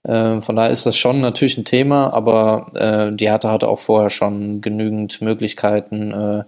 [0.07, 3.79] Äh, von daher ist das schon natürlich ein Thema, aber äh, die Hertha hatte auch
[3.79, 6.43] vorher schon genügend Möglichkeiten äh,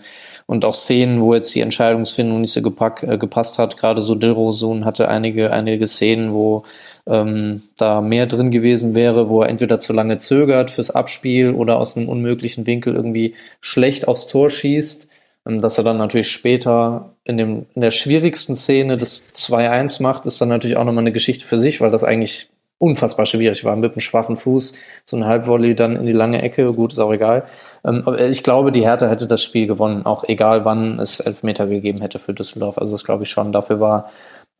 [0.45, 3.75] und auch Szenen, wo jetzt die Entscheidungsfindung nicht so gepack, äh, gepasst hat.
[3.75, 6.63] Gerade so Dilrosun hatte einige, einige Szenen, wo
[7.05, 11.77] ähm, da mehr drin gewesen wäre, wo er entweder zu lange zögert fürs Abspiel oder
[11.79, 15.09] aus einem unmöglichen Winkel irgendwie schlecht aufs Tor schießt.
[15.45, 20.25] Ähm, dass er dann natürlich später in, dem, in der schwierigsten Szene das 2-1 macht,
[20.25, 22.49] ist dann natürlich auch nochmal eine Geschichte für sich, weil das eigentlich
[22.79, 24.73] unfassbar schwierig war, mit einem schwachen Fuß,
[25.03, 27.43] so ein Halbvolley dann in die lange Ecke, gut, ist auch egal.
[27.85, 32.01] Ähm, ich glaube, die Hertha hätte das Spiel gewonnen, auch egal wann es Elfmeter gegeben
[32.01, 32.77] hätte für Düsseldorf.
[32.77, 33.51] Also das glaube ich schon.
[33.51, 34.09] Dafür war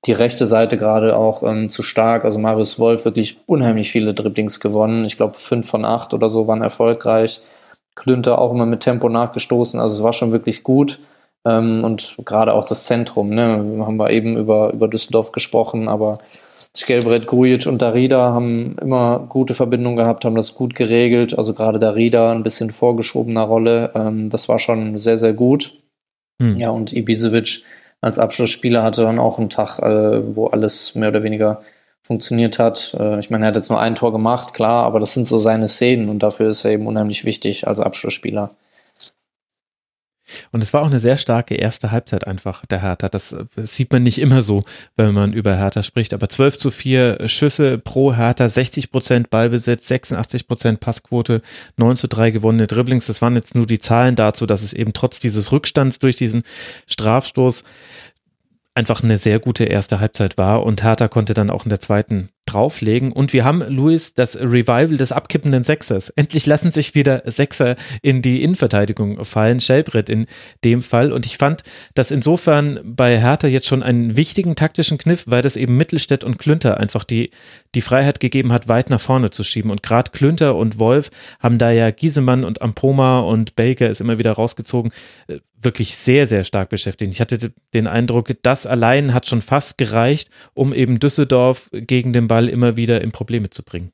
[0.06, 2.26] die rechte Seite gerade auch ähm, zu stark.
[2.26, 5.06] Also Marius Wolf wirklich unheimlich viele Dribblings gewonnen.
[5.06, 7.42] Ich glaube, fünf von acht oder so waren erfolgreich.
[7.96, 9.80] Klünter auch immer mit Tempo nachgestoßen.
[9.80, 11.00] Also es war schon wirklich gut.
[11.46, 13.86] Ähm, und gerade auch das Zentrum, ne?
[13.86, 16.20] haben wir eben über, über Düsseldorf gesprochen, aber
[16.78, 21.38] Skelbrett, Grujic und Darida haben immer gute Verbindungen gehabt, haben das gut geregelt.
[21.38, 23.92] Also gerade Darida ein bisschen vorgeschobener Rolle.
[23.96, 25.74] Ähm, das war schon sehr, sehr gut.
[26.42, 26.58] Hm.
[26.58, 27.64] Ja, und Ibisevic
[28.02, 31.62] als Abschlussspieler hatte dann auch einen Tag, äh, wo alles mehr oder weniger
[32.02, 32.96] funktioniert hat.
[32.98, 35.38] Äh, ich meine, er hat jetzt nur ein Tor gemacht, klar, aber das sind so
[35.38, 38.52] seine Szenen und dafür ist er eben unheimlich wichtig als Abschlussspieler.
[40.52, 43.10] Und es war auch eine sehr starke erste Halbzeit einfach der Hertha.
[43.10, 44.64] Das, das sieht man nicht immer so,
[44.96, 46.14] wenn man über Hertha spricht.
[46.14, 51.42] Aber 12 zu 4 Schüsse pro Hertha, 60 Prozent Ballbesitz, 86 Prozent Passquote,
[51.78, 53.08] 9 zu 3 gewonnene Dribblings.
[53.08, 56.44] Das waren jetzt nur die Zahlen dazu, dass es eben trotz dieses Rückstands durch diesen
[56.88, 57.64] Strafstoß
[58.76, 62.30] einfach eine sehr gute erste Halbzeit war und Hertha konnte dann auch in der zweiten
[62.52, 63.12] drauflegen.
[63.12, 66.10] Und wir haben, Luis, das Revival des abkippenden Sechsers.
[66.10, 69.60] Endlich lassen sich wieder Sechser in die Innenverteidigung fallen.
[69.60, 70.26] Schellbrett in
[70.64, 71.12] dem Fall.
[71.12, 71.64] Und ich fand
[71.94, 76.40] das insofern bei Hertha jetzt schon einen wichtigen taktischen Kniff, weil das eben Mittelstädt und
[76.40, 77.32] Klünter einfach die,
[77.76, 79.72] die Freiheit gegeben hat, weit nach vorne zu schieben.
[79.72, 84.20] Und gerade Klünter und Wolf haben da ja Giesemann und Ampoma und Baker ist immer
[84.20, 84.92] wieder rausgezogen,
[85.28, 87.12] äh, wirklich sehr, sehr stark beschäftigt.
[87.12, 92.28] Ich hatte den Eindruck, das allein hat schon fast gereicht, um eben Düsseldorf gegen den
[92.28, 93.92] Ball Ball immer wieder in Probleme zu bringen.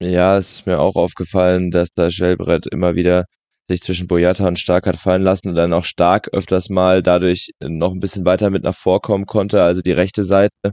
[0.00, 3.24] Ja, es ist mir auch aufgefallen, dass da Schellbrett immer wieder
[3.66, 7.50] sich zwischen Boyata und Stark hat fallen lassen und dann auch Stark öfters mal dadurch
[7.60, 10.72] noch ein bisschen weiter mit nach vorkommen konnte, also die rechte Seite.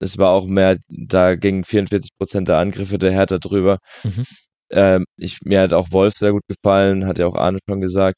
[0.00, 3.78] Es war auch mehr, da gingen 44 Prozent der Angriffe der Hertha drüber.
[4.02, 4.24] Mhm.
[4.72, 8.16] Ähm, ich, mir hat auch Wolf sehr gut gefallen, hat ja auch Arne schon gesagt.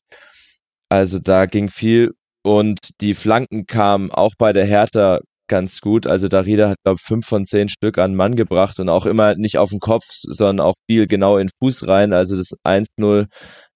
[0.89, 2.13] Also da ging viel
[2.43, 5.21] und die Flanken kamen auch bei der Hertha
[5.53, 6.07] ganz gut.
[6.07, 9.35] Also Darida hat, glaube ich, fünf von zehn Stück an Mann gebracht und auch immer
[9.35, 12.15] nicht auf den Kopf, sondern auch viel genau in den Fuß rein.
[12.15, 13.27] Also das 1-0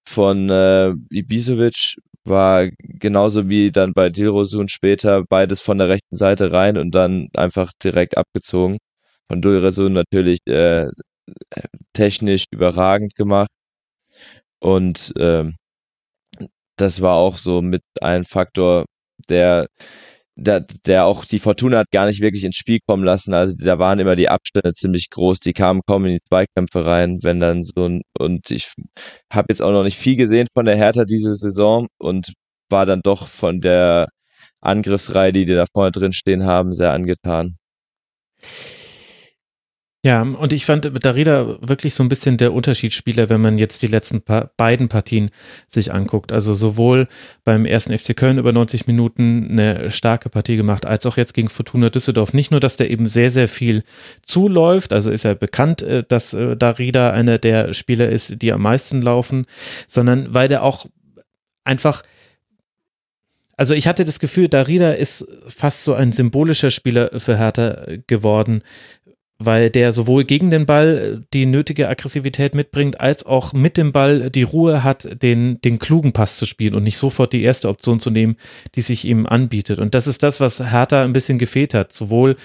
[0.03, 6.51] von äh, Ibisevic war genauso wie dann bei Dilrosun später beides von der rechten Seite
[6.51, 8.79] rein und dann einfach direkt abgezogen.
[9.29, 10.87] Von Dilrosun natürlich äh,
[11.93, 13.49] technisch überragend gemacht.
[14.59, 15.55] Und ähm,
[16.77, 18.85] das war auch so mit ein Faktor,
[19.29, 19.67] der
[20.37, 23.33] der, der auch die Fortuna hat gar nicht wirklich ins Spiel kommen lassen.
[23.33, 25.39] Also da waren immer die Abstände ziemlich groß.
[25.39, 28.73] Die kamen kaum in die Zweikämpfe rein, wenn dann so ein, und ich
[29.33, 32.33] habe jetzt auch noch nicht viel gesehen von der Hertha diese Saison und
[32.69, 34.09] war dann doch von der
[34.61, 37.55] Angriffsreihe, die die da vorne drin stehen haben, sehr angetan.
[40.07, 43.87] Ja, und ich fand Darida wirklich so ein bisschen der Unterschiedsspieler, wenn man jetzt die
[43.87, 45.29] letzten pa beiden Partien
[45.67, 46.31] sich anguckt.
[46.31, 47.09] Also sowohl
[47.43, 51.49] beim ersten FC Köln über 90 Minuten eine starke Partie gemacht, als auch jetzt gegen
[51.49, 52.31] Fortuna Düsseldorf.
[52.31, 53.83] Nicht nur, dass der eben sehr, sehr viel
[54.21, 58.61] zuläuft, also ist er bekannt, äh, dass äh, Darida einer der Spieler ist, die am
[58.61, 59.45] meisten laufen,
[59.89, 60.85] sondern weil der auch
[61.65, 62.01] einfach
[63.59, 68.61] also ich hatte das Gefühl, Darida ist fast so ein symbolischer Spieler für Hertha geworden,
[69.39, 74.29] weil der sowohl gegen den Ball die nötige Aggressivität mitbringt, als auch mit dem Ball
[74.31, 77.99] die Ruhe hat, den, den klugen Pass zu spielen und nicht sofort die erste Option
[77.99, 78.37] zu nehmen,
[78.75, 79.79] die sich ihm anbietet.
[79.79, 81.93] Und das ist das, was Hertha ein bisschen gefehlt hat.
[81.93, 82.35] Sowohl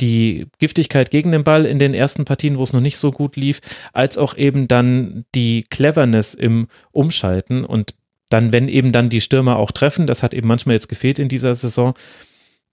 [0.00, 3.36] die Giftigkeit gegen den Ball in den ersten Partien, wo es noch nicht so gut
[3.36, 3.60] lief,
[3.92, 7.94] als auch eben dann die Cleverness im Umschalten und
[8.28, 11.28] dann, wenn eben dann die Stürmer auch treffen, das hat eben manchmal jetzt gefehlt in
[11.28, 11.94] dieser Saison,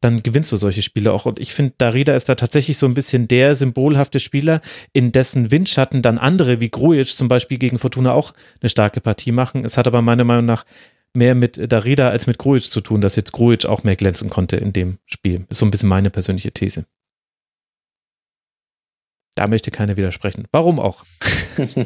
[0.01, 1.25] dann gewinnst du solche Spiele auch.
[1.25, 4.61] Und ich finde, Darida ist da tatsächlich so ein bisschen der symbolhafte Spieler,
[4.93, 9.31] in dessen Windschatten dann andere wie Grujic zum Beispiel gegen Fortuna auch eine starke Partie
[9.31, 9.65] machen.
[9.65, 10.65] Es hat aber meiner Meinung nach
[11.13, 14.57] mehr mit Darida als mit Grujic zu tun, dass jetzt Grujic auch mehr glänzen konnte
[14.57, 15.45] in dem Spiel.
[15.49, 16.85] Ist so ein bisschen meine persönliche These.
[19.35, 20.47] Da möchte keiner widersprechen.
[20.51, 21.03] Warum auch?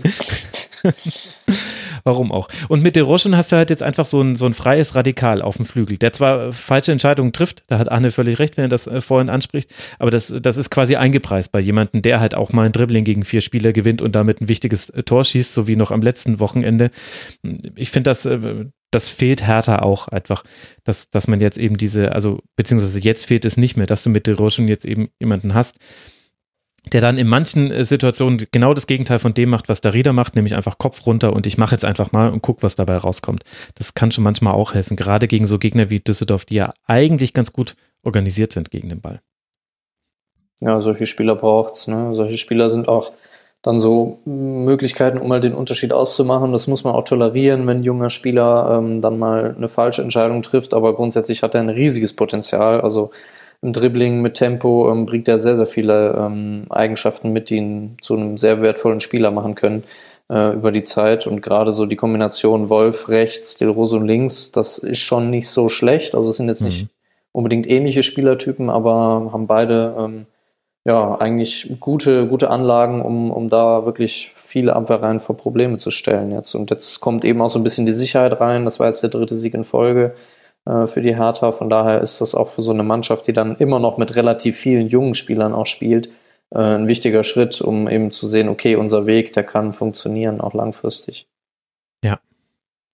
[2.03, 2.49] Warum auch?
[2.67, 5.57] Und mit Deroschen hast du halt jetzt einfach so ein, so ein freies Radikal auf
[5.57, 8.88] dem Flügel, der zwar falsche Entscheidungen trifft, da hat Arne völlig recht, wenn er das
[8.88, 12.65] äh, vorhin anspricht, aber das, das ist quasi eingepreist bei jemandem, der halt auch mal
[12.65, 15.75] ein Dribbling gegen vier Spieler gewinnt und damit ein wichtiges äh, Tor schießt, so wie
[15.75, 16.91] noch am letzten Wochenende.
[17.75, 20.43] Ich finde das, äh, das fehlt härter auch einfach,
[20.84, 24.09] dass, dass man jetzt eben diese, also beziehungsweise jetzt fehlt es nicht mehr, dass du
[24.09, 25.77] mit Deroschen jetzt eben jemanden hast,
[26.91, 30.14] der dann in manchen äh, Situationen genau das Gegenteil von dem macht, was der Rieder
[30.14, 32.97] macht, nämlich einfach Kopf runter und ich mache jetzt einfach mal und guck, was dabei
[32.97, 33.43] rauskommt.
[33.76, 37.34] Das kann schon manchmal auch helfen, gerade gegen so Gegner wie Düsseldorf, die ja eigentlich
[37.34, 39.22] ganz gut organisiert sind gegen den Ball.
[40.60, 41.88] Ja, solche Spieler braucht's.
[41.88, 42.14] Ne?
[42.14, 43.11] Solche Spieler sind auch
[43.64, 46.51] dann so Möglichkeiten, um mal den Unterschied auszumachen.
[46.51, 50.41] Das muss man auch tolerieren, wenn ein junger Spieler ähm, dann mal eine falsche Entscheidung
[50.41, 52.81] trifft, aber grundsätzlich hat er ein riesiges Potenzial.
[52.81, 53.11] Also
[53.64, 57.98] im Dribbling mit Tempo ähm, bringt er sehr, sehr viele ähm, Eigenschaften mit, die ihn
[58.02, 59.84] zu einem sehr wertvollen Spieler machen können
[60.30, 61.26] äh, über die Zeit.
[61.27, 65.69] Und gerade so die Kombination Wolf rechts, Del Rosso links, das ist schon nicht so
[65.69, 66.14] schlecht.
[66.14, 66.68] Also es sind jetzt mhm.
[66.68, 66.88] nicht
[67.31, 70.26] unbedingt ähnliche Spielertypen, aber haben beide ähm,
[70.84, 76.31] ja eigentlich gute, gute Anlagen, um, um da wirklich viele Abwehrreihen vor Probleme zu stellen
[76.31, 76.53] jetzt.
[76.53, 78.65] Und jetzt kommt eben auch so ein bisschen die Sicherheit rein.
[78.65, 80.14] Das war jetzt der dritte Sieg in Folge
[80.65, 81.52] äh, für die Hertha.
[81.52, 84.57] Von daher ist das auch für so eine Mannschaft, die dann immer noch mit relativ
[84.57, 86.07] vielen jungen Spielern auch spielt,
[86.52, 90.53] äh, ein wichtiger Schritt, um eben zu sehen, okay, unser Weg, der kann funktionieren, auch
[90.53, 91.27] langfristig.
[92.03, 92.19] Ja,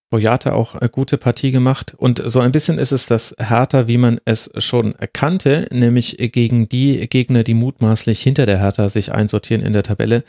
[0.10, 1.94] Boyata auch eine gute Partie gemacht.
[1.96, 6.68] Und so ein bisschen ist es das Hertha, wie man es schon kannte, nämlich gegen
[6.68, 10.24] die Gegner, die mutmaßlich hinter der Hertha sich einsortieren in der Tabelle.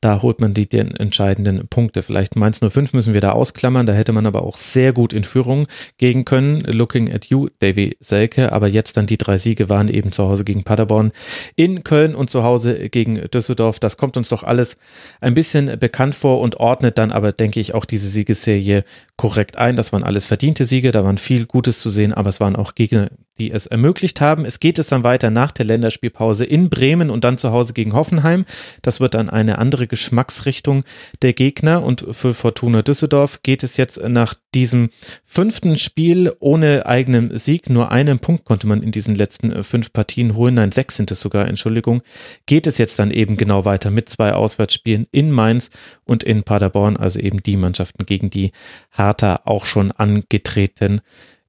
[0.00, 2.02] Da holt man die den entscheidenden Punkte.
[2.02, 3.86] Vielleicht Mainz 05 müssen wir da ausklammern.
[3.86, 5.66] Da hätte man aber auch sehr gut in Führung
[5.98, 6.60] gehen können.
[6.60, 8.52] Looking at you, Davy Selke.
[8.52, 11.12] Aber jetzt dann die drei Siege waren eben zu Hause gegen Paderborn,
[11.54, 13.78] in Köln und zu Hause gegen Düsseldorf.
[13.78, 14.76] Das kommt uns doch alles
[15.20, 18.84] ein bisschen bekannt vor und ordnet dann aber, denke ich, auch diese Siegesserie
[19.16, 19.76] korrekt ein.
[19.76, 22.74] Das waren alles verdiente Siege, da waren viel Gutes zu sehen, aber es waren auch
[22.74, 23.08] Gegner,
[23.38, 24.44] die es ermöglicht haben.
[24.44, 27.92] Es geht es dann weiter nach der Länderspielpause in Bremen und dann zu Hause gegen
[27.92, 28.44] Hoffenheim.
[28.82, 30.84] Das wird dann eine andere Geschmacksrichtung
[31.22, 34.90] der Gegner und für Fortuna Düsseldorf geht es jetzt nach diesem
[35.24, 37.68] fünften Spiel ohne eigenen Sieg.
[37.68, 40.54] Nur einen Punkt konnte man in diesen letzten fünf Partien holen.
[40.54, 42.02] Nein, sechs sind es sogar, Entschuldigung.
[42.46, 45.70] Geht es jetzt dann eben genau weiter mit zwei Auswärtsspielen in Mainz
[46.04, 48.52] und in Paderborn, also eben die Mannschaften, gegen die
[48.90, 51.00] Hertha auch schon angetreten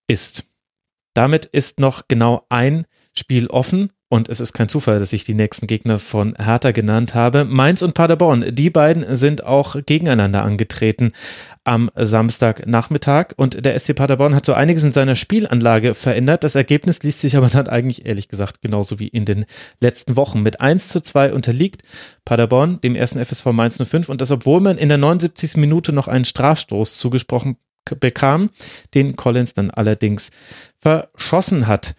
[0.07, 0.45] ist.
[1.13, 5.33] Damit ist noch genau ein Spiel offen und es ist kein Zufall, dass ich die
[5.33, 7.43] nächsten Gegner von Hertha genannt habe.
[7.43, 11.11] Mainz und Paderborn, die beiden sind auch gegeneinander angetreten
[11.65, 16.45] am Samstagnachmittag und der SC Paderborn hat so einiges in seiner Spielanlage verändert.
[16.45, 19.45] Das Ergebnis liest sich aber dann eigentlich ehrlich gesagt genauso wie in den
[19.81, 20.41] letzten Wochen.
[20.41, 21.83] Mit 1 zu 2 unterliegt
[22.23, 25.57] Paderborn dem ersten FSV Mainz 05 und das, obwohl man in der 79.
[25.57, 27.57] Minute noch einen Strafstoß zugesprochen
[27.95, 28.49] bekam,
[28.93, 30.31] den Collins dann allerdings
[30.79, 31.95] verschossen hat.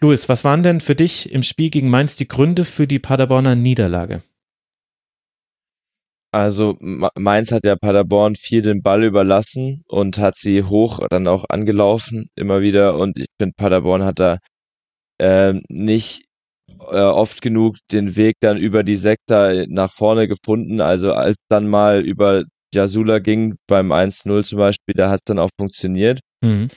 [0.00, 3.54] Luis, was waren denn für dich im Spiel gegen Mainz die Gründe für die Paderborner
[3.54, 4.22] Niederlage?
[6.32, 11.44] Also Mainz hat ja Paderborn viel den Ball überlassen und hat sie hoch dann auch
[11.48, 14.38] angelaufen immer wieder und ich finde Paderborn hat da
[15.18, 16.24] äh, nicht
[16.90, 20.80] äh, oft genug den Weg dann über die Sektor nach vorne gefunden.
[20.80, 22.44] Also als dann mal über
[22.74, 26.20] Jasula ging beim 1-0 zum Beispiel, da hat es dann auch funktioniert.
[26.42, 26.68] Mhm.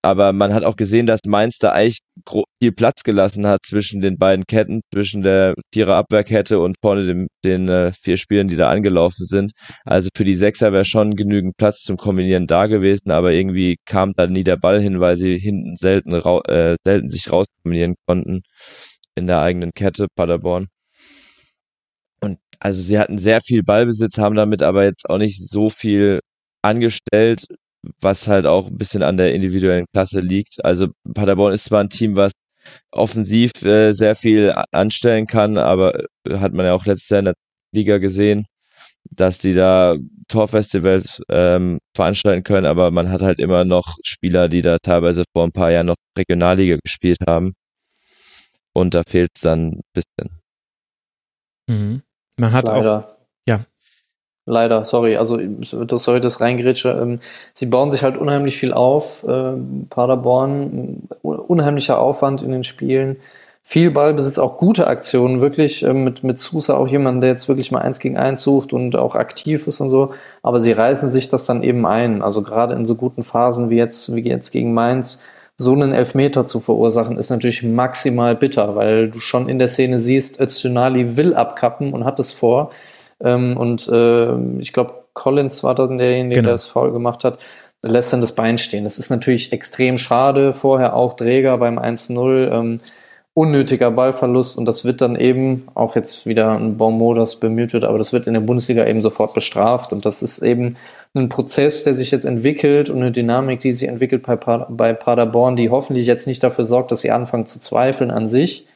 [0.00, 1.98] Aber man hat auch gesehen, dass Mainz da eigentlich
[2.62, 7.26] viel Platz gelassen hat zwischen den beiden Ketten, zwischen der Vierer Abwehrkette und vorne dem,
[7.44, 9.50] den äh, vier Spielern, die da angelaufen sind.
[9.84, 14.12] Also für die Sechser wäre schon genügend Platz zum Kombinieren da gewesen, aber irgendwie kam
[14.16, 18.42] da nie der Ball hin, weil sie hinten selten, äh, selten sich rauskombinieren konnten
[19.16, 20.68] in der eigenen Kette Paderborn.
[22.60, 26.20] Also sie hatten sehr viel Ballbesitz, haben damit aber jetzt auch nicht so viel
[26.62, 27.46] angestellt,
[28.00, 30.64] was halt auch ein bisschen an der individuellen Klasse liegt.
[30.64, 32.32] Also Paderborn ist zwar ein Team, was
[32.90, 37.24] offensiv äh, sehr viel anstellen kann, aber äh, hat man ja auch letztes Jahr in
[37.26, 37.34] der
[37.72, 38.46] Liga gesehen,
[39.10, 39.96] dass die da
[40.28, 45.44] Torfestivals ähm, veranstalten können, aber man hat halt immer noch Spieler, die da teilweise vor
[45.44, 47.54] ein paar Jahren noch Regionalliga gespielt haben.
[48.74, 50.40] Und da fehlt es dann ein bisschen.
[51.68, 52.02] Mhm.
[52.38, 52.98] Man hat Leider.
[52.98, 53.14] auch.
[53.46, 53.60] Ja.
[54.46, 55.16] Leider, sorry.
[55.16, 56.90] Also, das soll das reingerätsche.
[56.90, 57.20] Ähm,
[57.52, 59.24] sie bauen sich halt unheimlich viel auf.
[59.28, 63.16] Ähm, Paderborn, unheimlicher Aufwand in den Spielen.
[63.62, 67.70] Viel Ballbesitz, auch gute Aktionen, wirklich ähm, mit, mit Sousa auch jemand, der jetzt wirklich
[67.70, 70.14] mal eins gegen eins sucht und auch aktiv ist und so.
[70.42, 72.22] Aber sie reißen sich das dann eben ein.
[72.22, 75.20] Also gerade in so guten Phasen wie jetzt, wie jetzt gegen Mainz,
[75.60, 79.98] so einen Elfmeter zu verursachen, ist natürlich maximal bitter, weil du schon in der Szene
[79.98, 82.70] siehst, Öztunali will abkappen und hat es vor.
[83.20, 86.46] Ähm, und äh, ich glaube, Collins war dann derjenige, Genau.
[86.46, 87.40] der das Foul gemacht hat,
[87.82, 88.84] lässt dann das Bein stehen.
[88.84, 90.52] Das ist natürlich extrem schade.
[90.52, 92.52] Vorher auch Träger beim 1-0.
[92.52, 92.80] Ähm,
[93.38, 97.84] unnötiger Ballverlust und das wird dann eben, auch jetzt wieder ein Bonmot, das bemüht wird,
[97.84, 100.76] aber das wird in der Bundesliga eben sofort bestraft und das ist eben
[101.14, 105.54] ein Prozess, der sich jetzt entwickelt und eine Dynamik, die sich entwickelt bei, bei Paderborn,
[105.54, 108.66] die hoffentlich jetzt nicht dafür sorgt, dass sie anfangen zu zweifeln an sich,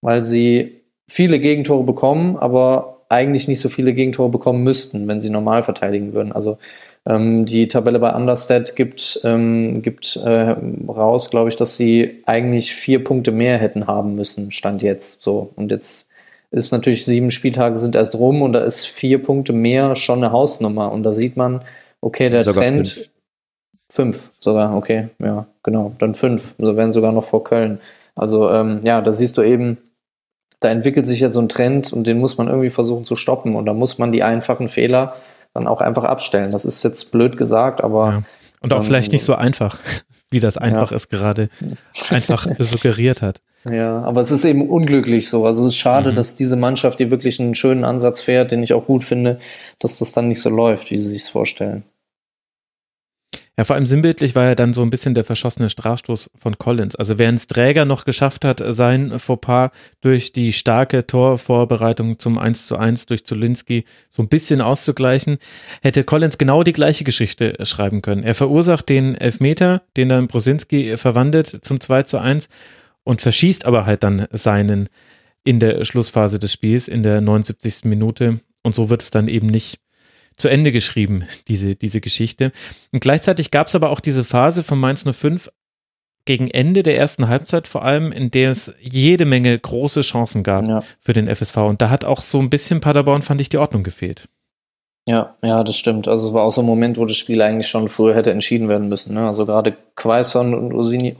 [0.00, 5.30] weil sie viele Gegentore bekommen, aber eigentlich nicht so viele Gegentore bekommen müssten, wenn sie
[5.30, 6.30] normal verteidigen würden.
[6.30, 6.58] Also
[7.06, 10.56] ähm, die Tabelle bei Understat gibt, ähm, gibt äh,
[10.88, 15.50] raus, glaube ich, dass sie eigentlich vier Punkte mehr hätten haben müssen, stand jetzt so.
[15.56, 16.08] Und jetzt
[16.50, 20.32] ist natürlich sieben Spieltage sind erst rum und da ist vier Punkte mehr schon eine
[20.32, 20.92] Hausnummer.
[20.92, 21.62] Und da sieht man,
[22.00, 22.88] okay, der Sogar Trend.
[22.88, 23.10] fünf.
[23.90, 25.92] Fünf sogar, okay, ja, genau.
[25.98, 26.54] Dann fünf.
[26.58, 27.80] Also werden sogar noch vor Köln.
[28.16, 29.78] Also ähm, ja, da siehst du eben,
[30.60, 33.54] da entwickelt sich jetzt so ein Trend und den muss man irgendwie versuchen zu stoppen.
[33.54, 35.14] Und da muss man die einfachen Fehler
[35.54, 36.50] dann auch einfach abstellen.
[36.50, 38.22] Das ist jetzt blöd gesagt, aber Ja.
[38.60, 39.78] Und auch Ähm, vielleicht nicht so einfach,
[40.30, 41.48] wie das einfach es gerade
[42.10, 43.40] einfach suggeriert hat.
[43.70, 45.46] Ja, aber es ist eben unglücklich so.
[45.46, 46.16] Also es ist schade, Mhm.
[46.16, 49.38] dass diese Mannschaft, die wirklich einen schönen Ansatz fährt, den ich auch gut finde,
[49.78, 51.84] dass das dann nicht so läuft, wie sie sich vorstellen.
[53.56, 56.96] Ja, vor allem sinnbildlich war ja dann so ein bisschen der verschossene Strafstoß von Collins.
[56.96, 59.70] Also während es Träger noch geschafft hat, sein Fauxpas
[60.00, 65.38] durch die starke Torvorbereitung zum 1 zu 1 durch Zulinski so ein bisschen auszugleichen,
[65.82, 68.24] hätte Collins genau die gleiche Geschichte schreiben können.
[68.24, 72.48] Er verursacht den Elfmeter, den dann Brosinski verwandelt zum 2 zu 1
[73.04, 74.88] und verschießt aber halt dann seinen
[75.44, 77.84] in der Schlussphase des Spiels, in der 79.
[77.84, 78.40] Minute.
[78.64, 79.78] Und so wird es dann eben nicht
[80.36, 82.52] zu Ende geschrieben, diese, diese Geschichte.
[82.92, 85.50] Und gleichzeitig gab es aber auch diese Phase von Mainz 05
[86.26, 90.64] gegen Ende der ersten Halbzeit vor allem, in der es jede Menge große Chancen gab
[90.64, 90.82] Ja.
[91.00, 91.56] für den FSV.
[91.58, 94.26] Und da hat auch so ein bisschen Paderborn, fand ich, die Ordnung gefehlt.
[95.06, 96.08] Ja, ja, das stimmt.
[96.08, 98.70] Also es war auch so ein Moment, wo das Spiel eigentlich schon früher hätte entschieden
[98.70, 99.12] werden müssen.
[99.12, 99.26] Ne?
[99.26, 101.14] Also gerade Quaison und Osini,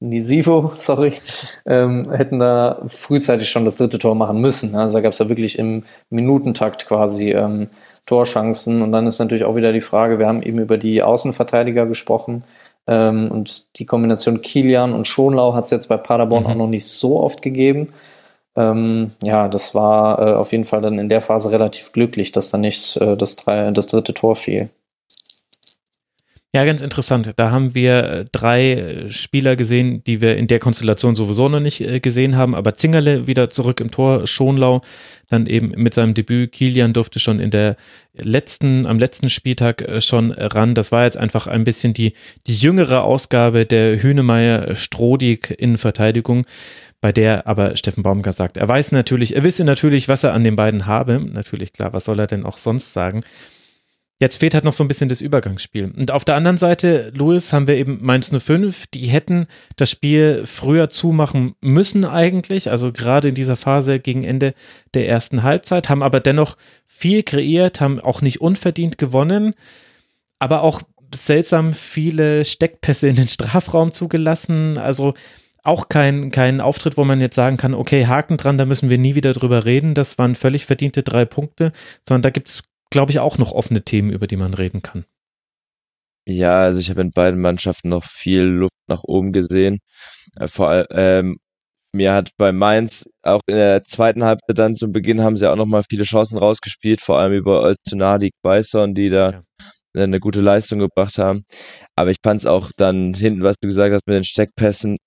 [0.00, 1.12] Onisivo, sorry,
[1.66, 4.72] ähm, hätten da frühzeitig schon das dritte Tor machen müssen.
[4.72, 4.80] ne?
[4.80, 7.68] Also da gab es ja wirklich im Minutentakt quasi ähm,
[8.06, 8.82] Torchancen.
[8.82, 12.44] Und dann ist natürlich auch wieder die Frage, wir haben eben über die Außenverteidiger gesprochen.
[12.86, 16.48] Ähm, und die Kombination Kilian und Schonlau hat es jetzt bei Paderborn Mhm.
[16.50, 17.92] auch noch nicht so oft gegeben.
[18.56, 22.50] Ähm, ja, das war äh, auf jeden Fall dann in der Phase relativ glücklich, dass
[22.50, 24.70] da nicht äh, das, drei, das dritte Tor fiel.
[26.56, 27.34] Ja, ganz interessant.
[27.36, 31.60] Da haben wir äh, drei äh, Spieler gesehen, die wir in der Konstellation sowieso noch
[31.60, 32.54] nicht äh, gesehen haben.
[32.54, 34.80] Aber Zingerle wieder zurück im Tor, Schonlau
[35.28, 36.52] dann eben mit seinem Debüt.
[36.52, 37.76] Kilian durfte schon in der
[38.14, 40.74] letzten, am letzten Spieltag schon ran.
[40.74, 42.14] Das war jetzt einfach ein bisschen die,
[42.46, 46.46] die jüngere Ausgabe der Hünemeyer-Strodig Innenverteidigung
[47.02, 50.42] bei der aber Steffen Baumgart sagt, er weiß natürlich, er wisse natürlich, was er an
[50.42, 51.20] den beiden habe.
[51.20, 53.20] Natürlich, klar, was soll er denn auch sonst sagen?
[54.18, 55.92] Jetzt fehlt halt noch so ein bisschen das Übergangsspiel.
[55.94, 60.44] Und auf der anderen Seite, Louis, haben wir eben Mainz 05, die hätten das Spiel
[60.46, 64.54] früher zumachen müssen eigentlich, also gerade in dieser Phase gegen Ende
[64.94, 66.56] der ersten Halbzeit, haben aber dennoch
[66.86, 69.52] viel kreiert, haben auch nicht unverdient gewonnen,
[70.38, 70.80] aber auch
[71.14, 75.12] seltsam viele Steckpässe in den Strafraum zugelassen, also
[75.62, 78.98] auch kein, kein Auftritt, wo man jetzt sagen kann, okay, Haken dran, da müssen wir
[78.98, 83.10] nie wieder drüber reden, das waren völlig verdiente drei Punkte, sondern da gibt es glaube
[83.12, 85.04] ich, auch noch offene Themen, über die man reden kann.
[86.28, 89.78] Ja, also ich habe in beiden Mannschaften noch viel Luft nach oben gesehen.
[90.36, 91.36] Äh, Vor allem, ähm,
[91.94, 95.56] mir hat bei Mainz auch in der zweiten Halbzeit dann zum Beginn haben sie auch
[95.56, 99.42] noch mal viele Chancen rausgespielt, vor allem über Öztunadi, Quaison, die da Ja.
[100.02, 101.44] eine gute Leistung gebracht haben.
[101.94, 104.98] Aber ich fand es auch dann hinten, was du gesagt hast mit den Steckpässen,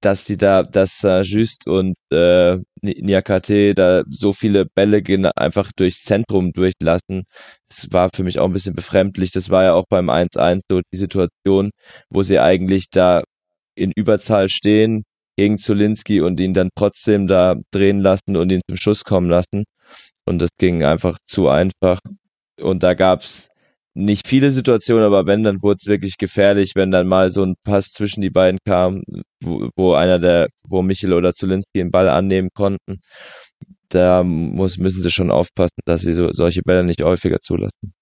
[0.00, 5.26] dass die da, dass äh, Just und äh, Ni- Niakate da so viele Bälle gehen,
[5.26, 7.24] einfach durchs Zentrum durchlassen.
[7.68, 9.32] Das war für mich auch ein bisschen befremdlich.
[9.32, 11.70] Das war ja auch beim 1-1 so die Situation,
[12.10, 13.22] wo sie eigentlich da
[13.74, 15.04] in Überzahl stehen
[15.36, 19.64] gegen Zulinski und ihn dann trotzdem da drehen lassen und ihn zum Schuss kommen lassen.
[20.24, 22.00] Und das ging einfach zu einfach.
[22.60, 23.48] Und da gab's
[23.98, 27.54] nicht viele Situationen, aber wenn, dann wurde es wirklich gefährlich, wenn dann mal so ein
[27.64, 29.02] Pass zwischen die beiden kam,
[29.42, 33.00] wo, wo einer der, wo Michel oder Zulinski den Ball annehmen konnten.
[33.88, 37.92] Da muss, müssen sie schon aufpassen, dass sie so, solche Bälle nicht häufiger zulassen.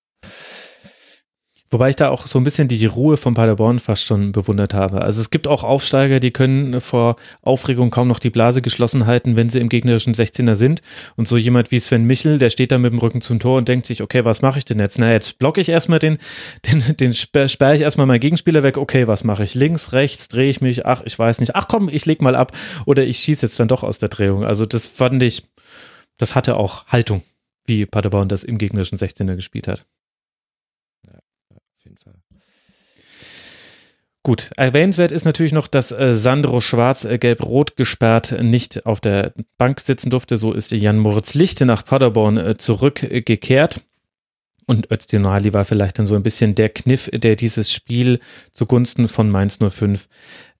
[1.77, 5.03] Wobei ich da auch so ein bisschen die Ruhe von Paderborn fast schon bewundert habe.
[5.03, 9.36] Also es gibt auch Aufsteiger, die können vor Aufregung kaum noch die Blase geschlossen halten,
[9.36, 10.81] wenn sie im gegnerischen 16er sind.
[11.16, 13.69] Und so jemand wie Sven Michel, der steht da mit dem Rücken zum Tor und
[13.69, 14.98] denkt sich, okay, was mache ich denn jetzt?
[14.98, 16.16] Na, jetzt blocke ich erstmal den,
[16.65, 18.78] den, den sperre sperr ich erstmal meinen Gegenspieler weg.
[18.78, 19.53] Okay, was mache ich?
[19.53, 20.86] Links, rechts, drehe ich mich?
[20.86, 21.57] Ach, ich weiß nicht.
[21.57, 22.53] Ach komm, ich leg mal ab.
[22.86, 24.47] Oder ich schieße jetzt dann doch aus der Drehung.
[24.47, 25.43] Also das fand ich,
[26.16, 27.23] das hatte auch Haltung,
[27.66, 29.85] wie Paderborn das im gegnerischen 16er gespielt hat.
[34.27, 39.32] Gut, erwähnenswert ist natürlich noch, dass äh, Sandro Schwarz äh, gelb-rot gesperrt nicht auf der
[39.57, 40.36] Bank sitzen durfte.
[40.36, 43.82] So ist Jan Moritz Lichte nach Paderborn äh, zurückgekehrt.
[44.66, 48.19] Und Öztunali war vielleicht dann so ein bisschen der Kniff, der dieses Spiel
[48.51, 50.09] zugunsten von Mainz 05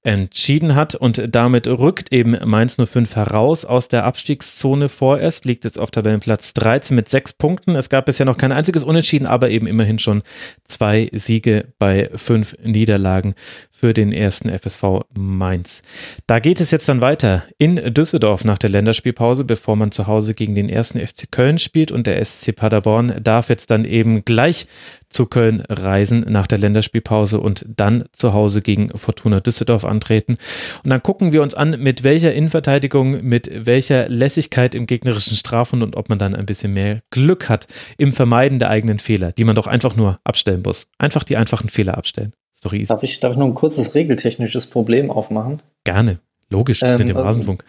[0.07, 5.81] entschieden hat und damit rückt eben Mainz 05 heraus aus der Abstiegszone vorerst, liegt jetzt
[5.81, 7.75] auf Tabellenplatz 13 mit sechs Punkten.
[7.75, 10.23] Es gab bisher noch kein einziges Unentschieden, aber eben immerhin schon
[10.65, 13.35] zwei Siege bei fünf Niederlagen
[13.73, 15.83] für den ersten FSV Mainz.
[16.29, 20.35] Da geht es jetzt dann weiter in Düsseldorf nach der Länderspielpause, bevor man zu Hause
[20.35, 24.69] gegen den ersten FC Köln spielt und der SC Paderborn darf jetzt dann eben gleich
[25.17, 30.37] zu Köln reisen nach der Länderspielpause und dann zu Hause gegen Fortuna Düsseldorf antreten.
[30.85, 35.83] Und dann gucken wir uns an, mit welcher Innenverteidigung, mit welcher Lässigkeit im gegnerischen Strafhund
[35.83, 37.67] und ob man dann ein bisschen mehr Glück hat
[37.97, 40.87] im Vermeiden der eigenen Fehler, die man doch einfach nur abstellen muss.
[40.99, 42.35] Einfach die einfachen Fehler abstellen.
[42.53, 42.89] Ist doch easy.
[42.89, 45.63] Darf ich, darf ich noch ein kurzes regeltechnisches Problem aufmachen?
[45.85, 46.19] Gerne.
[46.51, 47.65] Logisch, ähm, sind im Rasenfunk.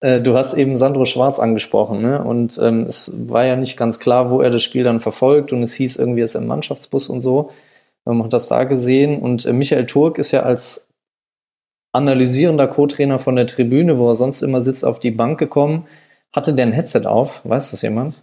[0.00, 2.22] Äh, du hast eben Sandro Schwarz angesprochen, ne?
[2.22, 5.62] Und ähm, es war ja nicht ganz klar, wo er das Spiel dann verfolgt und
[5.62, 7.50] es hieß irgendwie, er ist im Mannschaftsbus und so.
[8.04, 10.90] Man hat das da gesehen und äh, Michael Turk ist ja als
[11.92, 15.86] analysierender Co-Trainer von der Tribüne, wo er sonst immer sitzt, auf die Bank gekommen.
[16.34, 17.40] Hatte der ein Headset auf?
[17.44, 18.14] Weiß das jemand?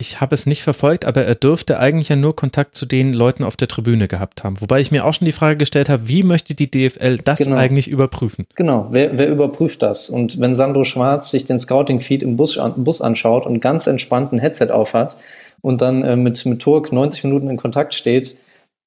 [0.00, 3.42] Ich habe es nicht verfolgt, aber er dürfte eigentlich ja nur Kontakt zu den Leuten
[3.42, 4.60] auf der Tribüne gehabt haben.
[4.60, 7.56] Wobei ich mir auch schon die Frage gestellt habe, wie möchte die DFL das genau.
[7.56, 8.46] eigentlich überprüfen?
[8.54, 10.08] Genau, wer, wer, überprüft das?
[10.08, 14.38] Und wenn Sandro Schwarz sich den Scouting-Feed im Bus, Bus anschaut und ganz entspannt ein
[14.38, 15.16] Headset aufhat
[15.62, 18.36] und dann äh, mit, mit Turk 90 Minuten in Kontakt steht,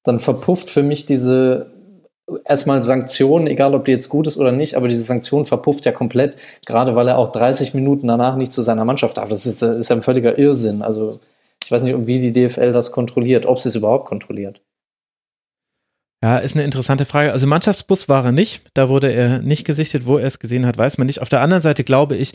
[0.04, 1.72] dann verpufft für mich diese
[2.44, 5.92] erstmal Sanktionen, egal ob die jetzt gut ist oder nicht, aber diese Sanktion verpufft ja
[5.92, 6.36] komplett,
[6.66, 9.28] gerade weil er auch 30 Minuten danach nicht zu seiner Mannschaft darf.
[9.28, 10.82] Das ist, das ist ein völliger Irrsinn.
[10.82, 11.20] Also
[11.64, 14.60] ich weiß nicht, wie die DFL das kontrolliert, ob sie es überhaupt kontrolliert.
[16.22, 17.32] Ja, ist eine interessante Frage.
[17.32, 18.62] Also Mannschaftsbus war er nicht.
[18.74, 20.06] Da wurde er nicht gesichtet.
[20.06, 21.20] Wo er es gesehen hat, weiß man nicht.
[21.20, 22.32] Auf der anderen Seite glaube ich,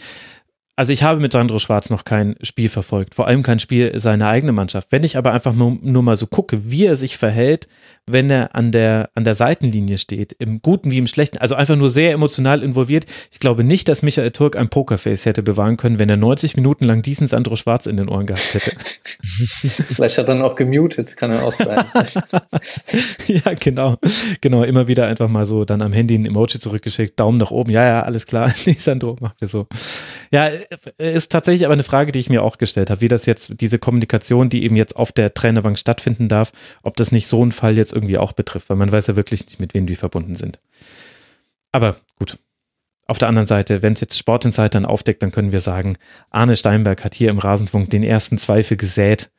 [0.77, 4.27] also ich habe mit Sandro Schwarz noch kein Spiel verfolgt, vor allem kein Spiel seiner
[4.27, 4.91] eigenen Mannschaft.
[4.91, 7.67] Wenn ich aber einfach nur, nur, mal so gucke, wie er sich verhält,
[8.09, 11.75] wenn er an der, an der Seitenlinie steht, im Guten wie im Schlechten, also einfach
[11.75, 13.05] nur sehr emotional involviert.
[13.31, 16.85] Ich glaube nicht, dass Michael Turk ein Pokerface hätte bewahren können, wenn er 90 Minuten
[16.85, 18.71] lang diesen Sandro Schwarz in den Ohren gehabt hätte.
[19.21, 21.83] Vielleicht hat er dann auch gemutet, kann er auch sein.
[23.27, 23.97] ja, genau.
[24.39, 27.71] Genau, immer wieder einfach mal so dann am Handy ein Emoji zurückgeschickt, Daumen nach oben,
[27.71, 28.53] ja, ja, alles klar.
[28.65, 29.67] Nee, Sandro, macht er so.
[30.31, 30.49] Ja,
[30.97, 33.79] ist tatsächlich aber eine Frage, die ich mir auch gestellt habe, wie das jetzt, diese
[33.79, 36.51] Kommunikation, die eben jetzt auf der Trainerbank stattfinden darf,
[36.83, 39.45] ob das nicht so ein Fall jetzt irgendwie auch betrifft, weil man weiß ja wirklich
[39.45, 40.59] nicht, mit wem die verbunden sind.
[41.71, 42.37] Aber gut.
[43.09, 45.97] Auf der anderen Seite, wenn es jetzt Sportinsight dann aufdeckt, dann können wir sagen,
[46.29, 49.29] Arne Steinberg hat hier im Rasenfunk den ersten Zweifel gesät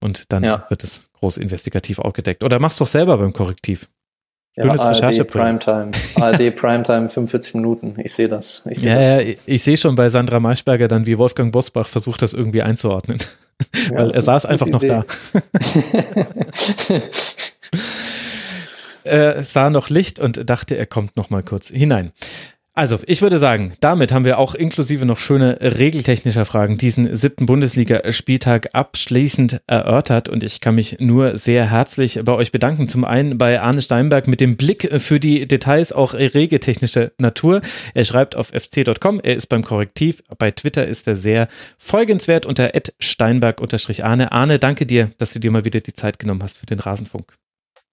[0.00, 0.66] und dann ja.
[0.68, 2.42] wird es groß investigativ aufgedeckt.
[2.42, 3.88] Oder machst du doch selber beim Korrektiv.
[4.58, 5.90] Schönes ja, ARD Primetime.
[6.14, 7.94] ARD Primetime 45 Minuten.
[8.02, 8.64] Ich sehe das.
[8.70, 9.26] Ich seh ja, das.
[9.26, 13.18] ja, ich sehe schon bei Sandra Maischberger dann, wie Wolfgang Bosbach versucht, das irgendwie einzuordnen.
[13.90, 15.04] Ja, Weil er saß einfach noch da.
[19.04, 22.12] er sah noch Licht und dachte, er kommt noch mal kurz hinein.
[22.78, 27.46] Also, ich würde sagen, damit haben wir auch inklusive noch schöne regeltechnischer Fragen diesen siebten
[27.46, 32.86] Bundesliga-Spieltag abschließend erörtert und ich kann mich nur sehr herzlich bei euch bedanken.
[32.86, 37.62] Zum einen bei Arne Steinberg mit dem Blick für die Details auch regeltechnischer Natur.
[37.94, 42.72] Er schreibt auf fc.com, er ist beim Korrektiv, bei Twitter ist er sehr folgenswert unter
[42.98, 44.32] steinberg-arne.
[44.32, 47.32] Arne, danke dir, dass du dir mal wieder die Zeit genommen hast für den Rasenfunk.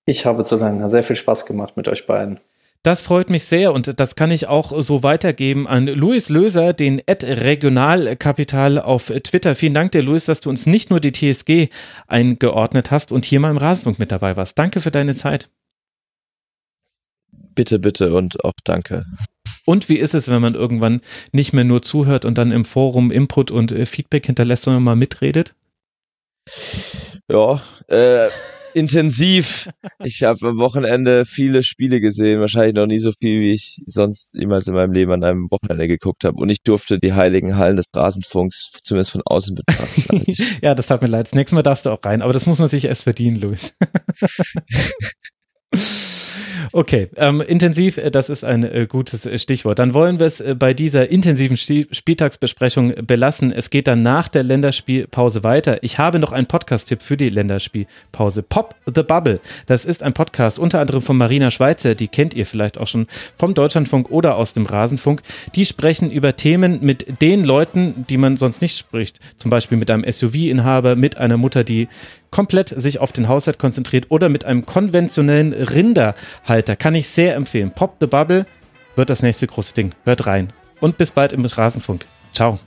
[0.06, 2.40] Ich habe zu lange, sehr viel Spaß gemacht mit euch beiden.
[2.84, 7.02] Das freut mich sehr und das kann ich auch so weitergeben an Luis Löser, den
[7.08, 9.56] Ad Regionalkapital auf Twitter.
[9.56, 11.70] Vielen Dank dir, Luis, dass du uns nicht nur die TSG
[12.08, 14.60] eingeordnet hast und hier mal im Rasenfunk mit dabei warst.
[14.60, 15.50] Danke für deine Zeit.
[17.56, 19.06] Bitte, bitte und auch danke.
[19.66, 21.00] Und wie ist es, wenn man irgendwann
[21.32, 24.98] nicht mehr nur zuhört und dann im Forum Input und äh, Feedback hinterlässt, sondern mal
[24.98, 25.56] mitredet?
[27.30, 28.28] Ja, äh,
[28.76, 29.70] intensiv.
[30.04, 34.34] Ich habe am Wochenende viele Spiele gesehen, wahrscheinlich noch nie so viel, wie ich sonst
[34.34, 36.38] jemals in meinem Leben an einem Wochenende geguckt habe.
[36.38, 40.24] Und ich durfte die heiligen Hallen des Rasenfunks zumindest von außen betrachten.
[40.62, 41.28] ja, das tat mir leid.
[41.28, 43.76] Das nächste Mal darfst du auch rein, aber das muss man sich erst verdienen, Luis.
[46.72, 49.80] Okay, ähm, intensiv, äh, das ist ein äh, gutes äh, Stichwort.
[49.80, 53.52] Dann wollen wir es äh, bei dieser intensiven Spieltagsbesprechung belassen.
[53.52, 55.82] Es geht dann nach der Länderspielpause weiter.
[55.84, 58.44] Ich habe noch einen Podcast-Tipp für die Länderspielpause.
[58.44, 59.40] Pop the Bubble.
[59.66, 63.08] Das ist ein Podcast unter anderem von Marina Schweizer, die kennt ihr vielleicht auch schon
[63.38, 65.22] vom Deutschlandfunk oder aus dem Rasenfunk.
[65.56, 69.20] Die sprechen über Themen mit den Leuten, die man sonst nicht spricht.
[69.38, 71.88] Zum Beispiel mit einem SUV-Inhaber, mit einer Mutter, die
[72.34, 76.76] komplett sich auf den Haushalt konzentriert oder mit einem konventionellen Rinderhalter.
[76.76, 77.70] Kann ich sehr empfehlen.
[77.70, 78.48] Pop the Bubble
[78.96, 79.94] wird das nächste große Ding.
[80.04, 80.52] Hört rein.
[80.82, 82.08] Und bis bald im Rasenfunk.
[82.34, 82.60] Ciao.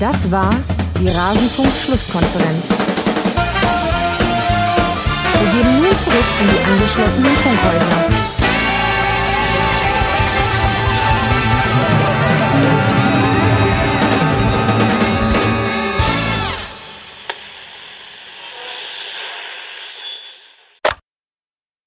[0.00, 0.56] Das war
[0.98, 2.64] die Rasenfunk-Schlusskonferenz.
[5.40, 8.29] Wir gehen nun zurück in die angeschlossenen Funkhäuser.